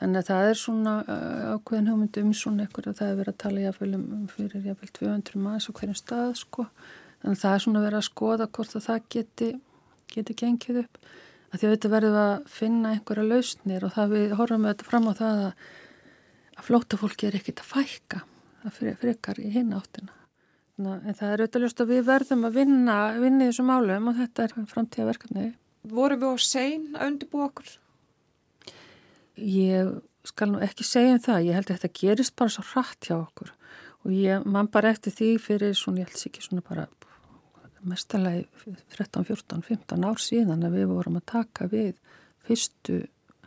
Þannig 0.00 0.22
að 0.22 0.28
það 0.30 0.46
er 0.48 0.56
svona 0.56 0.92
uh, 1.04 1.40
ákveðin 1.54 1.88
hugmynd 1.90 2.18
um 2.22 2.28
svona 2.36 2.64
eitthvað 2.64 2.86
að 2.88 3.00
það 3.00 3.10
er 3.10 3.18
verið 3.18 3.34
að 3.34 3.40
tala 3.42 3.64
jáfnvel 3.66 3.88
um, 3.98 4.04
um 4.16 4.28
fyrir 4.32 4.68
jáfnvel 4.70 4.92
200 4.96 5.42
manns 5.44 5.66
á 5.68 5.72
hverjum 5.76 5.98
stað 5.98 6.30
sko. 6.40 6.64
Þannig 7.20 7.36
að 7.36 7.42
það 7.42 7.56
er 7.56 7.64
svona 7.64 7.82
verið 7.84 7.98
að 7.98 8.06
skoða 8.06 8.46
hvort 8.56 8.76
að 8.78 8.86
það 8.86 9.02
geti, 9.12 9.48
geti 10.14 10.36
gengið 10.40 10.78
upp. 10.86 10.96
Að 11.50 11.58
því 11.58 11.68
að 11.68 11.74
þetta 11.74 11.90
verður 11.92 12.16
að 12.22 12.32
finna 12.54 12.94
einhverja 12.94 13.26
lausnir 13.26 13.84
og 13.84 13.92
það 13.98 14.14
við 14.14 14.34
horfum 14.38 14.64
við 14.64 14.72
þetta 14.72 14.88
fram 14.88 15.10
á 15.10 15.12
það 15.20 15.42
að, 15.42 15.68
að 16.56 16.70
flóta 16.70 17.00
fólki 17.02 17.28
er 17.28 17.36
ekkit 17.40 17.60
að 17.60 17.70
fækka. 17.74 18.22
Fyrir, 18.78 18.96
fyrir 19.02 19.44
í 19.44 19.52
hinn 19.52 19.76
áttina. 19.76 20.16
Að 20.80 21.12
það 21.18 21.28
er 21.34 21.42
auðvitað 21.42 21.66
ljóst 21.66 21.84
að 21.84 21.92
við 21.92 22.02
verðum 22.08 22.48
að 22.48 22.56
vinna, 22.56 22.96
vinna 23.20 23.44
í 23.44 23.50
þessu 23.50 23.68
málum 23.68 24.08
og 24.08 24.16
þetta 24.16 24.46
er 24.46 24.56
framtíðaverkefni. 24.72 25.46
Vorum 25.92 26.22
við 26.22 26.32
á 26.32 26.36
sein 26.40 26.88
að 26.96 27.06
undirbú 27.10 27.44
okkur? 27.44 27.72
Ég 29.36 29.90
skal 30.26 30.50
nú 30.50 30.60
ekki 30.64 30.84
segja 30.84 31.16
um 31.16 31.22
það, 31.22 31.46
ég 31.48 31.58
held 31.58 31.70
að 31.70 31.78
þetta 31.78 32.00
gerist 32.00 32.36
bara 32.36 32.54
svo 32.54 32.64
hratt 32.72 33.08
hjá 33.08 33.16
okkur. 33.18 33.52
Og 34.04 34.16
ég 34.16 34.44
man 34.48 34.68
bara 34.72 34.90
eftir 34.94 35.14
því 35.14 35.30
fyrir 35.42 35.76
svona, 35.76 36.02
ég 36.02 36.10
held 36.10 36.26
ekki 36.30 36.44
svona 36.44 36.64
bara 36.66 36.88
mestalagi 37.86 38.44
13, 38.96 39.24
14, 39.24 39.64
15 39.64 40.04
ár 40.04 40.20
síðan 40.20 40.66
að 40.66 40.76
við 40.80 40.92
vorum 40.92 41.16
að 41.20 41.26
taka 41.32 41.68
við 41.70 41.94
fyrstu 42.44 43.02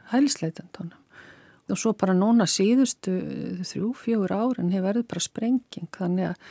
hælisleitendunum 0.09 0.99
og 1.71 1.79
svo 1.79 1.93
bara 1.95 2.15
núna 2.17 2.45
síðustu 2.49 3.13
þrjú, 3.63 3.93
fjögur 3.95 4.33
árin 4.35 4.71
hefur 4.73 4.89
verið 4.89 5.07
bara 5.09 5.23
sprenging 5.23 5.89
þannig 5.95 6.33
að 6.33 6.47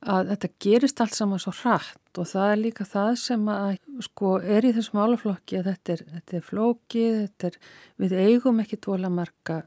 að 0.00 0.30
þetta 0.32 0.48
gerist 0.64 1.00
allt 1.02 1.16
saman 1.16 1.42
svo 1.42 1.52
hratt 1.60 2.18
og 2.18 2.28
það 2.30 2.52
er 2.52 2.60
líka 2.62 2.86
það 2.88 3.10
sem 3.20 3.48
að 3.52 3.74
sko 4.06 4.38
er 4.40 4.64
í 4.64 4.72
þessum 4.76 5.02
álaflokki 5.02 5.58
að 5.60 5.68
þetta 5.70 5.92
er, 5.92 6.04
þetta 6.14 6.38
er 6.38 6.46
flókið, 6.46 7.18
þetta 7.20 7.50
er, 7.50 7.58
við 8.00 8.16
eigum 8.24 8.62
ekki 8.62 8.80
dvola 8.80 9.10
marga 9.12 9.60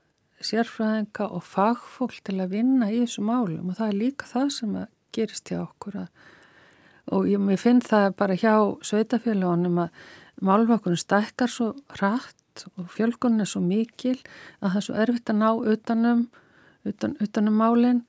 sérfræðinga 0.43 1.29
og 1.29 1.45
fagfólk 1.45 2.17
til 2.25 2.39
að 2.41 2.57
vinna 2.57 2.89
í 2.91 3.03
þessum 3.03 3.29
álum 3.29 3.69
og 3.69 3.77
það 3.77 3.91
er 3.91 3.99
líka 4.01 4.29
það 4.31 4.49
sem 4.57 4.75
að 4.81 4.89
gerist 5.13 5.53
hjá 5.53 5.59
okkur 5.61 5.99
að, 6.01 6.09
og 7.13 7.29
ég, 7.29 7.47
ég 7.53 7.61
finn 7.61 7.83
það 7.85 8.09
bara 8.19 8.39
hjá 8.39 8.55
sveitafélagunum 8.89 9.83
að 9.85 10.03
málflokkurinn 10.43 10.99
stækkar 10.99 11.51
svo 11.51 11.73
hratt 11.93 12.65
og 12.73 12.89
fjölgunni 12.93 13.45
er 13.45 13.49
svo 13.49 13.61
mikil 13.63 14.17
að 14.61 14.73
það 14.73 14.79
er 14.79 14.85
svo 14.87 14.99
erfitt 15.05 15.31
að 15.31 15.41
ná 15.41 15.49
utanum, 15.73 16.27
utan, 16.89 17.17
utanum 17.21 17.59
málinn 17.61 18.03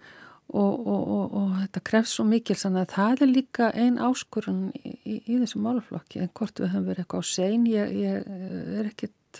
og, 0.54 0.86
og, 0.86 1.02
og, 1.16 1.34
og 1.40 1.50
þetta 1.58 1.82
krefst 1.90 2.18
svo 2.18 2.24
mikil 2.28 2.56
þannig 2.60 2.84
að 2.84 2.94
það 2.94 3.24
er 3.26 3.30
líka 3.32 3.70
ein 3.74 3.98
áskurun 3.98 4.62
í, 4.78 4.94
í, 5.02 5.18
í 5.18 5.38
þessu 5.42 5.60
málaflokki 5.64 6.22
en 6.22 6.32
hvort 6.38 6.62
við 6.62 6.72
höfum 6.72 6.88
verið 6.88 7.04
eitthvað 7.04 7.26
á 7.26 7.30
sein 7.32 7.66
ég, 7.70 7.94
ég 8.04 8.32
er 8.78 8.88
ekkit 8.92 9.34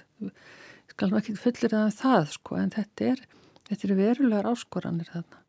skal 0.94 1.10
nú 1.10 1.18
ekkit 1.18 1.40
fullir 1.42 1.74
að 1.74 1.96
það 1.98 2.28
sko 2.36 2.58
en 2.60 2.72
þetta 2.74 3.08
er, 3.12 3.22
þetta 3.70 3.88
er 3.88 3.96
verulegar 3.98 4.50
áskoranir 4.52 5.10
þarna. 5.10 5.40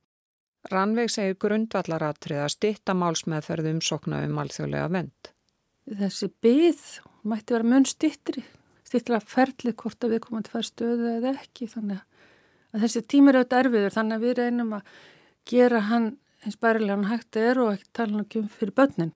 Rannveig 0.71 1.11
segir 1.13 1.37
grundvallaratrið 1.41 2.41
að 2.41 2.53
stitta 2.55 2.95
málsmeðferðu 2.97 3.75
umsokna 3.75 4.23
um 4.25 4.39
alþjóðlega 4.41 4.87
vend. 4.95 5.29
Þessi 5.85 6.31
byð 6.41 6.85
mætti 7.29 7.53
vera 7.53 7.69
mun 7.69 7.85
stittri, 7.85 8.41
stittra 8.85 9.19
ferlið 9.21 9.77
hvort 9.81 10.05
að 10.05 10.15
við 10.15 10.23
komum 10.23 10.45
til 10.45 10.49
að 10.49 10.55
fara 10.55 10.69
stöðu 10.71 11.11
eða 11.19 11.35
ekki 11.35 11.69
þannig 11.69 12.01
að 12.73 12.85
þessi 12.85 13.03
tímir 13.13 13.37
auðvitað 13.37 13.61
erfiður 13.61 13.95
þannig 13.99 14.17
að 14.17 14.25
við 14.25 14.37
reynum 14.39 14.73
að 14.79 14.89
gera 15.49 15.81
hann 15.89 16.15
eins 16.45 16.57
bærilega 16.61 16.95
hann 16.95 17.09
hægt 17.09 17.37
er 17.41 17.59
og 17.61 17.75
ekki 17.75 17.91
tala 17.93 18.19
hann 18.19 18.25
um 18.25 18.49
fyrir 18.49 18.73
börnin. 18.75 19.13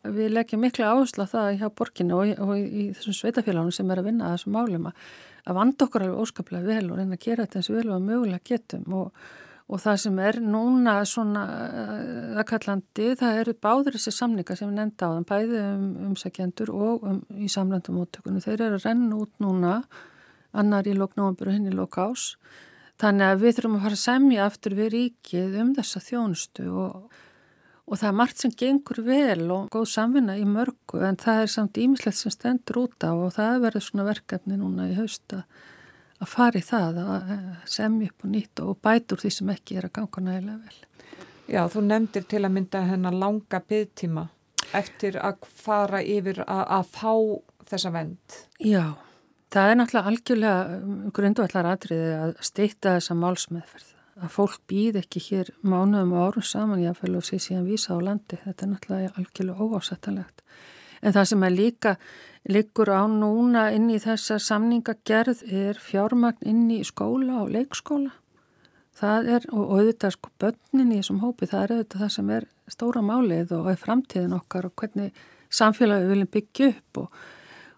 Við 0.00 0.32
leggjum 0.32 0.62
miklu 0.64 0.86
áherslu 0.88 1.26
á 1.28 1.32
það 1.32 1.50
hjá 1.60 1.68
borginu 1.76 2.16
og, 2.16 2.32
og 2.40 2.54
í, 2.56 2.64
í 2.64 2.84
þessum 2.96 3.16
sveitafélagunum 3.18 3.74
sem 3.76 3.90
er 3.92 4.00
að 4.00 4.08
vinna 4.08 4.30
að 4.30 4.38
þessum 4.38 4.56
málum 4.56 4.88
að, 4.88 5.04
að 5.44 5.58
vanda 5.58 5.86
okkur 5.86 6.06
alveg 6.06 6.24
óskaplega 6.24 6.68
vel 6.68 6.86
og 6.88 6.98
reyna 7.00 7.18
að 7.18 7.24
gera 7.26 7.44
þetta 7.44 7.60
eins 7.60 7.70
vel 7.74 7.86
og 7.86 7.96
að 7.98 8.06
mögulega 8.06 8.48
getum 8.48 8.96
og, 8.96 9.26
og 9.68 9.82
það 9.84 9.98
sem 10.04 10.22
er 10.24 10.38
núna 10.40 10.94
svona 11.08 11.42
aðkallandi 12.40 13.10
það 13.20 13.42
eru 13.42 13.56
báður 13.68 13.98
þessi 13.98 14.14
samninga 14.16 14.56
sem 14.56 14.72
við 14.72 14.80
nefnda 14.80 15.10
á 15.12 15.14
þann 15.18 15.28
bæði 15.28 15.60
um 15.66 15.84
umsækjendur 16.08 16.72
og 16.72 17.04
um, 17.10 17.20
í 17.36 17.52
samlandum 17.52 18.00
móttökunum. 18.00 18.40
Þeir 18.40 18.56
eru 18.70 18.80
að 18.80 18.88
renna 18.88 19.20
út 19.20 19.36
núna 19.44 19.76
annar 20.56 20.88
í 20.88 20.96
lóknóambur 20.96 21.52
og 21.52 21.58
hinn 21.58 21.68
í 21.68 21.76
lókás 21.76 22.32
Þannig 23.00 23.26
að 23.26 23.40
við 23.40 23.56
þurfum 23.56 23.76
að 23.78 23.84
fara 23.86 23.96
að 23.96 24.04
semja 24.04 24.44
aftur 24.44 24.76
við 24.76 24.88
ríkið 24.94 25.58
um 25.62 25.72
þessa 25.78 26.02
þjónustu 26.04 26.66
og, 26.82 27.20
og 27.88 28.00
það 28.00 28.08
er 28.10 28.18
margt 28.18 28.42
sem 28.42 28.52
gengur 28.62 29.00
vel 29.06 29.46
og 29.54 29.70
góð 29.72 29.86
samvinna 29.94 30.36
í 30.36 30.44
mörgu 30.48 31.00
en 31.08 31.16
það 31.20 31.44
er 31.46 31.52
samt 31.54 31.80
ímislegt 31.80 32.20
sem 32.20 32.34
stendur 32.34 32.82
út 32.84 33.06
á 33.06 33.12
og 33.14 33.32
það 33.38 33.64
verður 33.64 33.86
svona 33.86 34.08
verkefni 34.10 34.60
núna 34.60 34.90
í 34.90 34.98
hausta 34.98 35.44
að 36.20 36.28
fara 36.28 36.60
í 36.60 36.66
það 36.66 37.00
að 37.06 37.34
semja 37.72 38.12
upp 38.12 38.26
og 38.26 38.32
nýtt 38.34 38.64
og 38.66 38.80
bætur 38.84 39.22
því 39.22 39.32
sem 39.38 39.52
ekki 39.54 39.80
er 39.80 39.88
að 39.88 39.96
ganga 39.96 40.24
nægilega 40.26 40.60
vel. 40.66 40.80
Já, 41.50 41.62
þú 41.72 41.86
nefndir 41.86 42.26
til 42.30 42.44
að 42.44 42.52
mynda 42.54 42.82
hennar 42.86 43.16
langa 43.16 43.62
byggtíma 43.72 44.28
eftir 44.76 45.16
að 45.18 45.46
fara 45.48 46.02
yfir 46.04 46.44
að, 46.44 46.64
að 46.76 46.90
fá 46.92 47.14
þessa 47.70 47.94
vend. 47.94 48.42
Já. 48.60 48.92
Það 49.50 49.68
er 49.70 49.78
náttúrulega 49.80 50.10
algjörlega 50.10 50.74
um, 50.76 50.98
grundvallar 51.14 51.68
atriði 51.72 52.10
að 52.14 52.36
steyta 52.46 52.92
þessa 52.96 53.16
málsmeðferð. 53.18 53.88
Að 54.20 54.34
fólk 54.34 54.60
býð 54.70 55.00
ekki 55.00 55.22
hér 55.24 55.48
mánuðum 55.64 56.12
og 56.14 56.26
árum 56.28 56.44
saman 56.46 56.82
jáfnveil 56.84 57.16
og 57.18 57.24
sé 57.26 57.40
síðan 57.42 57.66
vísa 57.66 57.96
á 57.96 57.98
landi. 58.04 58.38
Þetta 58.44 58.66
er 58.66 58.70
náttúrulega 58.70 59.14
algjörlega 59.18 59.66
óásættalegt. 59.66 60.44
En 61.00 61.16
það 61.16 61.26
sem 61.30 61.46
er 61.48 61.54
líka 61.56 61.94
liggur 62.46 62.92
á 62.94 63.02
núna 63.10 63.64
inn 63.74 63.88
í 63.90 63.98
þessa 63.98 64.38
samningagerð 64.44 65.42
er 65.48 65.80
fjármagn 65.82 66.46
inn 66.46 66.70
í 66.70 66.84
skóla 66.86 67.40
og 67.42 67.50
leikskóla. 67.56 68.12
Það 69.00 69.32
er, 69.34 69.48
og 69.56 69.74
auðvitað 69.74 70.14
sko 70.14 70.32
börnin 70.42 70.92
í 70.92 71.00
þessum 71.00 71.22
hópi, 71.24 71.48
það 71.48 71.62
er 71.62 71.74
auðvitað 71.74 72.04
það 72.04 72.14
sem 72.18 72.32
er 72.36 72.48
stóra 72.70 73.02
málið 73.02 73.54
og 73.56 73.70
er 73.72 73.80
framtíðin 73.80 74.36
okkar 74.36 74.68
og 74.68 74.74
hvernig 74.76 75.22
samfélagi 75.50 76.04
við 76.04 76.12
viljum 76.14 76.32
byggja 76.36 76.72
upp 76.74 77.00
og 77.00 77.22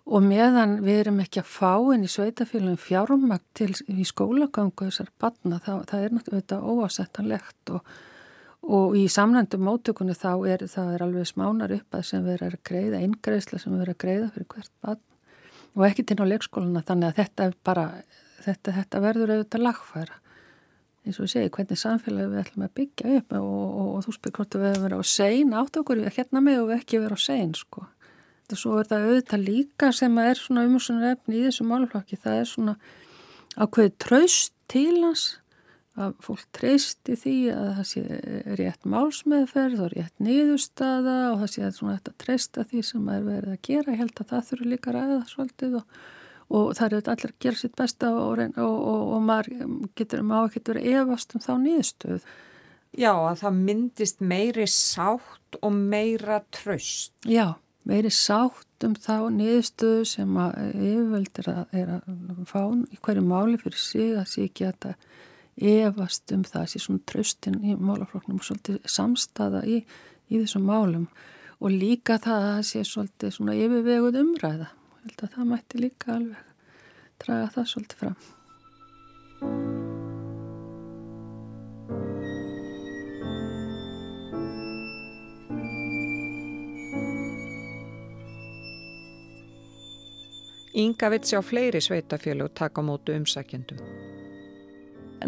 og 0.07 0.25
meðan 0.27 0.81
við 0.83 1.05
erum 1.05 1.21
ekki 1.23 1.43
að 1.43 1.51
fá 1.53 1.75
inn 1.95 2.07
í 2.07 2.11
sveitafélagin 2.11 2.81
fjármakt 2.81 3.45
til 3.59 3.71
í 3.87 4.07
skólagangu 4.07 4.89
þessar 4.89 5.13
batna 5.23 5.61
þá 5.63 5.85
það 5.91 6.07
er 6.07 6.17
náttúrulega 6.17 6.59
óásettanlegt 6.59 7.75
og, 7.77 7.93
og 8.67 8.97
í 8.99 9.05
samnændum 9.13 9.63
mótökunni 9.69 10.17
þá 10.19 10.33
er 10.51 10.67
það 10.67 10.97
er 10.97 11.07
alveg 11.07 11.31
smánar 11.31 11.77
upp 11.77 11.99
að 11.99 12.09
sem 12.11 12.27
verður 12.27 12.59
að 12.59 12.67
greiða, 12.67 13.05
eingreisla 13.05 13.63
sem 13.63 13.77
verður 13.77 13.95
að 13.95 14.03
greiða 14.07 14.33
fyrir 14.35 14.51
hvert 14.57 14.75
batn 14.83 15.09
og 15.73 15.87
ekki 15.87 16.05
til 16.09 16.19
á 16.21 16.27
leikskóluna 16.33 16.85
þannig 16.85 17.13
að 17.13 17.23
þetta 17.23 17.49
bara 17.65 17.87
þetta, 18.43 18.75
þetta 18.81 19.01
verður 19.07 19.37
auðvitað 19.37 19.67
lagfæra. 19.69 20.19
Eins 21.03 21.19
og 21.19 21.27
ég 21.27 21.33
segi, 21.33 21.51
hvernig 21.51 21.79
samfélagi 21.81 22.31
við 22.31 22.43
ætlum 22.43 22.67
að 22.67 22.75
byggja 22.79 23.15
upp 23.19 23.33
og, 23.39 23.47
og, 23.47 23.89
og 23.97 24.05
þú 24.05 24.13
spyrir 24.15 24.37
hvort 24.37 24.57
við 24.59 24.69
hefum 24.69 24.85
verið 24.87 25.03
á 25.03 25.05
sein 25.11 25.57
átt 25.59 25.79
okkur, 25.81 26.03
hérna 26.15 26.43
með 26.45 26.61
og 26.61 26.69
við 26.71 26.79
ekki 26.79 27.01
verið 27.03 27.19
á 27.19 27.27
sein 27.27 27.55
sko 27.59 27.87
og 28.55 28.61
svo 28.61 28.79
er 28.81 28.91
það 28.91 29.07
auðvitað 29.09 29.47
líka 29.47 29.93
sem 29.97 30.19
er 30.23 30.41
svona 30.41 30.67
umhersunar 30.69 31.17
efni 31.17 31.41
í 31.41 31.47
þessu 31.47 31.69
málflokki 31.69 32.19
það 32.23 32.41
er 32.41 32.51
svona 32.51 32.77
ákveði 33.57 33.95
tröst 34.01 34.55
til 34.73 35.01
hans 35.03 35.29
að 36.01 36.15
fólk 36.25 36.45
treysti 36.57 37.17
því 37.21 37.35
að 37.53 37.67
það 37.77 37.89
sé 37.91 38.03
rétt 38.59 38.87
málsmeðferð 38.89 39.83
og 39.85 39.91
rétt 39.93 40.23
niðurstaða 40.25 41.17
og 41.33 41.43
það 41.43 41.53
sé 41.53 41.71
svona 41.77 41.97
þetta 41.99 42.15
treysta 42.23 42.65
því 42.71 42.85
sem 42.89 43.11
er 43.13 43.27
verið 43.27 43.53
að 43.53 43.63
gera. 43.69 43.93
Ég 43.93 44.01
held 44.01 44.23
að 44.23 44.31
það 44.31 44.47
þurfu 44.49 44.69
líka 44.71 44.95
ræða 44.97 45.19
svolítið 45.29 45.77
og, 45.83 45.99
og 46.49 46.71
það 46.79 46.87
er 46.87 46.97
auðvitað 46.97 47.13
allir 47.17 47.35
að 47.35 47.43
gera 47.47 47.61
sitt 47.61 47.77
besta 47.83 48.13
og, 48.23 48.45
og, 48.65 48.79
og 49.19 49.27
maður 49.27 49.67
getur 50.01 50.25
má 50.25 50.39
ekki 50.47 50.65
verið 50.71 50.89
efast 51.03 51.37
um 51.37 51.45
þá 51.45 51.53
niðurstöð 51.67 52.33
Já, 52.93 53.13
að 53.17 53.39
það 53.41 53.61
myndist 53.69 54.19
meiri 54.21 54.67
sátt 54.69 55.61
og 55.61 55.77
meira 55.77 56.43
tröst 56.53 57.13
Já 57.29 57.57
meiri 57.89 58.11
sátt 58.14 58.87
um 58.87 58.95
þá 58.99 59.16
niðurstöðu 59.35 60.05
sem 60.09 60.39
að 60.43 60.59
yfirvöld 60.72 61.41
er 61.43 61.51
að, 61.53 61.62
er 61.80 61.93
að 61.97 62.45
fá 62.51 62.62
í 62.70 63.01
hverju 63.03 63.24
máli 63.26 63.59
fyrir 63.61 63.83
sig 63.83 64.14
að 64.16 64.30
sé 64.33 64.47
ekki 64.49 64.68
að 64.68 64.78
það 64.87 65.09
efast 65.72 66.33
um 66.33 66.45
það 66.49 66.68
sé 66.72 66.83
svona 66.83 67.05
tröstin 67.11 67.59
í 67.61 67.74
málafloknum 67.76 68.41
og 68.41 68.47
svolítið 68.47 68.78
samstaða 68.89 69.64
í, 69.68 69.83
í 70.33 70.41
þessum 70.41 70.64
málum. 70.68 71.11
Og 71.62 71.74
líka 71.74 72.16
það 72.22 72.39
að 72.39 72.55
það 72.55 72.64
sé 72.70 72.87
svolítið 72.89 73.37
svona 73.37 73.59
yfirveguð 73.59 74.22
umræða. 74.22 74.70
Ég 75.03 75.11
held 75.11 75.26
að 75.26 75.37
það 75.37 75.53
mætti 75.53 75.83
líka 75.83 76.16
alveg 76.16 76.49
draga 77.22 77.53
það 77.55 77.70
svolítið 77.74 78.03
fram 78.03 78.18
Ynga 90.73 91.11
vitt 91.12 91.29
sjá 91.29 91.43
fleiri 91.45 91.83
sveitafélög 91.85 92.55
taka 92.57 92.81
mótu 92.81 93.12
umsækjendum. 93.12 93.81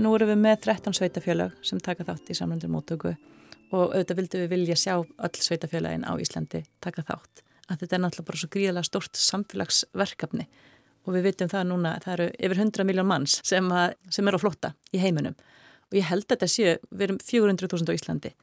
Nú 0.00 0.12
erum 0.16 0.30
við 0.30 0.38
með 0.40 0.62
13 0.64 0.96
sveitafélög 0.96 1.58
sem 1.60 1.82
taka 1.84 2.06
þátt 2.08 2.32
í 2.32 2.36
samlandur 2.38 2.72
mótöku 2.72 3.12
og 3.12 3.92
auðvitað 3.92 4.20
vildum 4.22 4.44
við 4.44 4.54
vilja 4.54 4.78
sjá 4.80 4.94
öll 4.96 5.44
sveitafélagin 5.44 6.08
á 6.08 6.16
Íslandi 6.16 6.62
taka 6.80 7.04
þátt. 7.04 7.44
Að 7.68 7.84
þetta 7.84 7.98
er 7.98 8.02
náttúrulega 8.06 8.30
bara 8.30 8.40
svo 8.40 8.50
gríðilega 8.56 8.88
stort 8.88 9.20
samfélagsverkefni 9.20 10.48
og 11.04 11.12
við 11.12 11.28
vitum 11.28 11.52
það 11.52 11.70
núna, 11.74 11.94
það 12.00 12.16
eru 12.16 12.32
yfir 12.40 12.64
100 12.64 12.88
miljón 12.88 13.12
manns 13.12 13.38
sem, 13.44 13.68
að, 13.68 14.00
sem 14.08 14.24
er 14.24 14.40
á 14.40 14.40
flotta 14.40 14.74
í 14.96 15.04
heiminum 15.04 15.36
og 15.36 16.00
ég 16.00 16.08
held 16.08 16.24
að 16.24 16.38
þetta 16.38 16.52
séu, 16.56 16.76
við 16.88 17.10
erum 17.10 17.20
400.000 17.20 17.92
á 17.92 17.96
Íslandi. 18.00 18.36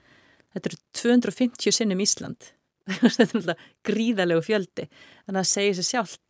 Þetta 0.54 0.70
eru 0.70 0.84
250 1.02 1.82
sinnum 1.82 2.06
Ísland. 2.06 2.52
þetta 2.86 3.24
er 3.24 3.32
náttúrulega 3.32 3.72
gríðalegu 3.90 4.44
fjöldi 4.46 4.92
en 5.26 5.40
það 5.40 5.56
segir 5.58 5.80
sér 5.82 5.96
sjálf 5.96 6.22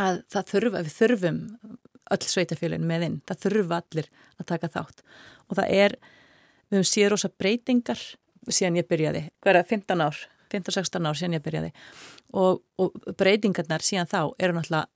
að 0.00 0.20
það 0.32 0.50
þurfa, 0.50 0.82
við 0.84 0.98
þurfum 0.98 1.40
öll 2.14 2.26
sveitafélagin 2.28 2.88
með 2.88 3.06
inn, 3.08 3.16
það 3.28 3.42
þurfa 3.46 3.80
allir 3.80 4.10
að 4.40 4.48
taka 4.50 4.70
þátt. 4.74 5.02
Og 5.48 5.58
það 5.58 5.74
er, 5.78 5.96
við 6.68 6.78
höfum 6.78 6.90
síður 6.90 7.16
ósa 7.16 7.30
breytingar 7.32 8.04
síðan 8.48 8.78
ég 8.80 8.88
byrjaði, 8.90 9.26
hverja 9.44 9.66
15 9.70 10.04
ár 10.04 10.22
15-16 10.54 11.08
ár 11.08 11.18
síðan 11.18 11.38
ég 11.38 11.44
byrjaði. 11.44 11.70
Og, 12.38 12.60
og 12.80 12.98
breytingarnar 13.18 13.84
síðan 13.84 14.10
þá 14.10 14.20
eru 14.38 14.56
náttúrulega 14.56 14.86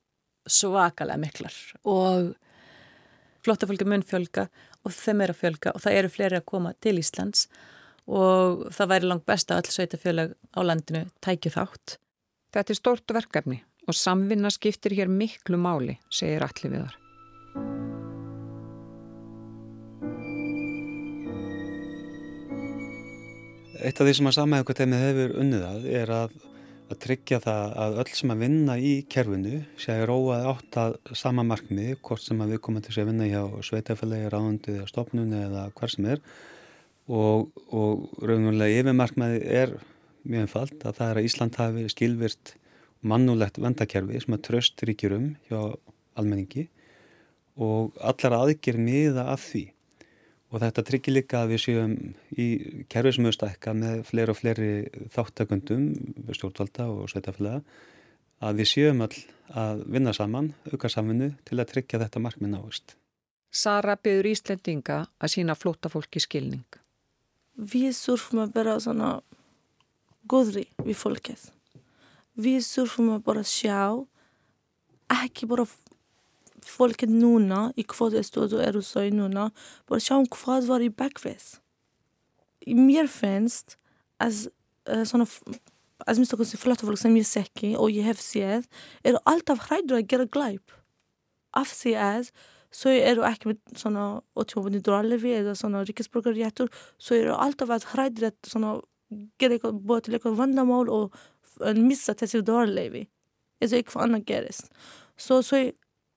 svakalega 0.49 1.23
miklar. 1.23 1.57
Og 1.89 2.35
flottafólki 3.47 3.87
mun 3.89 4.05
fjölga 4.07 4.49
og 4.87 4.95
þeim 4.95 5.25
er 5.25 5.35
að 5.35 5.41
fjölga 5.43 5.75
og 5.75 5.85
það 5.85 6.01
eru 6.01 6.13
fleiri 6.13 6.41
að 6.41 6.49
koma 6.53 6.75
til 6.85 6.99
Íslands. 7.01 7.47
Og 8.09 8.69
það 8.75 8.93
væri 8.95 9.11
langt 9.11 9.27
best 9.29 9.51
að 9.53 9.65
öll 9.65 9.75
sveitafélag 9.75 10.37
á 10.57 10.61
landinu 10.65 11.07
tækju 11.25 11.55
þátt. 11.59 11.99
Þetta 12.55 12.73
er 12.73 12.81
stort 12.81 13.17
verkefni 13.17 13.63
og 13.89 13.97
samvinna 13.97 14.51
skiptir 14.53 14.95
hér 14.99 15.09
miklu 15.09 15.59
máli, 15.61 15.97
segir 16.13 16.45
allir 16.45 16.75
við 16.75 16.83
þar. 16.85 16.99
Eitt 23.79 24.01
af 24.03 24.09
því 24.09 24.13
sem 24.19 24.29
að 24.29 24.37
samæðugateimið 24.41 25.03
hefur 25.07 25.35
unnið 25.39 25.65
að 25.65 25.85
er 25.95 26.11
að, 26.11 26.33
að 26.91 27.01
tryggja 27.05 27.39
það 27.45 27.75
að 27.85 27.99
öll 28.03 28.15
sem 28.19 28.33
að 28.35 28.43
vinna 28.43 28.75
í 28.83 28.93
kerfinu 29.09 29.61
sé 29.79 29.95
að 29.95 30.07
róað 30.11 30.49
átt 30.53 30.79
að 30.83 30.97
sama 31.17 31.45
markmið, 31.47 31.93
hvort 32.03 32.25
sem 32.25 32.43
að 32.43 32.57
við 32.57 32.63
komum 32.67 32.85
til 32.85 32.97
að 32.97 33.11
vinna 33.13 33.29
hjá 33.31 33.43
sveitafélagi, 33.71 34.31
ráðundið, 34.35 34.81
stofnunni 34.91 35.45
eða 35.47 35.69
hver 35.79 35.95
sem 35.95 36.11
er 36.11 36.25
og, 37.09 37.49
og 37.71 38.09
raunverulega 38.21 38.83
yfirmarkmiði 38.83 39.45
er 39.63 39.77
mjög 40.29 40.45
einfalt 40.45 40.83
að 40.85 40.99
það 40.99 41.13
er 41.13 41.21
að 41.21 41.29
Ísland 41.31 41.61
hafi 41.63 41.87
skilvirt 41.95 42.55
mannulegt 43.01 43.61
vendakerfi 43.63 44.21
sem 44.23 44.37
að 44.37 44.45
tröst 44.49 44.85
ríkjur 44.87 45.17
um 45.17 45.27
hjá 45.49 45.61
almenningi 46.19 46.69
og 47.59 47.99
allar 48.03 48.39
aðgjör 48.43 48.79
miða 48.83 49.29
af 49.33 49.45
því 49.51 49.65
og 50.49 50.63
þetta 50.63 50.85
tryggir 50.89 51.15
líka 51.15 51.43
að 51.43 51.53
við 51.53 51.63
séum 51.65 51.95
í 52.33 52.47
kerfi 52.91 53.15
sem 53.15 53.27
auðvitað 53.29 53.53
ekka 53.53 53.75
með 53.77 53.99
fleiri 54.09 54.33
og 54.33 54.39
fleiri 54.39 54.71
þáttakundum 55.15 55.89
stjórnvalda 56.33 56.89
og 56.95 57.11
sveitafélaga 57.13 57.61
að 58.45 58.63
við 58.63 58.71
séum 58.73 59.03
all 59.05 59.19
að 59.59 59.83
vinna 59.89 60.13
saman, 60.13 60.53
auka 60.71 60.91
samvinnu 60.93 61.33
til 61.49 61.59
að 61.59 61.71
tryggja 61.73 62.01
þetta 62.03 62.21
markmið 62.23 62.53
náist. 62.53 62.97
Sara 63.49 63.97
byður 63.97 64.29
Íslendinga 64.29 64.99
að 65.19 65.33
sína 65.33 65.57
flóta 65.57 65.89
fólki 65.89 66.21
skilning. 66.21 66.67
Við 67.57 67.95
surfum 67.97 68.45
að 68.45 68.53
vera 68.59 68.77
svona 68.81 69.15
góðri 70.29 70.67
við 70.85 71.01
fólkið 71.01 71.49
við 72.39 72.63
surfum 72.67 73.13
að 73.17 73.25
bara 73.27 73.45
sjá 73.47 73.81
ekki 75.19 75.49
bara 75.51 75.67
fólkið 76.69 77.15
núna 77.15 77.69
í 77.79 77.85
hvað 77.89 78.19
stöðu 78.27 78.61
eru 78.65 78.83
þau 78.85 79.09
núna 79.15 79.49
bara 79.89 80.05
sjá 80.05 80.19
hvað 80.35 80.69
var 80.69 80.85
í 80.85 80.93
bakvið 80.93 81.57
mér 82.77 83.09
finnst 83.09 83.77
að 84.21 84.49
uh, 84.91 85.05
svona 85.07 85.27
að 86.07 86.21
minnst 86.21 86.35
okkur 86.35 86.47
sem 86.47 86.61
flottafólk 86.63 87.01
sem 87.01 87.17
ég 87.19 87.27
sekki 87.27 87.73
og 87.79 87.91
ég 87.95 88.07
hef 88.07 88.21
séð 88.23 88.69
eru 89.07 89.21
alltaf 89.29 89.67
hræður 89.67 89.99
að 89.99 90.07
gera 90.13 90.29
glæp. 90.31 90.77
Af 91.59 91.73
því 91.75 91.95
að 91.99 92.31
svo 92.75 92.93
eru 92.93 93.25
ekki 93.27 93.51
með 93.51 93.81
svona 93.81 94.05
ótjófandi 94.39 94.83
drálefi 94.85 95.33
eða 95.41 95.57
svona 95.59 95.83
ríkisborgarréttur 95.89 96.71
svo 97.01 97.17
eru 97.17 97.35
alltaf 97.35 97.73
að 97.75 97.89
hræður 97.95 98.29
að 98.31 98.53
svona 98.53 98.75
gera 99.41 99.57
eitthvað 99.57 99.83
búið 99.89 100.05
til 100.05 100.17
eitthvað 100.19 100.39
vandamál 100.43 100.87
og 100.93 101.17
þessi 101.59 102.43
dårleifi 102.47 103.09
eins 103.59 103.73
og 103.73 103.79
eitthvað 103.79 104.05
annað 104.05 104.27
gerist 104.31 104.71
så, 105.19 105.43
så 105.43 105.61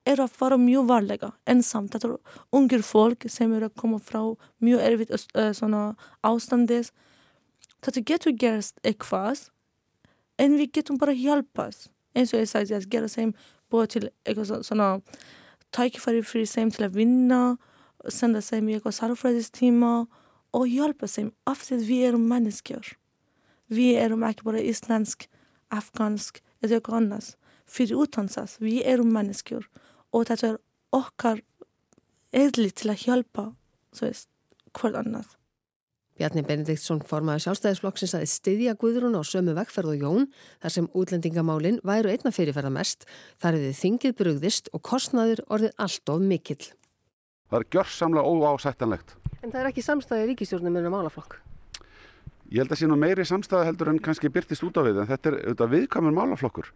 er 0.06 0.20
að 0.22 0.34
fara 0.34 0.58
mjög 0.58 0.88
varlega 0.88 1.30
ensamt, 1.46 1.92
þetta 1.94 2.08
er 2.08 2.38
ungir 2.54 2.82
fólk 2.82 3.26
sem 3.30 3.52
eru 3.54 3.68
að 3.70 3.78
koma 3.78 3.98
frá 4.02 4.22
mjög 4.62 4.84
erfitt 4.88 5.12
svona 5.58 5.82
ástandis 6.26 6.92
þetta 7.82 8.04
getur 8.06 8.36
gerst 8.38 8.78
eitthvað 8.86 9.48
en 10.42 10.56
við 10.58 10.72
getum 10.78 10.98
bara 10.98 11.14
hjálpast 11.14 11.90
eins 12.14 12.32
og 12.34 12.42
ég 12.42 12.50
sagði 12.50 12.78
að 12.78 12.88
gera 12.92 13.10
sem 13.10 13.34
búið 13.72 13.94
til 13.94 14.04
eitthvað 14.26 14.64
svona 14.66 14.88
tækifæri 15.72 16.24
fyrir 16.26 16.50
sem 16.50 16.70
til 16.70 16.86
að 16.86 16.98
vinna 16.98 17.42
senda 18.10 18.42
sem 18.44 18.66
í 18.68 18.76
eitthvað 18.76 18.98
sarfræðistíma 18.98 19.92
og 20.52 20.66
hjálpa 20.68 21.08
sem 21.08 21.30
af 21.48 21.62
því 21.64 21.78
að 21.78 21.86
við 21.88 22.92
við 23.72 24.00
erum 24.04 24.26
ekki 24.28 24.46
bara 24.46 24.62
íslensk 24.62 25.28
afgansk 25.72 26.42
eða 26.62 26.78
eitthvað 26.78 26.98
annars 27.00 27.30
fyrir 27.72 28.02
útansas, 28.04 28.58
við 28.60 28.82
erum 28.92 29.12
manneskjur 29.14 29.68
og 30.12 30.26
þetta 30.28 30.52
er 30.52 30.58
okkar 30.92 31.40
eðli 32.36 32.72
til 32.76 32.92
að 32.92 33.06
hjálpa 33.06 33.46
veist, 34.00 34.28
hvort 34.76 34.98
annars 34.98 35.38
Bjarni 36.20 36.42
Benediktsson 36.44 37.00
formaði 37.08 37.46
sjálfstæðisflokksins 37.46 38.12
að 38.18 38.26
stiðja 38.28 38.74
Guðrún 38.78 39.16
á 39.16 39.24
sömu 39.24 39.54
vegferð 39.56 39.94
og 39.94 40.02
Jón 40.04 40.26
þar 40.60 40.74
sem 40.74 40.88
útlendingamálin 40.92 41.80
væru 41.88 42.12
einna 42.12 42.32
fyrirferða 42.36 42.72
mest, 42.74 43.06
þar 43.40 43.56
hefði 43.56 43.72
þingið 43.78 44.16
brugðist 44.18 44.68
og 44.76 44.84
kostnaður 44.84 45.40
orðið 45.48 45.72
allt 45.80 46.12
of 46.12 46.20
mikill. 46.20 46.60
Það 47.48 47.58
er 47.58 47.66
gjörsamlega 47.74 48.28
óásættanlegt. 48.28 49.16
En 49.40 49.48
það 49.48 49.62
er 49.62 49.70
ekki 49.72 49.86
samstæði 49.88 50.28
ríkistjórnum 50.30 50.78
en 50.78 50.92
málaflokk? 50.92 51.40
Ég 52.52 52.60
held 52.60 52.74
að 52.74 52.82
sé 52.82 52.88
nú 52.90 52.98
meiri 53.00 53.24
samstæða 53.24 53.70
heldur 53.70 53.88
en 53.88 54.02
kannski 54.04 54.28
byrtist 54.28 54.64
út 54.66 54.76
á 54.76 54.84
við 54.84 55.00
en 55.00 55.08
þetta 55.08 55.30
er 55.30 55.38
auðvitað 55.40 55.72
viðkamur 55.72 56.12
málaflokkur 56.12 56.68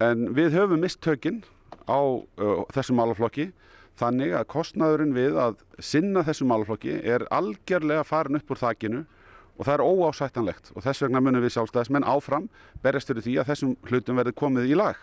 En 0.00 0.30
við 0.32 0.54
höfum 0.56 0.80
mist 0.80 1.02
tökinn 1.04 1.42
á 1.84 2.00
uh, 2.00 2.62
þessum 2.72 2.96
málaflokki 3.02 3.50
þannig 4.00 4.32
að 4.32 4.46
kostnaðurinn 4.54 5.12
við 5.12 5.36
að 5.36 5.58
sinna 5.76 6.22
þessum 6.24 6.48
málaflokki 6.48 6.94
er 7.04 7.26
algjörlega 7.28 8.06
farin 8.08 8.40
upp 8.40 8.54
úr 8.54 8.60
þakkinu 8.62 9.02
og 9.60 9.66
það 9.68 9.74
er 9.74 9.84
óásættanlegt 9.84 10.72
og 10.72 10.86
þess 10.86 11.04
vegna 11.04 11.20
munum 11.20 11.44
við 11.44 11.52
sjálfstæðismenn 11.58 12.08
áfram 12.08 12.48
berjast 12.80 13.12
fyrir 13.12 13.26
því 13.26 13.36
að 13.42 13.50
þessum 13.52 13.74
hlutum 13.90 14.20
verði 14.22 14.36
komið 14.40 14.70
í 14.72 14.78
lag. 14.80 14.96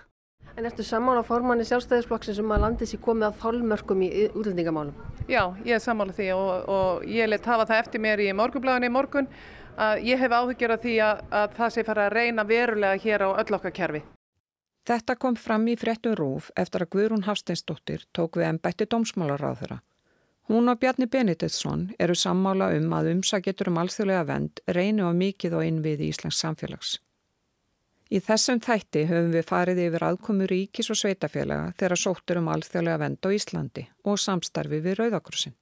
En 0.57 0.65
ertu 0.65 0.81
sammála 0.81 1.21
formanni 1.27 1.67
sjálfstæðisflokksins 1.69 2.41
um 2.41 2.55
að 2.55 2.63
landið 2.63 2.89
sé 2.89 2.97
komið 3.03 3.27
að 3.27 3.39
þálmörkum 3.43 4.01
í 4.01 4.09
útlendingamálum? 4.31 4.97
Já, 5.29 5.43
ég 5.61 5.77
er 5.77 5.83
sammála 5.83 6.15
því 6.17 6.31
og, 6.33 6.49
og 6.73 7.05
ég 7.05 7.29
let 7.29 7.45
hafa 7.45 7.67
það 7.69 7.83
eftir 7.83 8.01
mér 8.01 8.25
í 8.25 8.31
morgunblæðinni 8.33 8.89
í 8.89 8.95
morgun 8.97 9.29
að 9.77 10.03
ég 10.09 10.19
hef 10.19 10.33
áhyggjur 10.33 10.73
af 10.73 10.83
því 10.83 10.95
að, 11.05 11.25
að 11.39 11.57
það 11.57 11.73
sé 11.73 11.83
fara 11.87 12.05
að 12.07 12.15
reyna 12.17 12.45
verulega 12.47 13.01
hér 13.03 13.25
á 13.25 13.29
öll 13.37 13.57
okkar 13.57 13.75
kerfi. 13.79 14.03
Þetta 14.87 15.17
kom 15.19 15.35
fram 15.35 15.67
í 15.67 15.75
fréttum 15.75 16.15
rúf 16.15 16.47
eftir 16.55 16.85
að 16.85 16.93
Guðrún 16.95 17.25
Hafsteinsdóttir 17.27 18.05
tók 18.15 18.39
við 18.39 18.47
ennbætti 18.53 18.87
dómsmálaráðura. 18.87 19.81
Hún 20.47 20.71
og 20.71 20.79
Bjarni 20.79 21.09
Benediktsson 21.11 21.89
eru 21.99 22.15
sammála 22.15 22.69
um 22.77 22.93
að 22.95 23.11
umsagetur 23.17 23.67
um 23.67 23.81
alþjóðlega 23.81 24.23
vend 24.29 24.61
reynu 24.71 25.09
á 25.09 25.11
mikið 25.11 25.57
og 25.59 25.67
innvið 25.67 26.05
í 26.05 26.09
Íslands 26.13 26.39
samfélags. 26.39 26.93
Í 28.07 28.21
þessum 28.23 28.61
þætti 28.63 29.03
höfum 29.09 29.33
við 29.35 29.47
farið 29.49 29.81
yfir 29.89 30.05
aðkomu 30.07 30.47
ríkis 30.47 30.87
og 30.93 31.01
sveitafélaga 31.01 31.73
þegar 31.75 31.99
sóttur 31.99 32.39
um 32.39 32.47
alþjóðlega 32.53 33.01
vend 33.03 33.27
á 33.27 33.29
Íslandi 33.35 33.83
og 34.07 34.21
samstarfi 34.23 34.79
við 34.79 35.01
Rauðakrossin. 35.01 35.57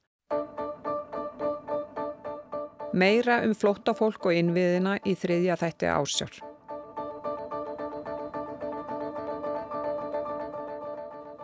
Meira 2.95 3.41
um 3.43 3.51
flóttafólk 3.51 4.29
og 4.29 4.37
innviðina 4.39 4.95
í 5.03 5.17
þriðja 5.19 5.57
þætti 5.59 5.89
ásjár. 5.91 6.37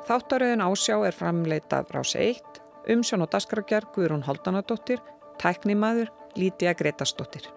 Þáttaröðin 0.07 0.63
ásjá 0.63 0.95
er 1.07 1.15
framleitað 1.15 1.91
rás 1.95 2.15
1, 2.15 2.61
umsjón 2.95 3.27
og 3.27 3.33
dasgragerð 3.35 3.91
Guðrún 3.97 4.27
Haldanadóttir, 4.27 5.03
tæknimaður 5.43 6.13
Lítiða 6.39 6.77
Gretastóttir. 6.79 7.51